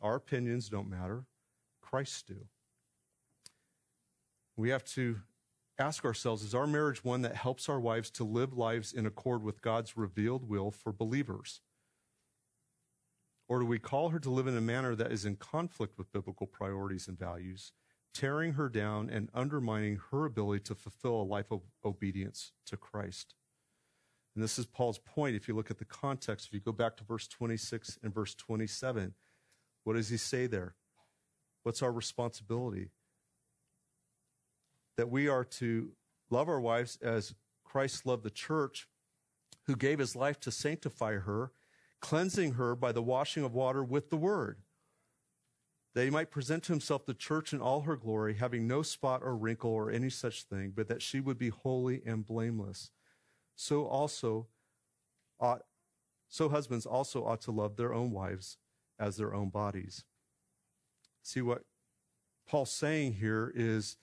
Our 0.01 0.15
opinions 0.15 0.69
don't 0.69 0.89
matter, 0.89 1.25
Christ's 1.81 2.23
do. 2.23 2.47
We 4.55 4.69
have 4.69 4.83
to 4.85 5.21
ask 5.77 6.03
ourselves 6.03 6.43
is 6.43 6.53
our 6.53 6.67
marriage 6.67 7.03
one 7.03 7.21
that 7.21 7.35
helps 7.35 7.69
our 7.69 7.79
wives 7.79 8.09
to 8.11 8.25
live 8.25 8.53
lives 8.53 8.91
in 8.91 9.05
accord 9.05 9.41
with 9.43 9.61
God's 9.61 9.95
revealed 9.95 10.47
will 10.49 10.71
for 10.71 10.91
believers? 10.91 11.61
Or 13.49 13.59
do 13.59 13.65
we 13.65 13.79
call 13.79 14.09
her 14.09 14.19
to 14.19 14.29
live 14.29 14.45
in 14.45 14.55
a 14.55 14.61
manner 14.61 14.95
that 14.95 15.11
is 15.11 15.25
in 15.25 15.35
conflict 15.35 15.97
with 15.97 16.11
biblical 16.13 16.45
priorities 16.45 17.07
and 17.07 17.17
values, 17.17 17.73
tearing 18.13 18.53
her 18.53 18.69
down 18.69 19.09
and 19.09 19.29
undermining 19.33 19.99
her 20.11 20.25
ability 20.25 20.63
to 20.65 20.75
fulfill 20.75 21.21
a 21.21 21.23
life 21.23 21.51
of 21.51 21.61
obedience 21.83 22.53
to 22.67 22.77
Christ? 22.77 23.33
And 24.35 24.43
this 24.43 24.59
is 24.59 24.67
Paul's 24.67 24.99
point. 24.99 25.35
If 25.35 25.47
you 25.47 25.55
look 25.55 25.71
at 25.71 25.79
the 25.79 25.85
context, 25.85 26.45
if 26.45 26.53
you 26.53 26.59
go 26.59 26.71
back 26.71 26.95
to 26.97 27.03
verse 27.03 27.27
26 27.27 27.97
and 28.03 28.13
verse 28.13 28.35
27, 28.35 29.15
what 29.83 29.95
does 29.95 30.09
he 30.09 30.17
say 30.17 30.45
there? 30.45 30.75
What's 31.63 31.81
our 31.81 31.91
responsibility? 31.91 32.91
That 34.95 35.09
we 35.09 35.27
are 35.27 35.43
to 35.43 35.93
love 36.29 36.47
our 36.47 36.61
wives 36.61 36.99
as 37.01 37.33
Christ 37.63 38.05
loved 38.05 38.23
the 38.23 38.29
church, 38.29 38.87
who 39.65 39.75
gave 39.75 39.97
his 39.97 40.15
life 40.15 40.39
to 40.41 40.51
sanctify 40.51 41.15
her 41.15 41.51
cleansing 42.01 42.53
her 42.53 42.75
by 42.75 42.91
the 42.91 43.01
washing 43.01 43.43
of 43.43 43.53
water 43.53 43.83
with 43.83 44.09
the 44.09 44.17
word, 44.17 44.59
that 45.95 46.03
he 46.03 46.09
might 46.09 46.31
present 46.31 46.63
to 46.63 46.71
himself 46.71 47.05
the 47.05 47.13
church 47.13 47.51
in 47.51 47.61
all 47.61 47.81
her 47.81 47.95
glory, 47.95 48.35
having 48.35 48.67
no 48.67 48.81
spot 48.81 49.21
or 49.23 49.35
wrinkle 49.35 49.71
or 49.71 49.91
any 49.91 50.09
such 50.09 50.43
thing, 50.43 50.71
but 50.75 50.87
that 50.87 51.01
she 51.01 51.19
would 51.19 51.37
be 51.37 51.49
holy 51.49 52.01
and 52.05 52.25
blameless. 52.25 52.91
So 53.55 53.85
also 53.85 54.47
ought, 55.39 55.63
so 56.27 56.49
husbands 56.49 56.85
also 56.85 57.25
ought 57.25 57.41
to 57.41 57.51
love 57.51 57.75
their 57.75 57.93
own 57.93 58.11
wives 58.11 58.57
as 58.99 59.17
their 59.17 59.33
own 59.33 59.49
bodies. 59.49 60.05
See 61.21 61.41
what 61.41 61.63
Paul's 62.47 62.71
saying 62.71 63.13
here 63.13 63.51
is 63.55 63.97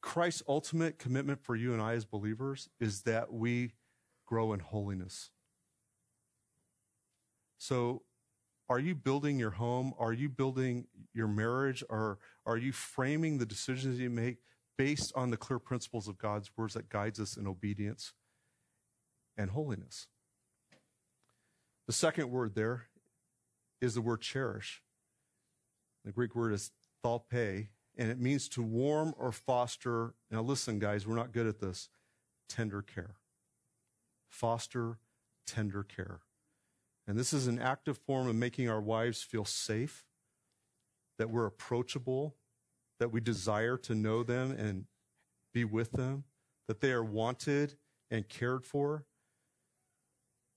Christ's 0.00 0.42
ultimate 0.48 0.98
commitment 0.98 1.42
for 1.42 1.54
you 1.54 1.72
and 1.72 1.82
I 1.82 1.94
as 1.94 2.04
believers 2.04 2.68
is 2.78 3.02
that 3.02 3.32
we 3.32 3.72
grow 4.26 4.52
in 4.52 4.60
holiness. 4.60 5.30
So, 7.60 8.04
are 8.70 8.78
you 8.78 8.94
building 8.94 9.38
your 9.38 9.50
home? 9.50 9.92
Are 9.98 10.14
you 10.14 10.30
building 10.30 10.86
your 11.12 11.28
marriage? 11.28 11.84
Or 11.90 12.18
are 12.46 12.56
you 12.56 12.72
framing 12.72 13.36
the 13.36 13.44
decisions 13.44 13.98
you 13.98 14.08
make 14.08 14.38
based 14.78 15.12
on 15.14 15.30
the 15.30 15.36
clear 15.36 15.58
principles 15.58 16.08
of 16.08 16.16
God's 16.16 16.50
words 16.56 16.72
that 16.72 16.88
guides 16.88 17.20
us 17.20 17.36
in 17.36 17.46
obedience 17.46 18.14
and 19.36 19.50
holiness? 19.50 20.06
The 21.86 21.92
second 21.92 22.30
word 22.30 22.54
there 22.54 22.86
is 23.82 23.92
the 23.94 24.00
word 24.00 24.22
cherish. 24.22 24.82
The 26.06 26.12
Greek 26.12 26.34
word 26.34 26.54
is 26.54 26.70
thalpe, 27.04 27.68
and 27.98 28.10
it 28.10 28.18
means 28.18 28.48
to 28.50 28.62
warm 28.62 29.12
or 29.18 29.32
foster. 29.32 30.14
Now, 30.30 30.40
listen, 30.40 30.78
guys, 30.78 31.06
we're 31.06 31.14
not 31.14 31.32
good 31.32 31.46
at 31.46 31.60
this. 31.60 31.90
Tender 32.48 32.80
care. 32.80 33.16
Foster 34.30 34.98
tender 35.46 35.82
care. 35.82 36.20
And 37.06 37.18
this 37.18 37.32
is 37.32 37.46
an 37.46 37.58
active 37.58 37.98
form 37.98 38.28
of 38.28 38.36
making 38.36 38.68
our 38.68 38.80
wives 38.80 39.22
feel 39.22 39.44
safe, 39.44 40.04
that 41.18 41.30
we're 41.30 41.46
approachable, 41.46 42.36
that 42.98 43.10
we 43.12 43.20
desire 43.20 43.76
to 43.78 43.94
know 43.94 44.22
them 44.22 44.52
and 44.52 44.84
be 45.52 45.64
with 45.64 45.92
them, 45.92 46.24
that 46.68 46.80
they 46.80 46.92
are 46.92 47.04
wanted 47.04 47.74
and 48.10 48.28
cared 48.28 48.64
for. 48.64 49.04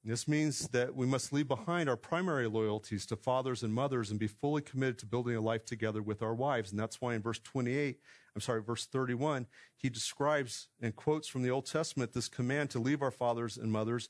This 0.06 0.28
means 0.28 0.68
that 0.70 0.96
we 0.96 1.06
must 1.06 1.32
leave 1.32 1.48
behind 1.48 1.88
our 1.88 1.96
primary 1.96 2.48
loyalties 2.48 3.06
to 3.06 3.16
fathers 3.16 3.64
and 3.64 3.74
mothers 3.74 4.12
and 4.12 4.20
be 4.20 4.28
fully 4.28 4.62
committed 4.62 5.00
to 5.00 5.06
building 5.06 5.38
a 5.38 5.42
life 5.42 5.64
together 5.64 6.02
with 6.02 6.22
our 6.22 6.36
wives. 6.36 6.72
And 6.72 6.80
that's 6.80 7.00
why 7.00 7.16
in 7.16 7.22
verse 7.22 7.40
28, 7.40 8.00
I'm 8.36 8.42
sorry, 8.42 8.62
verse 8.62 8.86
31, 8.86 9.48
he 9.78 9.90
describes 9.90 10.68
and 10.82 10.94
quotes 10.94 11.30
from 11.30 11.42
the 11.42 11.52
Old 11.52 11.66
Testament 11.66 12.12
this 12.12 12.28
command 12.28 12.70
to 12.72 12.80
leave 12.80 13.02
our 13.02 13.12
fathers 13.12 13.56
and 13.58 13.72
mothers 13.72 14.10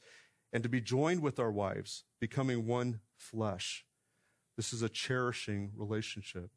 and 0.54 0.62
to 0.62 0.70
be 0.70 0.80
joined 0.80 1.22
with 1.22 1.40
our 1.40 1.52
wives, 1.52 2.04
becoming 2.22 2.68
one 2.68 3.00
flesh. 3.18 3.86
This 4.56 4.72
is 4.72 4.84
a 4.84 4.90
cherishing 4.90 5.72
relationship. 5.76 6.52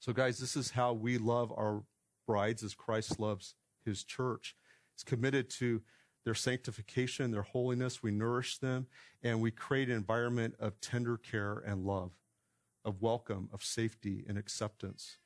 So, 0.00 0.12
guys, 0.12 0.38
this 0.38 0.56
is 0.56 0.72
how 0.72 0.92
we 0.92 1.16
love 1.16 1.52
our 1.52 1.84
brides 2.26 2.64
as 2.64 2.74
Christ 2.74 3.20
loves 3.20 3.54
his 3.84 4.02
church. 4.02 4.56
He's 4.94 5.04
committed 5.04 5.48
to 5.50 5.82
their 6.24 6.34
sanctification, 6.34 7.30
their 7.30 7.42
holiness. 7.42 8.02
We 8.02 8.10
nourish 8.10 8.58
them, 8.58 8.88
and 9.22 9.40
we 9.40 9.52
create 9.52 9.88
an 9.88 9.96
environment 9.96 10.56
of 10.58 10.80
tender 10.80 11.16
care 11.16 11.62
and 11.64 11.86
love, 11.86 12.10
of 12.84 13.00
welcome, 13.00 13.48
of 13.52 13.62
safety 13.62 14.24
and 14.28 14.36
acceptance. 14.36 15.18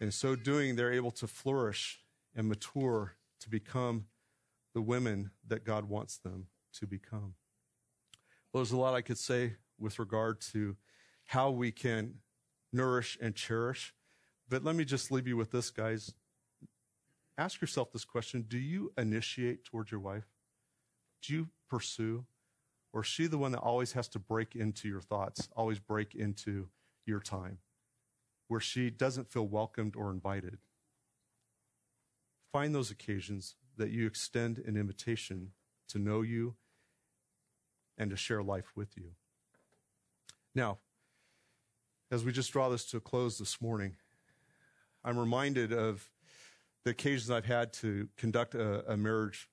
In 0.00 0.10
so 0.10 0.36
doing, 0.36 0.76
they're 0.76 0.92
able 0.92 1.10
to 1.12 1.26
flourish 1.26 2.00
and 2.34 2.48
mature 2.48 3.16
to 3.40 3.50
become 3.50 4.06
the 4.74 4.80
women 4.80 5.32
that 5.46 5.66
God 5.66 5.84
wants 5.84 6.16
them 6.16 6.46
to 6.80 6.86
become. 6.86 7.34
Well, 8.52 8.62
there's 8.62 8.72
a 8.72 8.76
lot 8.76 8.94
I 8.94 9.00
could 9.00 9.18
say 9.18 9.54
with 9.78 9.98
regard 9.98 10.40
to 10.52 10.76
how 11.26 11.50
we 11.50 11.72
can 11.72 12.14
nourish 12.72 13.18
and 13.20 13.34
cherish. 13.34 13.94
But 14.48 14.64
let 14.64 14.74
me 14.74 14.84
just 14.84 15.10
leave 15.10 15.26
you 15.26 15.36
with 15.36 15.50
this, 15.50 15.70
guys. 15.70 16.14
Ask 17.38 17.60
yourself 17.60 17.92
this 17.92 18.04
question 18.04 18.44
Do 18.48 18.58
you 18.58 18.92
initiate 18.98 19.64
towards 19.64 19.90
your 19.90 20.00
wife? 20.00 20.26
Do 21.22 21.32
you 21.32 21.48
pursue? 21.68 22.26
Or 22.92 23.00
is 23.00 23.06
she 23.06 23.26
the 23.26 23.38
one 23.38 23.52
that 23.52 23.60
always 23.60 23.92
has 23.92 24.06
to 24.08 24.18
break 24.18 24.54
into 24.54 24.86
your 24.86 25.00
thoughts, 25.00 25.48
always 25.56 25.78
break 25.78 26.14
into 26.14 26.68
your 27.06 27.20
time, 27.20 27.58
where 28.48 28.60
she 28.60 28.90
doesn't 28.90 29.30
feel 29.32 29.48
welcomed 29.48 29.96
or 29.96 30.10
invited? 30.10 30.58
Find 32.52 32.74
those 32.74 32.90
occasions 32.90 33.54
that 33.78 33.90
you 33.90 34.06
extend 34.06 34.58
an 34.58 34.76
invitation 34.76 35.52
to 35.88 35.98
know 35.98 36.20
you 36.20 36.56
and 38.02 38.10
to 38.10 38.16
share 38.16 38.42
life 38.42 38.72
with 38.74 38.96
you. 38.96 39.12
Now, 40.56 40.78
as 42.10 42.24
we 42.24 42.32
just 42.32 42.52
draw 42.52 42.68
this 42.68 42.84
to 42.86 42.96
a 42.96 43.00
close 43.00 43.38
this 43.38 43.62
morning, 43.62 43.94
I'm 45.04 45.16
reminded 45.16 45.72
of 45.72 46.10
the 46.84 46.90
occasions 46.90 47.30
I've 47.30 47.46
had 47.46 47.72
to 47.74 48.08
conduct 48.16 48.56
a, 48.56 48.92
a 48.92 48.96
marriage 48.96 49.48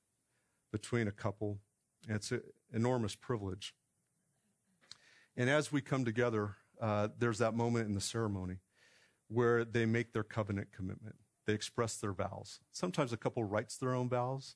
between 0.72 1.08
a 1.08 1.12
couple, 1.12 1.60
and 2.08 2.16
it's 2.16 2.32
an 2.32 2.42
enormous 2.74 3.16
privilege. 3.16 3.76
And 5.38 5.48
as 5.48 5.72
we 5.72 5.80
come 5.80 6.04
together, 6.04 6.56
uh, 6.82 7.10
there's 7.20 7.38
that 7.38 7.54
moment 7.54 7.88
in 7.88 7.94
the 7.94 8.02
ceremony 8.02 8.58
where 9.28 9.64
they 9.64 9.86
make 9.86 10.12
their 10.12 10.24
covenant 10.24 10.70
commitment. 10.76 11.16
They 11.46 11.54
express 11.54 11.98
their 11.98 12.14
vows. 12.14 12.60
Sometimes 12.72 13.14
a 13.14 13.18
couple 13.18 13.44
writes 13.44 13.78
their 13.78 13.94
own 13.94 14.10
vows, 14.10 14.56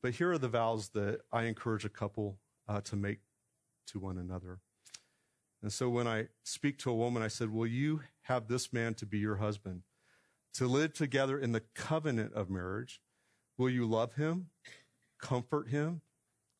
but 0.00 0.14
here 0.14 0.30
are 0.30 0.38
the 0.38 0.48
vows 0.48 0.90
that 0.90 1.22
I 1.32 1.44
encourage 1.44 1.84
a 1.84 1.88
couple 1.88 2.38
uh, 2.68 2.80
to 2.82 2.96
make 2.96 3.20
to 3.88 3.98
one 3.98 4.18
another. 4.18 4.60
And 5.62 5.72
so 5.72 5.88
when 5.88 6.06
I 6.06 6.28
speak 6.42 6.78
to 6.80 6.90
a 6.90 6.94
woman, 6.94 7.22
I 7.22 7.28
said, 7.28 7.50
Will 7.50 7.66
you 7.66 8.02
have 8.22 8.48
this 8.48 8.72
man 8.72 8.94
to 8.94 9.06
be 9.06 9.18
your 9.18 9.36
husband? 9.36 9.82
To 10.54 10.66
live 10.66 10.92
together 10.92 11.38
in 11.38 11.52
the 11.52 11.62
covenant 11.74 12.34
of 12.34 12.50
marriage? 12.50 13.00
Will 13.56 13.70
you 13.70 13.86
love 13.86 14.14
him, 14.14 14.50
comfort 15.20 15.68
him, 15.68 16.02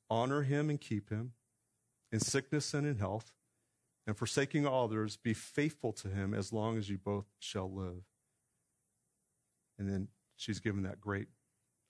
honor 0.08 0.42
him, 0.42 0.70
and 0.70 0.80
keep 0.80 1.10
him 1.10 1.32
in 2.12 2.20
sickness 2.20 2.72
and 2.74 2.86
in 2.86 2.98
health? 2.98 3.32
And 4.06 4.16
forsaking 4.16 4.66
others, 4.66 5.16
be 5.16 5.34
faithful 5.34 5.92
to 5.94 6.08
him 6.08 6.34
as 6.34 6.52
long 6.52 6.76
as 6.76 6.88
you 6.88 6.98
both 6.98 7.26
shall 7.38 7.72
live. 7.72 8.04
And 9.78 9.88
then 9.88 10.08
she's 10.36 10.60
given 10.60 10.82
that 10.82 11.00
great 11.00 11.28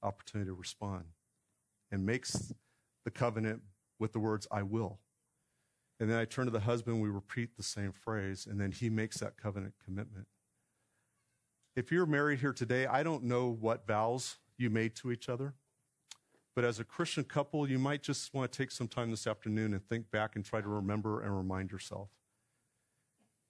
opportunity 0.02 0.48
to 0.48 0.54
respond 0.54 1.04
and 1.90 2.06
makes 2.06 2.52
the 3.04 3.10
covenant 3.10 3.62
with 3.98 4.12
the 4.12 4.20
words, 4.20 4.46
I 4.50 4.62
will. 4.62 5.00
And 6.00 6.10
then 6.10 6.18
I 6.18 6.24
turn 6.24 6.46
to 6.46 6.50
the 6.50 6.60
husband, 6.60 7.00
we 7.00 7.08
repeat 7.08 7.56
the 7.56 7.62
same 7.62 7.92
phrase, 7.92 8.46
and 8.50 8.60
then 8.60 8.72
he 8.72 8.90
makes 8.90 9.18
that 9.18 9.36
covenant 9.36 9.74
commitment. 9.84 10.26
If 11.76 11.90
you're 11.90 12.06
married 12.06 12.40
here 12.40 12.52
today, 12.52 12.86
I 12.86 13.02
don't 13.02 13.24
know 13.24 13.48
what 13.48 13.86
vows 13.86 14.36
you 14.58 14.70
made 14.70 14.94
to 14.96 15.12
each 15.12 15.28
other, 15.28 15.54
but 16.54 16.64
as 16.64 16.78
a 16.78 16.84
Christian 16.84 17.24
couple, 17.24 17.68
you 17.68 17.78
might 17.78 18.02
just 18.02 18.32
want 18.32 18.50
to 18.50 18.56
take 18.56 18.70
some 18.70 18.88
time 18.88 19.10
this 19.10 19.26
afternoon 19.26 19.72
and 19.72 19.84
think 19.88 20.10
back 20.10 20.36
and 20.36 20.44
try 20.44 20.60
to 20.60 20.68
remember 20.68 21.20
and 21.20 21.36
remind 21.36 21.70
yourself. 21.72 22.10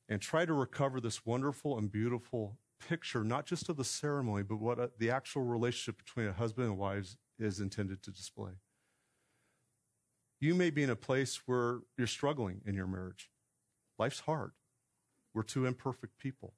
And 0.08 0.20
try 0.20 0.44
to 0.44 0.52
recover 0.52 1.00
this 1.00 1.24
wonderful 1.24 1.78
and 1.78 1.90
beautiful 1.90 2.58
picture, 2.88 3.24
not 3.24 3.46
just 3.46 3.68
of 3.68 3.76
the 3.76 3.84
ceremony, 3.84 4.42
but 4.42 4.56
what 4.56 4.78
uh, 4.78 4.88
the 4.98 5.10
actual 5.10 5.42
relationship 5.42 5.96
between 5.98 6.26
a 6.26 6.32
husband 6.32 6.68
and 6.68 6.78
wives 6.78 7.16
is 7.38 7.60
intended 7.60 8.02
to 8.02 8.10
display. 8.10 8.52
You 10.44 10.54
may 10.54 10.68
be 10.68 10.82
in 10.82 10.90
a 10.90 10.94
place 10.94 11.40
where 11.46 11.78
you're 11.96 12.06
struggling 12.06 12.60
in 12.66 12.74
your 12.74 12.86
marriage. 12.86 13.30
Life's 13.98 14.20
hard. 14.20 14.50
We're 15.32 15.42
two 15.42 15.64
imperfect 15.64 16.18
people. 16.18 16.52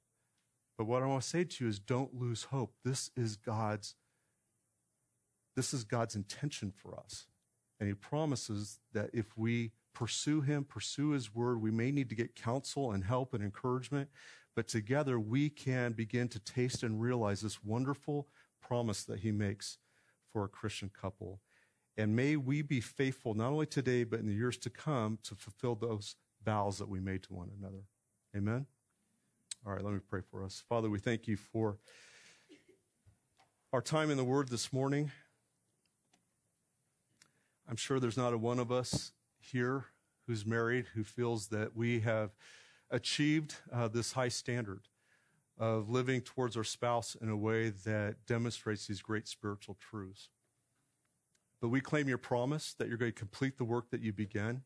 But 0.77 0.87
what 0.87 1.01
I 1.01 1.05
want 1.05 1.21
to 1.21 1.27
say 1.29 1.45
to 1.45 1.63
you 1.63 1.69
is 1.69 1.79
don't 1.79 2.13
lose 2.13 2.43
hope. 2.43 2.73
This 2.83 3.11
is 3.15 3.37
God's 3.37 3.95
this 5.55 5.73
is 5.73 5.85
God's 5.85 6.17
intention 6.17 6.73
for 6.75 6.99
us. 6.99 7.27
And 7.79 7.87
he 7.87 7.95
promises 7.95 8.79
that 8.91 9.09
if 9.13 9.37
we 9.37 9.71
pursue 9.93 10.41
him, 10.41 10.65
pursue 10.65 11.11
his 11.11 11.33
word, 11.33 11.61
we 11.61 11.71
may 11.71 11.89
need 11.89 12.09
to 12.09 12.15
get 12.15 12.35
counsel 12.35 12.91
and 12.91 13.05
help 13.05 13.33
and 13.33 13.41
encouragement, 13.41 14.09
but 14.53 14.67
together 14.67 15.17
we 15.17 15.49
can 15.49 15.93
begin 15.93 16.27
to 16.27 16.39
taste 16.39 16.83
and 16.83 16.99
realize 16.99 17.39
this 17.39 17.63
wonderful 17.63 18.27
promise 18.61 19.05
that 19.05 19.21
he 19.21 19.31
makes 19.31 19.77
for 20.33 20.43
a 20.43 20.49
Christian 20.49 20.91
couple. 20.93 21.39
And 21.97 22.15
may 22.15 22.35
we 22.35 22.61
be 22.61 22.79
faithful 22.79 23.33
not 23.33 23.51
only 23.51 23.65
today, 23.65 24.03
but 24.03 24.19
in 24.19 24.27
the 24.27 24.33
years 24.33 24.57
to 24.59 24.69
come 24.69 25.17
to 25.23 25.33
fulfill 25.33 25.75
those 25.75 26.15
vows 26.45 26.77
that 26.77 26.87
we 26.87 26.99
made 26.99 27.23
to 27.23 27.33
one 27.33 27.49
another. 27.59 27.83
Amen? 28.35 28.67
All 29.65 29.73
right, 29.73 29.83
let 29.83 29.93
me 29.93 29.99
pray 30.07 30.21
for 30.21 30.43
us. 30.43 30.63
Father, 30.69 30.89
we 30.89 30.99
thank 30.99 31.27
you 31.27 31.35
for 31.35 31.77
our 33.73 33.81
time 33.81 34.11
in 34.11 34.17
the 34.17 34.23
Word 34.23 34.49
this 34.49 34.71
morning. 34.71 35.11
I'm 37.67 37.75
sure 37.75 37.99
there's 37.99 38.15
not 38.15 38.31
a 38.31 38.37
one 38.37 38.59
of 38.59 38.71
us 38.71 39.11
here 39.39 39.85
who's 40.27 40.45
married 40.45 40.85
who 40.93 41.03
feels 41.03 41.47
that 41.47 41.75
we 41.75 42.01
have 42.01 42.31
achieved 42.91 43.55
uh, 43.73 43.87
this 43.87 44.13
high 44.13 44.29
standard 44.29 44.81
of 45.57 45.89
living 45.89 46.21
towards 46.21 46.55
our 46.55 46.63
spouse 46.63 47.17
in 47.19 47.29
a 47.29 47.35
way 47.35 47.69
that 47.69 48.15
demonstrates 48.27 48.87
these 48.87 49.01
great 49.01 49.27
spiritual 49.27 49.75
truths. 49.79 50.29
But 51.61 51.69
we 51.69 51.81
claim 51.81 52.07
your 52.07 52.17
promise 52.17 52.73
that 52.77 52.87
you're 52.87 52.97
going 52.97 53.11
to 53.11 53.17
complete 53.17 53.57
the 53.57 53.63
work 53.63 53.89
that 53.89 54.01
you 54.01 54.13
began, 54.13 54.61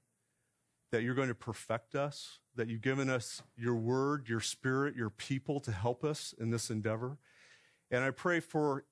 that 0.91 1.03
you're 1.03 1.15
going 1.15 1.29
to 1.29 1.35
perfect 1.35 1.95
us, 1.95 2.39
that 2.55 2.67
you've 2.67 2.81
given 2.81 3.09
us 3.09 3.41
your 3.55 3.75
word, 3.75 4.27
your 4.27 4.41
spirit, 4.41 4.95
your 4.95 5.09
people 5.09 5.59
to 5.61 5.71
help 5.71 6.03
us 6.03 6.33
in 6.39 6.49
this 6.49 6.69
endeavor. 6.69 7.17
And 7.89 8.03
I 8.03 8.11
pray 8.11 8.39
for 8.41 8.85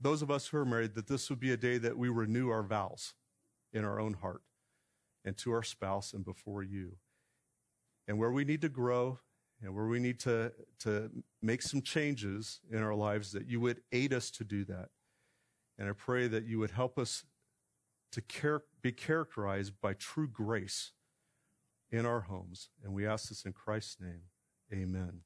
those 0.00 0.20
of 0.20 0.30
us 0.30 0.48
who 0.48 0.58
are 0.58 0.64
married 0.64 0.94
that 0.94 1.06
this 1.06 1.30
would 1.30 1.40
be 1.40 1.52
a 1.52 1.56
day 1.56 1.78
that 1.78 1.96
we 1.96 2.08
renew 2.08 2.50
our 2.50 2.62
vows 2.62 3.14
in 3.72 3.84
our 3.84 4.00
own 4.00 4.14
heart 4.14 4.42
and 5.24 5.36
to 5.38 5.52
our 5.52 5.62
spouse 5.62 6.12
and 6.12 6.24
before 6.24 6.62
you. 6.62 6.96
And 8.06 8.18
where 8.18 8.32
we 8.32 8.44
need 8.44 8.60
to 8.62 8.68
grow 8.68 9.20
and 9.62 9.74
where 9.74 9.86
we 9.86 9.98
need 9.98 10.18
to, 10.20 10.52
to 10.80 11.10
make 11.40 11.62
some 11.62 11.80
changes 11.80 12.60
in 12.70 12.82
our 12.82 12.94
lives, 12.94 13.32
that 13.32 13.48
you 13.48 13.60
would 13.60 13.80
aid 13.92 14.12
us 14.12 14.30
to 14.32 14.44
do 14.44 14.64
that. 14.64 14.88
And 15.78 15.88
I 15.88 15.92
pray 15.92 16.28
that 16.28 16.44
you 16.44 16.58
would 16.58 16.72
help 16.72 16.98
us 16.98 17.24
to 18.14 18.60
be 18.82 18.92
characterized 18.92 19.74
by 19.80 19.94
true 19.94 20.28
grace 20.28 20.92
in 21.90 22.06
our 22.06 22.22
homes. 22.22 22.70
And 22.82 22.94
we 22.94 23.06
ask 23.06 23.28
this 23.28 23.44
in 23.44 23.52
Christ's 23.52 24.00
name. 24.00 24.22
Amen. 24.72 25.24